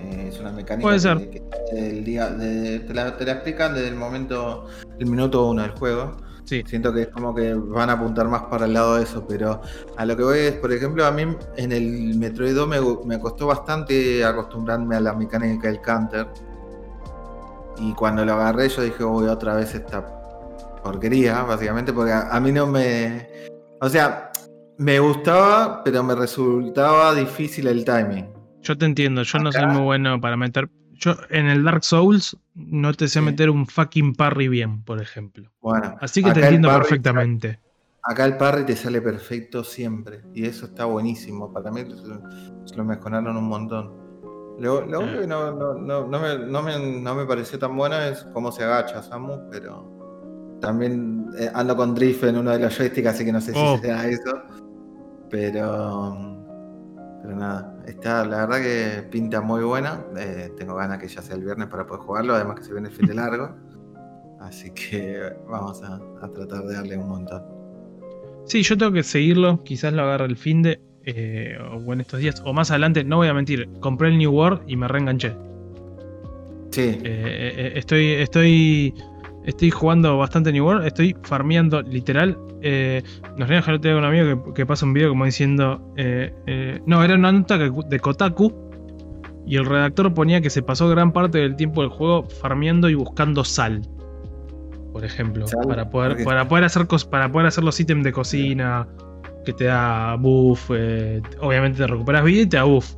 Eh, 0.00 0.28
es 0.32 0.40
una 0.40 0.50
mecánica 0.50 0.82
Puede 0.88 0.96
que, 0.96 1.00
ser. 1.00 1.30
que 1.30 1.88
el 1.88 2.04
día, 2.04 2.28
de- 2.30 2.80
te, 2.80 2.92
la, 2.92 3.16
te 3.16 3.24
la 3.24 3.32
explican 3.34 3.74
desde 3.74 3.88
el 3.88 3.94
momento, 3.94 4.66
el 4.98 5.06
minuto 5.06 5.48
uno 5.48 5.62
del 5.62 5.70
juego. 5.70 6.16
Sí. 6.44 6.62
Siento 6.66 6.92
que 6.92 7.02
es 7.02 7.08
como 7.08 7.34
que 7.34 7.54
van 7.54 7.90
a 7.90 7.94
apuntar 7.94 8.28
más 8.28 8.42
para 8.44 8.66
el 8.66 8.72
lado 8.74 8.96
de 8.96 9.04
eso, 9.04 9.26
pero 9.26 9.60
a 9.96 10.06
lo 10.06 10.16
que 10.16 10.22
voy 10.22 10.38
es, 10.38 10.52
por 10.52 10.72
ejemplo, 10.72 11.04
a 11.04 11.10
mí 11.10 11.24
en 11.56 11.72
el 11.72 12.16
Metroid 12.16 12.54
2 12.54 12.68
me, 12.68 12.76
me 13.06 13.18
costó 13.20 13.46
bastante 13.48 14.24
acostumbrarme 14.24 14.96
a 14.96 15.00
la 15.00 15.14
mecánica 15.14 15.68
del 15.68 15.80
counter. 15.80 16.28
Y 17.78 17.92
cuando 17.94 18.24
lo 18.24 18.34
agarré 18.34 18.68
yo 18.68 18.82
dije, 18.82 19.02
uy, 19.04 19.26
otra 19.26 19.56
vez 19.56 19.74
esta 19.74 20.06
porquería, 20.82 21.42
básicamente, 21.42 21.92
porque 21.92 22.12
a, 22.12 22.28
a 22.28 22.40
mí 22.40 22.52
no 22.52 22.66
me... 22.66 23.28
O 23.80 23.88
sea, 23.88 24.30
Me 24.76 24.98
gustaba, 24.98 25.84
pero 25.84 26.02
me 26.02 26.16
resultaba 26.16 27.14
difícil 27.14 27.68
el 27.68 27.84
timing. 27.84 28.26
Yo 28.60 28.76
te 28.76 28.86
entiendo, 28.86 29.22
yo 29.22 29.38
no 29.38 29.52
soy 29.52 29.66
muy 29.66 29.82
bueno 29.82 30.20
para 30.20 30.36
meter. 30.36 30.68
Yo 31.04 31.16
en 31.28 31.48
el 31.48 31.62
Dark 31.64 31.84
Souls 31.84 32.34
no 32.54 32.94
te 32.94 33.08
sé 33.08 33.20
meter 33.20 33.50
un 33.50 33.66
fucking 33.66 34.14
parry 34.14 34.48
bien, 34.48 34.82
por 34.84 35.02
ejemplo. 35.02 35.50
Bueno, 35.60 35.96
Así 36.00 36.22
que 36.22 36.32
te 36.32 36.40
entiendo 36.40 36.68
perfectamente. 36.68 37.60
Acá 38.02 38.24
el 38.24 38.38
parry 38.38 38.64
te 38.64 38.74
sale 38.74 39.02
perfecto 39.02 39.62
siempre. 39.62 40.22
Y 40.32 40.46
eso 40.46 40.64
está 40.64 40.86
buenísimo. 40.86 41.52
Para 41.52 41.70
mí 41.70 41.82
se 42.64 42.76
lo 42.76 42.84
mejoraron 42.84 43.36
un 43.36 43.44
montón. 43.44 43.92
Lo, 44.58 44.80
único 44.80 45.20
que 45.20 45.26
no, 45.26 45.52
no, 45.74 47.14
me, 47.14 47.26
pareció 47.26 47.58
tan 47.58 47.76
bueno 47.76 48.00
es 48.00 48.24
cómo 48.32 48.50
se 48.50 48.64
agacha 48.64 49.02
Samus, 49.02 49.40
pero 49.50 50.58
también 50.62 51.26
eh, 51.38 51.50
ando 51.52 51.76
con 51.76 51.94
drift 51.94 52.24
en 52.24 52.38
uno 52.38 52.52
de 52.52 52.60
los 52.60 52.78
joysticks, 52.78 53.08
así 53.08 53.26
que 53.26 53.32
no 53.32 53.42
sé 53.42 53.52
si 53.52 53.58
oh. 53.60 53.76
sea 53.78 54.08
eso. 54.08 54.42
Pero, 55.28 56.33
pero 57.24 57.36
nada, 57.36 57.74
está, 57.86 58.22
la 58.26 58.44
verdad 58.44 58.60
que 58.60 59.02
pinta 59.10 59.40
muy 59.40 59.64
buena. 59.64 59.98
Eh, 60.18 60.52
tengo 60.58 60.74
ganas 60.74 60.98
que 60.98 61.08
ya 61.08 61.22
sea 61.22 61.36
el 61.36 61.42
viernes 61.42 61.68
para 61.68 61.86
poder 61.86 62.02
jugarlo, 62.02 62.34
además 62.34 62.56
que 62.56 62.64
se 62.64 62.72
viene 62.72 62.88
el 62.88 62.94
fin 62.94 63.06
de 63.06 63.14
largo. 63.14 63.50
Así 64.40 64.70
que 64.72 65.32
vamos 65.48 65.82
a, 65.82 65.98
tratar 66.34 66.64
de 66.64 66.74
darle 66.74 66.98
un 66.98 67.08
montón. 67.08 67.42
Sí, 68.44 68.62
yo 68.62 68.76
tengo 68.76 68.92
que 68.92 69.02
seguirlo, 69.02 69.64
quizás 69.64 69.94
lo 69.94 70.02
agarre 70.02 70.26
el 70.26 70.36
fin 70.36 70.60
de, 70.60 70.82
eh, 71.06 71.56
o 71.72 71.94
en 71.94 72.02
estos 72.02 72.20
días, 72.20 72.42
o 72.44 72.52
más 72.52 72.70
adelante, 72.70 73.04
no 73.04 73.16
voy 73.16 73.28
a 73.28 73.32
mentir, 73.32 73.70
compré 73.80 74.08
el 74.08 74.18
New 74.18 74.30
World 74.30 74.60
y 74.66 74.76
me 74.76 74.86
reenganché. 74.86 75.34
Sí. 76.72 77.00
estoy, 77.04 78.06
estoy 78.06 78.94
Estoy 79.44 79.70
jugando 79.70 80.16
bastante 80.16 80.52
New 80.52 80.64
World, 80.64 80.86
estoy 80.86 81.14
farmeando 81.22 81.82
literal. 81.82 82.38
Eh, 82.62 83.02
nos 83.36 83.46
que 83.46 83.70
no 83.72 83.80
tengo 83.80 83.98
un 83.98 84.04
amigo 84.04 84.54
que, 84.54 84.64
pasa 84.64 84.86
un 84.86 84.94
video 84.94 85.10
como 85.10 85.26
diciendo. 85.26 85.92
Eh, 85.96 86.34
eh, 86.46 86.80
no, 86.86 87.04
era 87.04 87.14
una 87.14 87.30
nota 87.30 87.58
de 87.58 88.00
Kotaku. 88.00 88.64
Y 89.46 89.56
el 89.56 89.66
redactor 89.66 90.14
ponía 90.14 90.40
que 90.40 90.48
se 90.48 90.62
pasó 90.62 90.88
gran 90.88 91.12
parte 91.12 91.36
del 91.36 91.56
tiempo 91.56 91.82
del 91.82 91.90
juego 91.90 92.26
farmeando 92.26 92.88
y 92.88 92.94
buscando 92.94 93.44
sal. 93.44 93.82
Por 94.94 95.04
ejemplo. 95.04 95.44
Para 95.68 95.90
poder, 95.90 96.24
para 96.24 96.48
poder 96.48 96.64
hacer 96.64 96.86
para 97.10 97.30
poder 97.30 97.48
hacer 97.48 97.64
los 97.64 97.78
ítems 97.78 98.04
de 98.04 98.12
cocina. 98.12 98.88
Que 99.44 99.52
te 99.52 99.64
da 99.64 100.16
buff. 100.16 100.70
Eh, 100.72 101.20
obviamente 101.40 101.76
te 101.76 101.86
recuperas 101.86 102.24
vida 102.24 102.42
y 102.42 102.46
te 102.46 102.56
da 102.56 102.64
buff. 102.64 102.94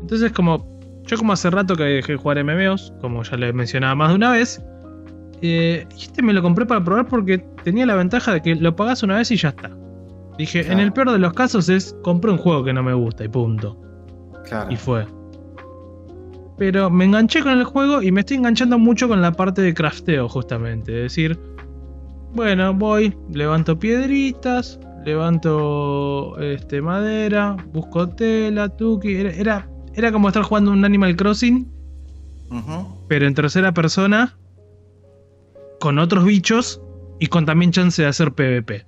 Entonces 0.00 0.32
como. 0.32 0.76
Yo 1.04 1.16
como 1.16 1.32
hace 1.32 1.48
rato 1.48 1.74
que 1.74 1.84
dejé 1.84 2.12
de 2.12 2.18
jugar 2.18 2.44
MMOs, 2.44 2.92
como 3.00 3.22
ya 3.22 3.36
les 3.38 3.54
mencionaba 3.54 3.94
más 3.94 4.10
de 4.10 4.16
una 4.16 4.32
vez 4.32 4.60
eh, 5.42 5.86
y 5.96 6.02
este 6.02 6.22
me 6.22 6.32
lo 6.32 6.42
compré 6.42 6.66
para 6.66 6.82
probar 6.82 7.06
porque 7.06 7.38
tenía 7.64 7.86
la 7.86 7.94
ventaja 7.94 8.34
de 8.34 8.42
que 8.42 8.54
lo 8.54 8.74
pagás 8.74 9.02
una 9.02 9.16
vez 9.16 9.30
y 9.30 9.36
ya 9.36 9.50
está. 9.50 9.70
Dije, 10.38 10.70
en 10.70 10.78
el 10.78 10.92
peor 10.92 11.10
de 11.10 11.18
los 11.18 11.32
casos 11.32 11.68
es 11.68 11.96
compré 12.02 12.30
un 12.30 12.38
juego 12.38 12.62
que 12.64 12.72
no 12.72 12.82
me 12.82 12.94
gusta 12.94 13.24
y 13.24 13.28
punto. 13.28 13.76
Y 14.70 14.76
fue. 14.76 15.06
Pero 16.56 16.90
me 16.90 17.04
enganché 17.04 17.42
con 17.42 17.52
el 17.52 17.64
juego 17.64 18.02
y 18.02 18.10
me 18.12 18.20
estoy 18.20 18.38
enganchando 18.38 18.78
mucho 18.78 19.08
con 19.08 19.20
la 19.20 19.32
parte 19.32 19.62
de 19.62 19.74
crafteo, 19.74 20.28
justamente. 20.28 20.92
Es 20.92 21.12
decir, 21.12 21.38
bueno, 22.34 22.72
voy, 22.74 23.16
levanto 23.32 23.78
piedritas, 23.78 24.78
levanto 25.04 26.38
este, 26.40 26.80
madera, 26.82 27.56
busco 27.72 28.08
tela, 28.08 28.68
tuki. 28.68 29.14
Era, 29.14 29.68
era, 29.94 30.12
como 30.12 30.28
estar 30.28 30.42
jugando 30.42 30.70
un 30.70 30.84
Animal 30.84 31.16
Crossing, 31.16 31.68
pero 33.08 33.26
en 33.26 33.34
tercera 33.34 33.72
persona 33.72 34.36
con 35.80 35.98
otros 35.98 36.24
bichos 36.24 36.80
y 37.18 37.26
con 37.26 37.46
también 37.46 37.72
chance 37.72 38.02
de 38.02 38.08
hacer 38.08 38.32
PvP. 38.32 38.84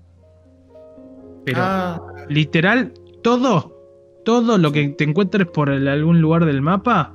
Pero 1.44 1.58
ah. 1.60 2.00
literal, 2.28 2.92
todo, 3.22 3.76
todo 4.24 4.58
lo 4.58 4.72
que 4.72 4.88
te 4.88 5.04
encuentres 5.04 5.48
por 5.48 5.70
algún 5.70 6.20
lugar 6.20 6.44
del 6.44 6.62
mapa, 6.62 7.14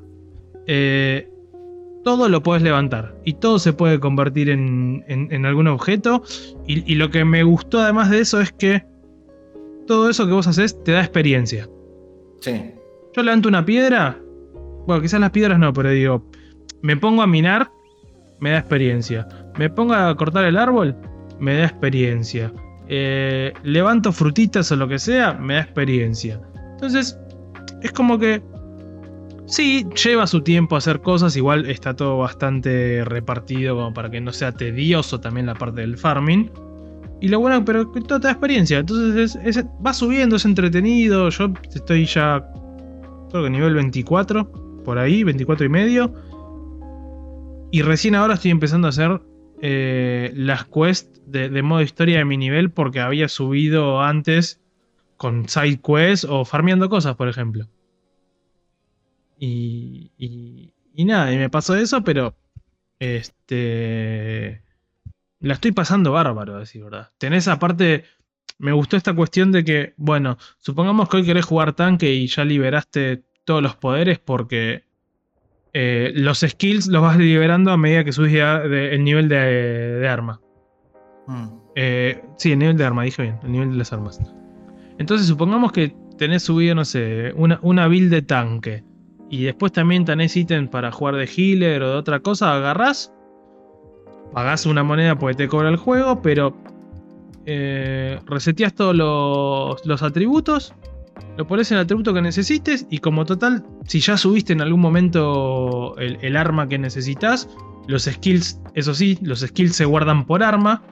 eh, 0.68 1.30
todo 2.04 2.30
lo 2.30 2.44
puedes 2.44 2.62
levantar 2.62 3.16
y 3.24 3.34
todo 3.34 3.60
se 3.60 3.74
puede 3.74 4.00
convertir 4.00 4.50
en, 4.50 5.46
algún 5.46 5.68
objeto. 5.68 6.24
Y, 6.68 6.92
y, 6.92 6.96
lo 6.96 7.10
que 7.10 7.26
me 7.26 7.44
gustó 7.44 7.80
además 7.80 8.10
de 8.10 8.20
eso 8.20 8.42
es 8.42 8.52
que 8.52 8.84
todo 9.88 10.10
eso 10.10 10.26
que 10.26 10.34
vos 10.34 10.48
haces 10.48 10.82
te 10.84 10.92
da 10.92 11.02
experiencia. 11.02 11.70
Sí. 12.42 12.72
Yo 13.16 13.24
levanto 13.24 13.48
una 13.48 13.66
piedra, 13.66 14.20
bueno, 14.86 15.02
quizás 15.02 15.20
las 15.20 15.32
piedras 15.32 15.58
no, 15.58 15.72
pero 15.74 15.90
digo, 15.90 16.26
me 16.82 16.98
pongo 16.98 17.22
a 17.22 17.28
minar, 17.28 17.72
me 18.40 18.52
da 18.52 18.60
experiencia 18.60 19.28
me 19.58 19.70
pongo 19.70 19.94
a 19.94 20.16
cortar 20.16 20.46
el 20.46 20.58
árbol, 20.58 20.96
me 21.40 21.58
da 21.58 21.66
experiencia. 21.66 22.52
Eh, 22.88 23.54
levanto 23.64 24.12
frutitas 24.12 24.72
o 24.72 24.76
lo 24.76 24.88
que 24.88 25.00
sea, 25.00 25.34
me 25.34 25.56
da 25.56 25.62
experiencia. 25.62 26.40
Entonces, 26.74 27.18
es 27.82 27.92
como 27.92 28.20
que 28.20 28.42
sí, 29.48 29.86
lleva 30.04 30.28
su 30.28 30.42
tiempo 30.42 30.76
hacer 30.76 31.02
cosas, 31.02 31.36
igual 31.36 31.70
está 31.70 31.96
todo 31.96 32.18
bastante 32.18 33.04
repartido 33.06 33.76
como 33.76 33.94
para 33.94 34.10
que 34.10 34.22
no 34.22 34.32
sea 34.34 34.52
tedioso 34.52 35.20
también 35.20 35.46
la 35.48 35.56
parte 35.56 35.82
del 35.82 35.98
farming. 35.98 36.52
Y 37.22 37.30
lo 37.30 37.40
bueno, 37.40 37.64
pero 37.64 37.92
que 37.92 38.02
todo 38.02 38.20
te 38.20 38.28
da 38.28 38.32
experiencia. 38.32 38.80
Entonces 38.80 39.38
va 39.86 39.94
subiendo, 39.94 40.36
es 40.36 40.46
entretenido. 40.46 41.30
Yo 41.30 41.54
estoy 41.74 42.06
ya, 42.06 42.46
creo 43.32 43.44
que 43.44 43.50
nivel 43.50 43.74
24, 43.74 44.84
por 44.84 45.00
ahí, 45.00 45.24
24 45.24 45.66
y 45.66 45.70
medio. 45.70 46.14
Y 47.72 47.82
recién 47.82 48.16
ahora 48.16 48.36
estoy 48.36 48.52
empezando 48.52 48.88
a 48.88 48.90
hacer 48.90 49.22
eh, 49.62 50.32
las 50.36 50.66
quests 50.66 51.22
de, 51.26 51.62
modo 51.62 51.82
historia 51.82 52.20
de 52.20 52.26
mi 52.26 52.38
nivel 52.38 52.72
porque 52.72 53.00
había 53.00 53.28
subido 53.30 54.02
antes 54.02 54.62
con 55.18 55.48
side 55.48 55.80
quests 55.82 56.26
o 56.30 56.46
farmeando 56.46 56.90
cosas, 56.90 57.16
por 57.16 57.30
ejemplo. 57.30 57.68
Y, 59.38 60.12
y, 60.18 61.06
nada, 61.06 61.34
y 61.34 61.38
me 61.38 61.50
pasó 61.50 61.76
eso, 61.76 62.04
pero 62.04 62.36
este 63.00 64.64
la 65.40 65.54
estoy 65.54 65.72
pasando 65.72 66.12
bárbaro, 66.12 66.56
a 66.56 66.60
decir 66.60 66.84
verdad. 66.84 67.12
Tenés 67.18 67.48
aparte, 67.48 68.06
me 68.58 68.72
gustó 68.72 68.98
esta 68.98 69.14
cuestión 69.14 69.52
de 69.52 69.64
que, 69.64 69.94
bueno, 69.98 70.38
supongamos 70.58 71.10
que 71.10 71.18
hoy 71.18 71.26
querés 71.26 71.46
jugar 71.46 71.74
tanque 71.74 72.14
y 72.14 72.28
ya 72.28 72.44
liberaste 72.46 73.24
todos 73.44 73.62
los 73.62 73.76
poderes 73.76 74.18
porque 74.18 74.86
eh, 75.78 76.14
los 76.16 76.40
skills 76.40 76.88
los 76.88 77.02
vas 77.02 77.18
liberando 77.18 77.70
a 77.70 77.76
medida 77.76 78.06
que 78.06 78.14
subes 78.14 78.34
el 78.34 79.04
nivel 79.04 79.28
de, 79.28 80.08
arma. 80.10 80.40
Hmm. 81.28 81.48
Eh, 81.76 82.24
sí, 82.38 82.54
el 82.54 82.60
nivel 82.60 82.78
de 82.78 82.86
arma, 82.86 83.04
dije 83.04 83.24
bien, 83.24 83.40
el 83.44 83.52
nivel 83.52 83.72
de 83.72 83.78
las 83.80 83.92
armas. 83.92 84.22
Entonces, 85.00 85.28
supongamos 85.28 85.74
que 85.74 85.94
tenés 86.18 86.44
subido, 86.44 86.76
no 86.76 86.86
sé, 86.86 87.34
una, 87.36 87.60
una 87.62 87.90
build 87.90 88.10
de 88.10 88.22
tanque. 88.22 88.86
Y 89.30 89.44
después 89.44 89.74
también 89.74 90.06
tenés 90.06 90.38
ítem 90.38 90.70
para 90.70 90.94
jugar 90.94 91.18
de 91.18 91.26
healer 91.26 91.84
o 91.84 91.90
de 91.90 91.96
otra 91.98 92.22
cosa, 92.22 92.56
agarrás. 92.56 93.12
Pagás 94.32 94.66
una 94.66 94.82
moneda 94.86 95.20
porque 95.20 95.36
te 95.36 95.48
cobra 95.50 95.68
el 95.68 95.76
juego, 95.76 96.22
pero 96.22 96.56
eh, 97.46 98.18
reseteas 98.28 98.74
todos 98.74 98.96
los, 98.96 99.86
los 99.86 100.02
atributos 100.04 100.74
lo 101.38 101.46
pones 101.48 101.72
en 101.72 101.78
el 101.78 101.84
atributo 101.84 102.14
que 102.14 102.22
necesites 102.22 102.86
y 102.90 103.00
como 103.00 103.26
total, 103.26 103.66
si 103.88 104.00
ya 104.00 104.18
subiste 104.18 104.54
en 104.54 104.62
algún 104.62 104.82
momento 104.82 105.96
el, 105.98 106.38
arma 106.38 106.68
que 106.68 106.78
necesitas, 106.78 107.50
los 107.88 108.04
skills, 108.04 108.60
eso 108.74 108.94
sí, 108.94 109.18
los 109.22 109.42
skills 109.42 109.76
se 109.76 109.86
guardan 109.86 110.26
por 110.26 110.44
arma. 110.44 110.84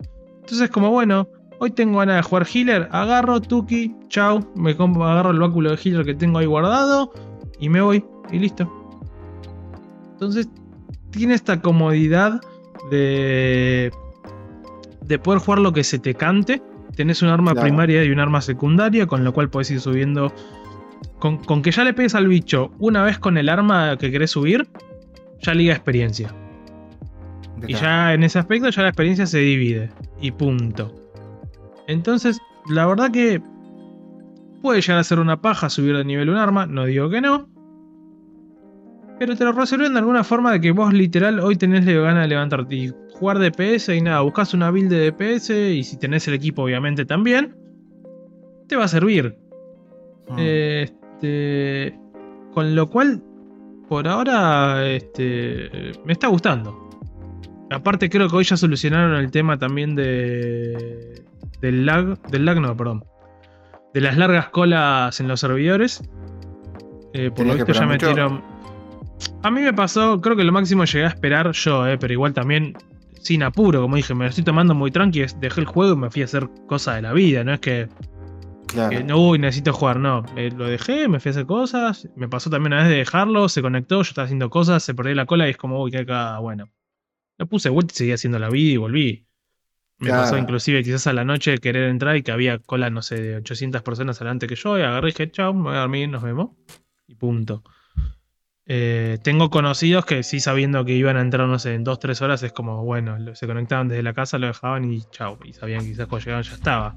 Entonces 0.41 0.69
como 0.69 0.89
bueno, 0.89 1.29
hoy 1.59 1.71
tengo 1.71 1.99
ganas 1.99 2.17
de 2.17 2.21
jugar 2.23 2.47
healer, 2.53 2.89
agarro, 2.91 3.41
tuki, 3.41 3.95
chao, 4.09 4.39
me 4.55 4.71
agarro 4.71 5.31
el 5.31 5.39
báculo 5.39 5.71
de 5.71 5.79
healer 5.81 6.05
que 6.05 6.15
tengo 6.15 6.39
ahí 6.39 6.45
guardado 6.45 7.13
y 7.59 7.69
me 7.69 7.81
voy 7.81 8.03
y 8.31 8.39
listo. 8.39 8.69
Entonces 10.11 10.49
tiene 11.11 11.35
esta 11.35 11.61
comodidad 11.61 12.41
de, 12.91 13.91
de 15.01 15.19
poder 15.19 15.39
jugar 15.39 15.59
lo 15.59 15.71
que 15.71 15.83
se 15.83 15.99
te 15.99 16.13
cante 16.15 16.61
tenés 16.95 17.21
un 17.21 17.29
arma 17.29 17.53
primaria 17.53 18.03
y 18.03 18.09
un 18.09 18.19
arma 18.19 18.41
secundaria, 18.41 19.07
con 19.07 19.23
lo 19.23 19.33
cual 19.33 19.49
podés 19.49 19.71
ir 19.71 19.79
subiendo. 19.79 20.33
Con, 21.19 21.61
que 21.61 21.71
ya 21.71 21.83
le 21.85 21.93
pegues 21.93 22.15
al 22.15 22.27
bicho 22.27 22.71
una 22.79 23.03
vez 23.03 23.17
con 23.17 23.37
el 23.37 23.47
arma 23.47 23.97
que 23.97 24.11
querés 24.11 24.31
subir, 24.31 24.67
ya 25.41 25.53
liga 25.53 25.73
experiencia. 25.73 26.33
Y 27.65 27.75
ya 27.75 28.13
en 28.13 28.23
ese 28.23 28.39
aspecto 28.39 28.69
ya 28.69 28.81
la 28.81 28.89
experiencia 28.89 29.25
se 29.25 29.39
divide. 29.39 29.89
Y 30.19 30.31
punto. 30.31 30.93
Entonces, 31.87 32.41
la 32.69 32.85
verdad 32.85 33.11
que 33.11 33.41
puede 34.61 34.81
llegar 34.81 34.99
a 34.99 35.03
ser 35.03 35.19
una 35.19 35.41
paja 35.41 35.69
subir 35.69 35.95
de 35.95 36.03
nivel 36.03 36.29
un 36.29 36.37
arma, 36.37 36.65
no 36.65 36.85
digo 36.85 37.09
que 37.09 37.21
no. 37.21 37.49
Pero 39.19 39.37
te 39.37 39.45
lo 39.45 39.53
resuelven 39.53 39.93
de 39.93 39.99
alguna 39.99 40.23
forma 40.23 40.51
de 40.51 40.59
que 40.59 40.71
vos 40.71 40.93
literal 40.93 41.39
hoy 41.39 41.55
tenés 41.55 41.85
ganas 41.85 42.23
de 42.23 42.27
levantarte 42.27 42.75
y 42.75 42.93
jugar 43.23 43.39
DPS 43.39 43.87
y 43.87 44.01
nada, 44.01 44.19
buscas 44.19 44.53
una 44.53 44.69
build 44.69 44.89
de 44.89 45.09
DPS 45.09 45.49
y 45.49 45.83
si 45.85 45.97
tenés 45.97 46.27
el 46.27 46.33
equipo 46.33 46.63
obviamente 46.63 47.05
también, 47.05 47.55
te 48.67 48.75
va 48.75 48.83
a 48.83 48.87
servir. 48.89 49.37
Ah. 50.29 50.35
Este, 50.37 51.97
con 52.53 52.75
lo 52.75 52.89
cual, 52.89 53.23
por 53.87 54.09
ahora, 54.09 54.85
este, 54.85 55.93
me 56.03 56.11
está 56.11 56.27
gustando. 56.27 56.89
Aparte 57.71 58.09
creo 58.09 58.27
que 58.27 58.35
hoy 58.35 58.43
ya 58.43 58.57
solucionaron 58.57 59.15
el 59.15 59.31
tema 59.31 59.57
también 59.57 59.95
de 59.95 61.23
del 61.61 61.85
lag, 61.85 62.21
del 62.23 62.43
lag 62.43 62.59
no, 62.59 62.75
perdón. 62.75 63.05
de 63.93 64.01
las 64.01 64.17
largas 64.17 64.49
colas 64.49 65.17
en 65.21 65.29
los 65.29 65.39
servidores. 65.39 66.03
Eh, 67.13 67.31
por 67.33 67.45
lo 67.45 67.53
¿Tenías 67.53 67.57
que 67.59 67.71
visto 67.71 67.79
ya 67.79 67.85
metieron. 67.85 68.43
A 69.43 69.49
mí 69.49 69.61
me 69.61 69.71
pasó, 69.71 70.19
creo 70.19 70.35
que 70.35 70.43
lo 70.43 70.51
máximo 70.51 70.83
llegué 70.83 71.05
a 71.05 71.09
esperar 71.09 71.49
yo, 71.53 71.87
eh, 71.87 71.97
pero 71.97 72.11
igual 72.11 72.33
también 72.33 72.75
sin 73.23 73.41
apuro, 73.43 73.81
como 73.81 73.95
dije, 73.95 74.13
me 74.13 74.25
lo 74.25 74.29
estoy 74.29 74.43
tomando 74.43 74.75
muy 74.75 74.91
tranqui, 74.91 75.25
dejé 75.39 75.61
el 75.61 75.65
juego 75.65 75.93
y 75.93 75.97
me 75.97 76.09
fui 76.11 76.21
a 76.21 76.25
hacer 76.25 76.49
cosas 76.67 76.97
de 76.97 77.01
la 77.01 77.13
vida, 77.13 77.43
no 77.43 77.53
es 77.53 77.59
que, 77.59 77.87
Claro. 78.67 78.89
que 78.89 79.03
no, 79.03 79.29
uy, 79.29 79.39
necesito 79.39 79.71
jugar, 79.73 79.99
no, 79.99 80.25
Eh, 80.35 80.51
lo 80.55 80.65
dejé, 80.65 81.07
me 81.07 81.19
fui 81.19 81.29
a 81.29 81.31
hacer 81.31 81.45
cosas, 81.45 82.09
me 82.15 82.27
pasó 82.27 82.49
también 82.49 82.73
una 82.73 82.81
vez 82.83 82.89
de 82.91 82.97
dejarlo, 82.97 83.47
se 83.49 83.61
conectó, 83.61 83.97
yo 83.97 84.01
estaba 84.01 84.25
haciendo 84.25 84.49
cosas, 84.49 84.83
se 84.83 84.93
perdió 84.93 85.15
la 85.15 85.25
cola 85.25 85.47
y 85.47 85.51
es 85.51 85.57
como, 85.57 85.81
uy, 85.81 85.91
qué 85.91 85.99
acá, 85.99 86.37
bueno. 86.39 86.69
Lo 87.37 87.47
puse 87.47 87.69
vuelta 87.69 87.93
y 87.93 87.97
seguí 87.97 88.11
haciendo 88.11 88.39
la 88.39 88.49
vida 88.49 88.73
y 88.73 88.77
volví. 88.77 89.25
Me 89.99 90.09
Claro. 90.09 90.23
pasó 90.23 90.37
inclusive 90.37 90.83
quizás 90.83 91.07
a 91.07 91.13
la 91.13 91.23
noche 91.23 91.59
querer 91.59 91.89
entrar 91.89 92.15
y 92.17 92.23
que 92.23 92.31
había 92.31 92.57
cola, 92.59 92.89
no 92.89 93.01
sé, 93.01 93.21
de 93.21 93.35
800 93.37 93.83
personas 93.83 94.19
adelante 94.19 94.47
que 94.47 94.55
yo, 94.55 94.77
y 94.77 94.81
agarré 94.81 95.09
y 95.09 95.11
dije, 95.11 95.31
chao, 95.31 95.53
me 95.53 95.61
voy 95.63 95.75
a 95.75 95.79
dormir, 95.81 96.09
nos 96.09 96.23
vemos. 96.23 96.51
Y 97.07 97.15
punto. 97.15 97.63
Eh, 98.65 99.17
tengo 99.23 99.49
conocidos 99.49 100.05
que 100.05 100.23
sí 100.23 100.39
sabiendo 100.39 100.85
que 100.85 100.93
iban 100.93 101.17
a 101.17 101.21
entrar, 101.21 101.47
no 101.47 101.59
sé, 101.59 101.73
en 101.73 101.83
2-3 101.83 102.21
horas, 102.21 102.43
es 102.43 102.53
como, 102.53 102.83
bueno, 102.83 103.17
se 103.35 103.45
conectaban 103.45 103.89
desde 103.89 104.03
la 104.03 104.13
casa, 104.13 104.37
lo 104.37 104.47
dejaban 104.47 104.91
y 104.91 105.01
chao. 105.11 105.37
Y 105.43 105.53
sabían 105.53 105.81
que 105.81 105.91
quizás 105.91 106.07
cuando 106.07 106.25
llegaban 106.25 106.43
ya 106.43 106.53
estaba. 106.53 106.95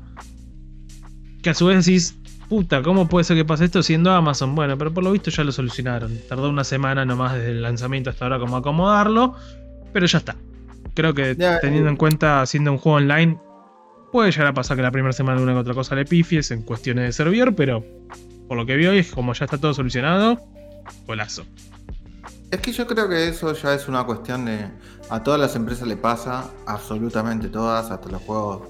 Que 1.42 1.50
a 1.50 1.54
su 1.54 1.66
vez 1.66 1.84
decís, 1.84 2.16
puta, 2.48 2.82
¿cómo 2.82 3.08
puede 3.08 3.24
ser 3.24 3.36
que 3.36 3.44
pase 3.44 3.64
esto 3.64 3.82
siendo 3.82 4.12
Amazon? 4.12 4.54
Bueno, 4.54 4.78
pero 4.78 4.92
por 4.92 5.02
lo 5.02 5.12
visto 5.12 5.30
ya 5.30 5.44
lo 5.44 5.52
solucionaron. 5.52 6.16
Tardó 6.28 6.48
una 6.48 6.64
semana 6.64 7.04
nomás 7.04 7.34
desde 7.34 7.50
el 7.50 7.62
lanzamiento 7.62 8.10
hasta 8.10 8.24
ahora 8.24 8.38
como 8.38 8.56
acomodarlo, 8.56 9.34
pero 9.92 10.06
ya 10.06 10.18
está. 10.18 10.36
Creo 10.94 11.14
que 11.14 11.34
teniendo 11.34 11.88
eh. 11.88 11.92
en 11.92 11.96
cuenta 11.96 12.42
haciendo 12.42 12.72
un 12.72 12.78
juego 12.78 12.96
online, 12.98 13.38
puede 14.12 14.30
llegar 14.30 14.46
a 14.46 14.54
pasar 14.54 14.76
que 14.76 14.82
la 14.82 14.90
primera 14.90 15.12
semana 15.12 15.40
una 15.40 15.52
que 15.52 15.58
otra 15.58 15.74
cosa 15.74 15.94
le 15.94 16.04
pifies 16.04 16.50
en 16.50 16.62
cuestiones 16.62 17.04
de 17.04 17.12
servidor, 17.12 17.54
pero 17.54 17.84
por 18.48 18.56
lo 18.56 18.64
que 18.64 18.76
vi 18.76 18.86
hoy 18.86 19.04
como 19.04 19.34
ya 19.34 19.44
está 19.44 19.58
todo 19.58 19.74
solucionado, 19.74 20.40
golazo. 21.06 21.44
Es 22.50 22.60
que 22.60 22.72
yo 22.72 22.86
creo 22.86 23.08
que 23.08 23.28
eso 23.28 23.52
ya 23.54 23.74
es 23.74 23.88
una 23.88 24.04
cuestión 24.04 24.44
de. 24.44 24.70
A 25.10 25.22
todas 25.22 25.38
las 25.40 25.54
empresas 25.56 25.86
le 25.86 25.96
pasa, 25.96 26.50
absolutamente 26.66 27.48
todas, 27.48 27.90
hasta 27.90 28.08
los 28.08 28.22
juegos 28.22 28.68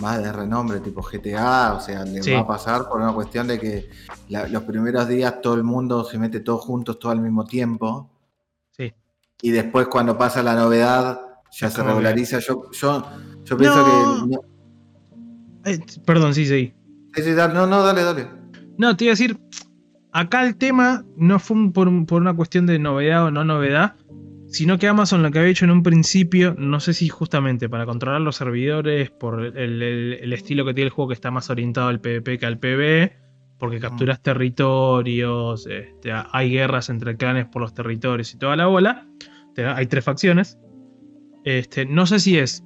más 0.00 0.22
de 0.22 0.32
renombre, 0.32 0.80
tipo 0.80 1.02
GTA, 1.02 1.74
o 1.74 1.80
sea, 1.80 2.04
le 2.04 2.22
Sí. 2.22 2.30
va 2.32 2.40
a 2.40 2.46
pasar 2.46 2.88
por 2.88 3.00
una 3.00 3.12
cuestión 3.12 3.46
de 3.48 3.58
que 3.58 3.90
la- 4.28 4.46
los 4.48 4.62
primeros 4.62 5.08
días 5.08 5.40
todo 5.42 5.54
el 5.54 5.64
mundo 5.64 6.04
se 6.04 6.18
mete 6.18 6.40
todos 6.40 6.64
juntos 6.64 6.98
todo 6.98 7.10
al 7.12 7.20
mismo 7.20 7.44
tiempo. 7.44 8.08
Sí. 8.76 8.92
Y 9.42 9.50
después, 9.50 9.88
cuando 9.88 10.16
pasa 10.16 10.42
la 10.42 10.54
novedad, 10.54 11.20
ya 11.50 11.68
se 11.70 11.82
regulariza. 11.82 12.38
Yo, 12.38 12.70
yo, 12.70 13.02
yo 13.44 13.56
pienso 13.56 13.78
No. 14.26 14.40
que. 15.64 15.72
Eh, 15.72 15.80
perdón, 16.06 16.34
sí, 16.34 16.46
sí. 16.46 16.72
No, 17.52 17.66
no, 17.66 17.82
dale, 17.82 18.04
dale. 18.04 18.28
No, 18.76 18.96
te 18.96 19.04
iba 19.04 19.10
a 19.12 19.14
decir, 19.14 19.38
acá 20.12 20.46
el 20.46 20.56
tema 20.56 21.04
no 21.16 21.38
fue 21.38 21.70
por, 21.72 21.88
un- 21.88 22.06
por 22.06 22.20
una 22.22 22.34
cuestión 22.34 22.66
de 22.66 22.78
novedad 22.78 23.24
o 23.26 23.30
no 23.30 23.44
novedad, 23.44 23.96
sino 24.48 24.78
que 24.78 24.88
Amazon 24.88 25.22
lo 25.22 25.30
que 25.30 25.38
había 25.40 25.50
hecho 25.50 25.66
en 25.66 25.70
un 25.70 25.82
principio, 25.82 26.54
no 26.58 26.80
sé 26.80 26.94
si 26.94 27.08
justamente 27.08 27.68
para 27.68 27.84
controlar 27.86 28.20
los 28.22 28.36
servidores, 28.36 29.10
por 29.10 29.44
el, 29.44 29.56
el- 29.82 30.12
el 30.22 30.32
estilo 30.32 30.64
que 30.64 30.72
tiene 30.74 30.86
el 30.86 30.92
juego 30.92 31.08
que 31.08 31.14
está 31.14 31.30
más 31.30 31.50
orientado 31.50 31.88
al 31.88 32.00
PvP 32.00 32.38
que 32.38 32.46
al 32.46 32.58
PvE, 32.58 33.12
porque 33.58 33.80
capturas 33.80 34.22
territorios, 34.22 35.66
este, 35.66 36.12
hay 36.32 36.50
guerras 36.50 36.88
entre 36.90 37.16
clanes 37.16 37.46
por 37.46 37.60
los 37.62 37.74
territorios 37.74 38.32
y 38.34 38.38
toda 38.38 38.56
la 38.56 38.66
bola, 38.66 39.06
te- 39.54 39.66
hay 39.66 39.86
tres 39.86 40.04
facciones. 40.04 40.58
Este, 41.44 41.84
no 41.86 42.06
sé 42.06 42.18
si 42.20 42.38
es 42.38 42.64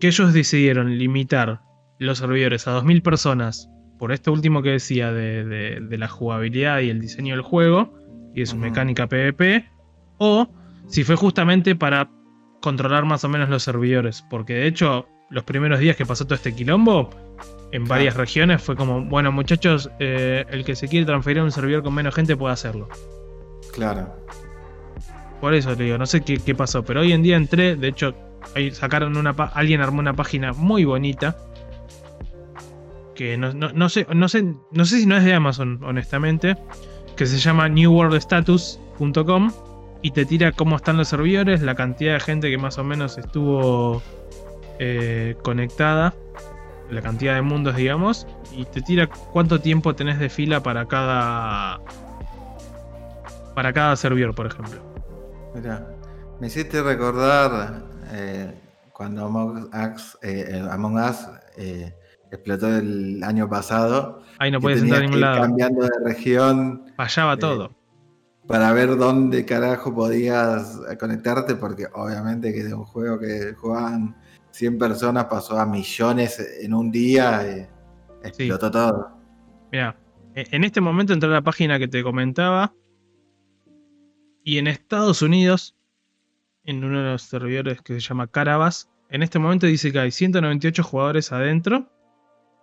que 0.00 0.08
ellos 0.08 0.32
decidieron 0.32 0.98
limitar 0.98 1.60
los 1.98 2.18
servidores 2.18 2.66
a 2.66 2.72
2.000 2.72 3.02
personas 3.02 3.68
por 4.02 4.10
esto 4.10 4.32
último 4.32 4.62
que 4.62 4.70
decía 4.70 5.12
de, 5.12 5.44
de- 5.44 5.78
de 5.80 5.96
la 5.96 6.08
jugabilidad 6.08 6.80
y 6.80 6.90
el 6.90 7.00
diseño 7.00 7.36
del 7.36 7.42
juego 7.42 7.94
y 8.34 8.40
de 8.40 8.46
su 8.46 8.56
mecánica 8.56 9.06
PvP, 9.06 9.64
o 10.18 10.48
si 10.88 11.04
fue 11.04 11.14
justamente 11.14 11.76
para 11.76 12.10
controlar 12.60 13.04
más 13.04 13.22
o 13.22 13.28
menos 13.28 13.48
los 13.48 13.62
servidores, 13.62 14.24
porque 14.28 14.54
de 14.54 14.66
hecho 14.66 15.06
los 15.30 15.44
primeros 15.44 15.78
días 15.78 15.94
que 15.94 16.04
pasó 16.04 16.24
todo 16.24 16.34
este 16.34 16.52
quilombo, 16.52 17.10
en 17.70 17.84
varias 17.84 18.16
regiones 18.16 18.60
fue 18.60 18.74
como, 18.74 19.04
bueno 19.04 19.30
muchachos, 19.30 19.88
eh, 20.00 20.44
el 20.50 20.64
que 20.64 20.74
se 20.74 20.88
quiere 20.88 21.06
transferir 21.06 21.38
a 21.38 21.44
un 21.44 21.52
servidor 21.52 21.84
con 21.84 21.94
menos 21.94 22.12
gente 22.12 22.36
puede 22.36 22.54
hacerlo. 22.54 22.88
Claro. 23.72 24.16
Por 25.40 25.54
eso 25.54 25.76
te 25.76 25.84
digo, 25.84 25.96
no 25.96 26.06
sé 26.06 26.22
qué, 26.22 26.38
qué 26.38 26.56
pasó, 26.56 26.84
pero 26.84 27.02
hoy 27.02 27.12
en 27.12 27.22
día 27.22 27.36
entré, 27.36 27.76
de 27.76 27.86
hecho, 27.86 28.14
ahí 28.56 28.72
sacaron 28.72 29.16
una 29.16 29.30
alguien 29.54 29.80
armó 29.80 30.00
una 30.00 30.14
página 30.16 30.52
muy 30.52 30.84
bonita. 30.84 31.36
Que 33.14 33.36
no, 33.36 33.52
no- 33.52 33.72
no 33.72 33.88
sé, 33.88 34.06
no 34.14 34.28
sé, 34.28 34.42
no 34.70 34.84
sé 34.84 35.00
si 35.00 35.06
no 35.06 35.16
es 35.16 35.24
de 35.24 35.34
Amazon, 35.34 35.80
honestamente. 35.84 36.56
Que 37.16 37.26
se 37.26 37.38
llama 37.38 37.68
newworldstatus.com 37.68 39.52
y 40.00 40.10
te 40.12 40.24
tira 40.24 40.52
cómo 40.52 40.76
están 40.76 40.96
los 40.96 41.08
servidores, 41.08 41.62
la 41.62 41.74
cantidad 41.74 42.14
de 42.14 42.20
gente 42.20 42.50
que 42.50 42.58
más 42.58 42.78
o 42.78 42.84
menos 42.84 43.18
estuvo 43.18 44.02
eh, 44.78 45.36
conectada, 45.44 46.14
la 46.90 47.02
cantidad 47.02 47.34
de 47.34 47.42
mundos, 47.42 47.76
digamos, 47.76 48.26
y 48.50 48.64
te 48.64 48.80
tira 48.82 49.06
cuánto 49.06 49.60
tiempo 49.60 49.94
tenés 49.94 50.18
de 50.18 50.28
fila 50.28 50.62
para 50.62 50.86
cada 50.86 51.80
para 53.54 53.72
cada 53.72 53.94
servidor, 53.96 54.34
por 54.34 54.46
ejemplo. 54.46 54.80
Mira, 55.54 55.86
me 56.40 56.46
hiciste 56.48 56.82
recordar 56.82 57.82
eh, 58.10 58.52
cuando 58.92 59.26
Among 59.26 59.68
Us, 59.72 60.18
eh, 60.22 61.92
explotó 62.34 62.68
el 62.76 63.22
año 63.24 63.48
pasado. 63.48 64.22
Ahí 64.38 64.50
no 64.50 64.60
puedes 64.60 64.82
entrar 64.82 65.00
a 65.00 65.04
ningún 65.04 65.20
lado. 65.20 65.40
cambiando 65.42 65.82
de 65.82 65.90
región 66.04 66.84
Fallaba 66.96 67.34
Eh, 67.34 67.38
todo. 67.38 67.74
para 68.46 68.72
ver 68.72 68.96
dónde 68.96 69.44
carajo 69.44 69.94
podías 69.94 70.80
conectarte, 70.98 71.54
porque 71.54 71.86
obviamente 71.94 72.52
que 72.52 72.64
de 72.64 72.74
un 72.74 72.84
juego 72.84 73.18
que 73.18 73.54
jugaban 73.54 74.16
100 74.50 74.78
personas 74.78 75.26
pasó 75.26 75.58
a 75.58 75.66
millones 75.66 76.38
en 76.60 76.74
un 76.74 76.90
día 76.90 77.68
y 78.22 78.26
explotó 78.26 78.70
todo. 78.70 79.10
Mira, 79.70 79.96
e- 80.34 80.46
en 80.50 80.64
este 80.64 80.80
momento 80.80 81.12
entré 81.12 81.28
a 81.28 81.32
la 81.32 81.42
página 81.42 81.78
que 81.78 81.88
te 81.88 82.02
comentaba. 82.02 82.74
Y 84.44 84.58
en 84.58 84.66
Estados 84.66 85.22
Unidos, 85.22 85.76
en 86.64 86.82
uno 86.84 86.98
de 87.02 87.10
los 87.12 87.22
servidores 87.22 87.80
que 87.80 87.94
se 87.94 88.00
llama 88.00 88.26
Carabas, 88.26 88.90
en 89.08 89.22
este 89.22 89.38
momento 89.38 89.66
dice 89.66 89.92
que 89.92 90.00
hay 90.00 90.10
198 90.10 90.82
jugadores 90.82 91.30
adentro, 91.32 91.88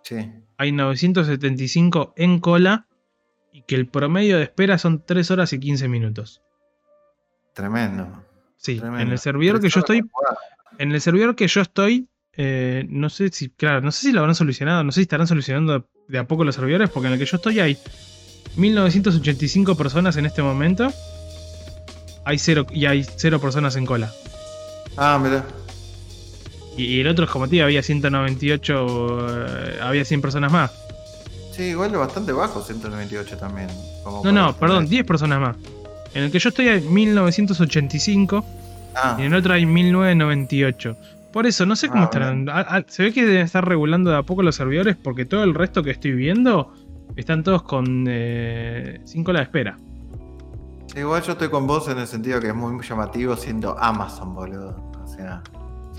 Sí, 0.02 0.30
hay 0.56 0.72
975 0.72 2.14
en 2.16 2.38
cola 2.40 2.86
y 3.52 3.62
que 3.62 3.74
el 3.74 3.86
promedio 3.86 4.38
de 4.38 4.44
espera 4.44 4.78
son 4.78 5.04
3 5.04 5.30
horas 5.30 5.52
y 5.52 5.60
15 5.60 5.88
minutos. 5.88 6.42
tremendo. 7.54 8.24
Sí, 8.56 8.78
tremendo. 8.78 9.02
en 9.02 9.12
el 9.12 9.18
servidor 9.18 9.60
que 9.60 9.68
yo 9.68 9.80
estoy, 9.80 10.02
en 10.78 10.92
el 10.92 11.00
servidor 11.00 11.34
que 11.34 11.48
yo 11.48 11.60
estoy, 11.62 12.08
eh, 12.34 12.86
no 12.88 13.08
sé 13.10 13.28
si, 13.30 13.50
claro, 13.50 13.80
no 13.80 13.90
sé 13.90 14.08
si 14.08 14.12
lo 14.12 14.20
habrán 14.20 14.34
solucionado, 14.34 14.84
no 14.84 14.92
sé 14.92 14.96
si 14.96 15.02
estarán 15.02 15.26
solucionando 15.26 15.88
de 16.08 16.18
a 16.18 16.26
poco 16.26 16.44
los 16.44 16.54
servidores, 16.54 16.90
porque 16.90 17.06
en 17.08 17.14
el 17.14 17.18
que 17.18 17.26
yo 17.26 17.36
estoy 17.36 17.60
hay 17.60 17.78
1985 18.56 19.76
personas 19.76 20.16
en 20.16 20.26
este 20.26 20.42
momento. 20.42 20.92
Hay 22.24 22.38
cero, 22.38 22.66
y 22.70 22.86
hay 22.86 23.04
cero 23.04 23.40
personas 23.40 23.76
en 23.76 23.86
cola. 23.86 24.12
Ah, 24.96 25.18
mira. 25.22 25.44
Y, 26.76 27.00
el 27.00 27.08
otro 27.08 27.24
es 27.24 27.30
como 27.30 27.48
tío, 27.48 27.64
había 27.64 27.82
198, 27.82 29.28
eh, 29.46 29.78
había 29.82 30.04
100 30.04 30.22
personas 30.22 30.50
más. 30.52 30.70
Sí, 31.52 31.64
igual 31.64 31.92
es 31.92 31.98
bastante 31.98 32.32
bajo, 32.32 32.62
198 32.62 33.36
también. 33.36 33.68
como 34.04 34.22
No, 34.24 34.32
no, 34.32 34.46
tener- 34.46 34.60
perdón, 34.60 34.86
10 34.88 35.04
personas 35.04 35.40
más. 35.40 35.56
En 36.14 36.24
el 36.24 36.30
que 36.32 36.38
yo 36.38 36.48
estoy 36.48 36.68
hay 36.68 36.80
1985 36.80 38.44
Ah, 38.96 39.16
y 39.18 39.22
en 39.22 39.32
el 39.32 39.38
otro 39.38 39.54
hay 39.54 39.66
1998. 39.66 40.96
Por 41.32 41.46
eso, 41.46 41.64
no 41.64 41.76
sé 41.76 41.88
cómo 41.88 42.02
Ah, 42.02 42.04
estarán. 42.06 42.48
a- 42.48 42.58
a- 42.60 42.84
se 42.88 43.04
ve 43.04 43.12
que 43.12 43.24
deben 43.24 43.42
estar 43.42 43.64
regulando 43.66 44.10
de 44.10 44.16
a 44.16 44.22
poco 44.24 44.42
los 44.42 44.56
servidores 44.56 44.96
porque 44.96 45.24
todo 45.24 45.44
el 45.44 45.54
resto 45.54 45.82
que 45.84 45.90
estoy 45.92 46.10
viendo 46.12 46.72
están 47.14 47.44
todos 47.44 47.62
con 47.62 48.06
eh, 48.08 49.00
sin 49.04 49.22
cola 49.22 49.38
de 49.40 49.44
espera. 49.44 49.76
igual 50.96 51.22
yo 51.22 51.32
estoy 51.32 51.48
con 51.50 51.68
vos 51.68 51.86
en 51.88 51.98
el 51.98 52.06
sentido 52.08 52.40
que 52.40 52.48
es 52.48 52.54
muy 52.54 52.84
llamativo 52.84 53.36
siendo 53.36 53.78
Amazon, 53.78 54.34
boludo. 54.34 54.90
O 55.04 55.06
sea, 55.06 55.40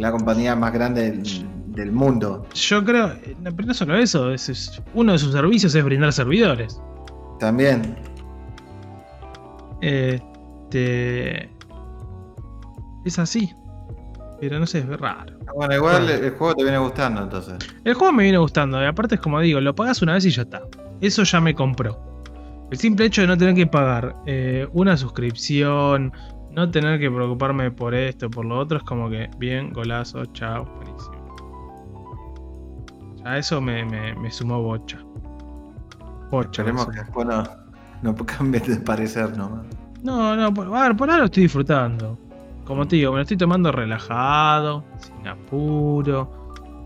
la 0.01 0.11
compañía 0.11 0.55
más 0.55 0.73
grande 0.73 1.11
del, 1.11 1.23
del 1.67 1.91
mundo. 1.91 2.45
Yo 2.53 2.83
creo, 2.83 3.13
pero 3.43 3.67
no 3.67 3.73
solo 3.73 3.95
eso, 3.95 4.31
es- 4.31 4.49
es- 4.49 4.81
uno 4.93 5.13
de 5.13 5.19
sus 5.19 5.31
servicios 5.31 5.73
es 5.75 5.83
brindar 5.83 6.11
servidores. 6.11 6.81
También. 7.39 7.95
Este. 9.81 11.49
Es 13.05 13.17
así. 13.19 13.51
Pero 14.39 14.59
no 14.59 14.65
sé, 14.65 14.79
es 14.79 14.87
raro. 14.99 15.37
Bueno, 15.55 15.75
igual 15.75 16.01
Bueno. 16.03 16.13
el, 16.17 16.23
el 16.25 16.31
juego 16.31 16.55
te 16.55 16.63
viene 16.63 16.77
gustando 16.79 17.21
entonces. 17.23 17.55
El 17.83 17.93
juego 17.93 18.11
me 18.13 18.23
viene 18.23 18.37
gustando, 18.39 18.81
y 18.81 18.85
aparte 18.85 19.15
es 19.15 19.21
como 19.21 19.39
digo, 19.39 19.61
lo 19.61 19.75
pagas 19.75 20.01
una 20.01 20.13
vez 20.13 20.25
y 20.25 20.31
ya 20.31 20.41
está. 20.43 20.61
Eso 20.99 21.23
ya 21.23 21.39
me 21.39 21.53
compró. 21.53 21.99
El 22.71 22.77
simple 22.77 23.05
hecho 23.05 23.21
de 23.21 23.27
no 23.27 23.37
tener 23.37 23.53
que 23.53 23.67
pagar 23.67 24.15
eh, 24.25 24.67
una 24.73 24.97
suscripción, 24.97 26.11
no 26.53 26.69
tener 26.71 26.99
que 26.99 27.09
preocuparme 27.09 27.71
por 27.71 27.93
esto, 27.93 28.29
por 28.29 28.45
lo 28.45 28.57
otro, 28.59 28.77
es 28.77 28.83
como 28.83 29.09
que, 29.09 29.29
bien, 29.37 29.71
golazo, 29.73 30.25
chao, 30.27 30.65
buenísimo. 30.75 31.21
Ya 33.23 33.37
eso 33.37 33.61
me, 33.61 33.85
me, 33.85 34.15
me 34.15 34.31
sumó 34.31 34.61
bocha. 34.61 34.99
Pocho, 36.29 36.61
Esperemos 36.61 36.87
que 36.87 36.99
después 36.99 37.27
no, 37.27 37.43
no 38.01 38.15
cambie 38.25 38.61
de 38.61 38.77
parecer 38.77 39.35
nomás. 39.37 39.65
No, 40.03 40.35
no, 40.35 40.53
por, 40.53 40.67
a 40.75 40.83
ver, 40.83 40.95
por 40.97 41.09
ahora 41.09 41.19
lo 41.21 41.25
estoy 41.25 41.43
disfrutando. 41.43 42.17
Como 42.65 42.87
te 42.87 42.95
digo, 42.95 43.11
me 43.11 43.17
lo 43.17 43.21
estoy 43.23 43.37
tomando 43.37 43.71
relajado, 43.71 44.83
sin 44.97 45.27
apuro. 45.27 46.37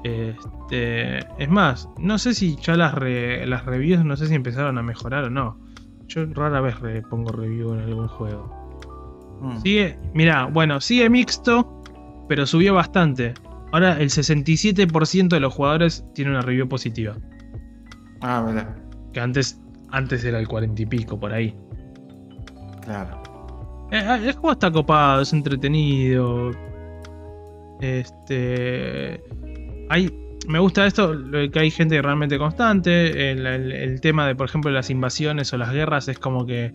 Este, 0.04 1.20
es 1.42 1.50
más, 1.50 1.90
no 1.98 2.18
sé 2.18 2.34
si 2.34 2.56
ya 2.58 2.76
las, 2.76 2.94
re- 2.94 3.46
las 3.46 3.66
reviews, 3.66 4.04
no 4.04 4.16
sé 4.16 4.28
si 4.28 4.36
empezaron 4.36 4.78
a 4.78 4.84
mejorar 4.84 5.26
o 5.26 5.30
no. 5.30 5.58
Yo 6.08 6.26
rara 6.34 6.62
vez 6.62 6.76
pongo 7.10 7.32
review 7.32 7.74
en 7.74 7.80
algún 7.82 8.08
juego. 8.08 8.65
Mm. 9.42 9.62
Sigue, 9.62 10.00
mira, 10.14 10.46
bueno, 10.46 10.80
sigue 10.82 11.10
mixto, 11.10 11.82
pero 12.28 12.46
subió 12.46 12.74
bastante. 12.74 13.34
Ahora 13.72 14.00
el 14.00 14.10
67% 14.10 15.28
de 15.36 15.40
los 15.40 15.54
jugadores 15.54 16.06
tiene 16.14 16.32
una 16.32 16.42
review 16.42 16.68
positiva. 16.70 17.18
Ah, 18.22 18.44
mira, 18.48 18.76
Que 19.14 19.20
antes, 19.20 19.60
antes 19.92 20.24
era 20.24 20.40
el 20.40 20.48
40 20.48 20.82
y 20.82 20.86
pico 20.86 21.20
por 21.20 21.34
ahí. 21.34 21.56
claro. 22.84 23.22
Eh, 23.92 23.98
eh, 24.00 24.20
El 24.30 24.32
juego 24.34 24.54
está 24.54 24.72
copado, 24.72 25.22
es 25.22 25.32
entretenido. 25.34 26.52
Este. 27.82 29.22
Hay. 29.90 30.12
Me 30.48 30.60
gusta 30.60 30.86
esto, 30.86 31.12
que 31.52 31.60
hay 31.60 31.72
gente 31.72 32.00
realmente 32.02 32.38
constante. 32.38 33.32
El, 33.32 33.46
el- 33.48 33.72
el 33.72 34.02
tema 34.02 34.28
de, 34.28 34.36
por 34.36 34.48
ejemplo, 34.48 34.70
las 34.72 34.90
invasiones 34.90 35.52
o 35.54 35.58
las 35.58 35.72
guerras 35.74 36.08
es 36.08 36.20
como 36.20 36.46
que 36.46 36.72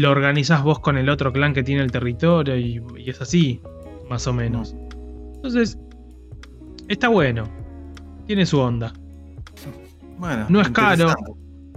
lo 0.00 0.10
organizás 0.10 0.62
vos 0.62 0.80
con 0.80 0.96
el 0.98 1.08
otro 1.08 1.32
clan 1.32 1.54
que 1.54 1.62
tiene 1.62 1.82
el 1.82 1.92
territorio 1.92 2.56
y, 2.56 2.82
y 2.98 3.10
es 3.10 3.20
así, 3.20 3.60
más 4.10 4.26
o 4.26 4.32
menos. 4.32 4.74
Entonces, 5.36 5.78
está 6.88 7.08
bueno. 7.08 7.44
Tiene 8.26 8.44
su 8.46 8.58
onda. 8.58 8.92
Bueno, 10.18 10.46
No 10.48 10.60
es 10.60 10.70
caro. 10.70 11.12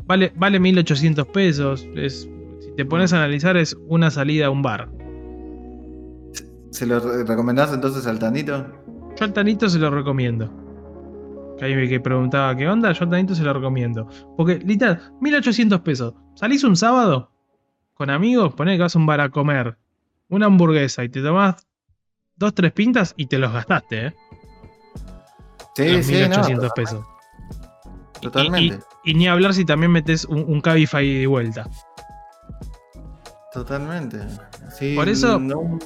Vale, 0.05 0.31
vale 0.35 0.59
1800 0.59 1.27
pesos. 1.27 1.85
Es, 1.95 2.29
si 2.59 2.71
te 2.75 2.85
pones 2.85 3.11
a 3.13 3.17
analizar, 3.17 3.57
es 3.57 3.75
una 3.87 4.09
salida 4.09 4.47
a 4.47 4.49
un 4.49 4.61
bar. 4.61 4.89
¿Se 6.71 6.85
lo 6.85 6.99
re- 6.99 7.23
recomendás 7.23 7.73
entonces 7.73 8.07
al 8.07 8.19
Tanito? 8.19 8.65
Yo 9.17 9.25
al 9.25 9.33
Tanito 9.33 9.69
se 9.69 9.79
lo 9.79 9.89
recomiendo. 9.89 10.49
Que 11.57 11.65
ahí 11.65 11.89
que 11.89 11.99
preguntaba 11.99 12.55
qué 12.55 12.67
onda, 12.67 12.91
yo 12.93 13.03
al 13.03 13.09
Tanito 13.09 13.35
se 13.35 13.43
lo 13.43 13.53
recomiendo. 13.53 14.07
Porque, 14.37 14.59
literal, 14.59 15.01
1800 15.21 15.81
pesos. 15.81 16.13
Salís 16.35 16.63
un 16.63 16.75
sábado 16.75 17.31
con 17.97 18.09
amigos, 18.09 18.53
ponés 18.53 18.77
que 18.77 18.83
vas 18.83 18.95
a 18.95 18.99
un 18.99 19.05
bar 19.05 19.21
a 19.21 19.29
comer 19.29 19.77
una 20.29 20.45
hamburguesa 20.47 21.03
y 21.03 21.09
te 21.09 21.21
tomás 21.21 21.55
dos, 22.35 22.53
tres 22.53 22.71
pintas 22.73 23.13
y 23.17 23.25
te 23.27 23.37
los 23.39 23.51
gastaste, 23.51 24.07
¿eh? 24.07 24.15
Sí, 25.75 25.87
los 25.89 26.05
sí, 26.05 26.13
1800 26.13 26.63
no, 26.67 26.73
pesos. 26.73 27.05
Totalmente. 28.21 28.79
Y, 29.03 29.11
y 29.11 29.13
ni 29.15 29.27
hablar 29.27 29.53
si 29.53 29.63
también 29.65 29.91
metes 29.91 30.25
un, 30.25 30.43
un 30.47 30.59
Cabify 30.61 31.19
de 31.19 31.27
vuelta. 31.27 31.67
Totalmente. 33.53 34.19
Sí, 34.77 34.95
Por 34.95 35.07
eso- 35.09 35.39
no, 35.39 35.79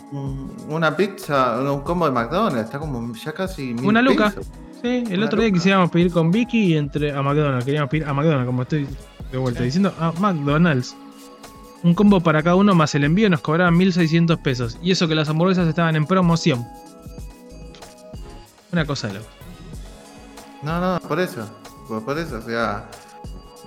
una 0.67 0.95
pizza, 0.97 1.59
un 1.61 1.81
combo 1.81 2.05
de 2.05 2.11
McDonald's, 2.11 2.65
está 2.65 2.79
como 2.79 3.13
ya 3.13 3.33
casi. 3.33 3.73
mil 3.73 3.85
Una 3.85 4.01
luca. 4.01 4.29
pesos. 4.31 4.49
Sí, 4.81 5.03
el 5.09 5.17
Una 5.19 5.27
otro 5.27 5.41
día 5.41 5.51
quisiéramos 5.51 5.91
pedir 5.91 6.11
con 6.11 6.31
Vicky 6.31 6.73
y 6.73 6.77
entre 6.77 7.11
a 7.11 7.21
McDonald's. 7.21 7.63
Queríamos 7.65 7.89
pedir 7.89 8.05
a 8.07 8.13
McDonald's, 8.13 8.47
como 8.47 8.63
estoy 8.63 8.87
de 9.31 9.37
vuelta 9.37 9.59
Sí. 9.59 9.65
diciendo, 9.65 9.93
a 9.99 10.11
McDonald's. 10.13 10.95
Un 11.83 11.95
combo 11.95 12.21
para 12.21 12.43
cada 12.43 12.55
uno 12.55 12.75
más 12.75 12.93
el 12.95 13.03
envío 13.03 13.29
nos 13.29 13.41
cobraban 13.41 13.75
1600 13.77 14.37
pesos. 14.39 14.77
Y 14.83 14.91
eso 14.91 15.07
que 15.07 15.15
las 15.15 15.29
hamburguesas 15.29 15.67
estaban 15.67 15.95
en 15.95 16.05
promoción. 16.05 16.65
Una 18.71 18.85
cosa 18.85 19.07
de 19.07 19.15
loco. 19.15 19.27
No, 20.61 20.79
no, 20.79 20.99
por 21.07 21.19
eso. 21.19 21.49
Por, 21.87 22.03
por 22.05 22.17
eso, 22.19 22.37
o 22.37 22.41
sea. 22.41 22.87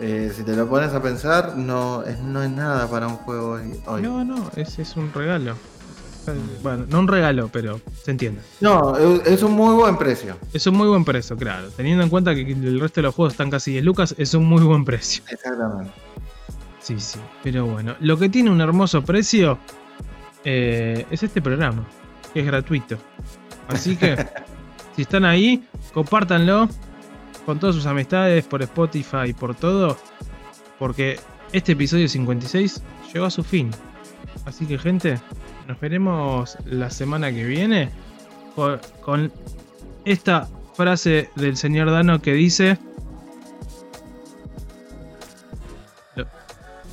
eh, 0.00 0.32
si 0.34 0.42
te 0.44 0.54
lo 0.56 0.68
pones 0.68 0.92
a 0.94 1.02
pensar, 1.02 1.56
no 1.56 2.02
es, 2.04 2.18
no 2.20 2.42
es 2.42 2.50
nada 2.50 2.88
para 2.88 3.08
un 3.08 3.16
juego 3.16 3.52
hoy. 3.52 3.80
hoy. 3.86 4.02
No, 4.02 4.24
no, 4.24 4.50
es, 4.56 4.78
es 4.78 4.96
un 4.96 5.12
regalo. 5.12 5.56
Bueno, 6.62 6.86
no 6.88 7.00
un 7.00 7.08
regalo, 7.08 7.50
pero 7.52 7.80
se 8.02 8.12
entiende. 8.12 8.40
No, 8.60 8.96
es 8.96 9.26
es 9.26 9.42
un 9.42 9.52
muy 9.52 9.74
buen 9.74 9.98
precio. 9.98 10.38
Es 10.54 10.66
un 10.66 10.74
muy 10.74 10.88
buen 10.88 11.04
precio, 11.04 11.36
claro. 11.36 11.68
Teniendo 11.76 12.02
en 12.02 12.08
cuenta 12.08 12.34
que 12.34 12.40
el 12.50 12.80
resto 12.80 13.00
de 13.00 13.02
los 13.02 13.14
juegos 13.14 13.34
están 13.34 13.50
casi 13.50 13.72
10 13.72 13.84
lucas, 13.84 14.14
es 14.16 14.32
un 14.32 14.46
muy 14.46 14.62
buen 14.62 14.86
precio. 14.86 15.22
Exactamente. 15.28 15.92
Sí, 16.85 17.01
sí. 17.01 17.18
Pero 17.43 17.64
bueno, 17.64 17.97
lo 18.01 18.18
que 18.18 18.28
tiene 18.28 18.51
un 18.51 18.61
hermoso 18.61 19.03
precio 19.03 19.59
eh, 20.45 21.07
es 21.11 21.22
este 21.22 21.41
programa, 21.41 21.82
que 22.35 22.41
es 22.41 22.47
gratuito. 22.47 22.99
Así 23.68 23.97
que, 23.97 24.18
si 24.95 25.03
están 25.03 25.24
ahí, 25.24 25.66
compártanlo 25.95 26.68
con 27.47 27.59
todas 27.59 27.74
sus 27.74 27.87
amistades, 27.87 28.45
por 28.45 28.61
Spotify, 28.61 29.32
por 29.32 29.55
todo. 29.55 29.97
Porque 30.78 31.18
este 31.53 31.72
episodio 31.72 32.07
56 32.07 32.82
llegó 33.14 33.24
a 33.24 33.30
su 33.30 33.43
fin. 33.43 33.70
Así 34.45 34.66
que, 34.66 34.76
gente, 34.76 35.18
nos 35.66 35.80
veremos 35.80 36.59
la 36.66 36.91
semana 36.91 37.32
que 37.32 37.45
viene 37.45 37.89
con, 38.55 38.78
con 39.01 39.32
esta 40.05 40.51
frase 40.74 41.30
del 41.35 41.57
señor 41.57 41.91
Dano 41.91 42.20
que 42.20 42.35
dice... 42.35 42.78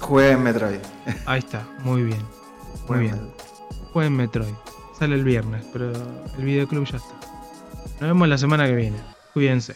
Jueguen 0.02 0.43
Metroid. 0.43 0.80
Ahí 1.26 1.39
está, 1.39 1.66
muy 1.84 2.04
bien. 2.04 2.20
Muy 2.20 2.88
Jueguen 2.88 3.12
bien. 3.12 3.26
Metroid. 3.26 3.91
Jueguen 3.93 4.18
Metroid. 4.18 4.54
Sale 4.99 5.16
el 5.16 5.24
viernes, 5.24 5.66
pero 5.72 5.91
el 6.38 6.43
videoclub 6.43 6.86
ya 6.86 6.97
está. 6.97 7.16
Nos 7.99 8.10
vemos 8.10 8.28
la 8.28 8.38
semana 8.38 8.68
que 8.68 8.76
viene. 8.76 8.97
Cuídense. 9.34 9.76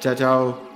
Chao, 0.00 0.14
chao. 0.14 0.71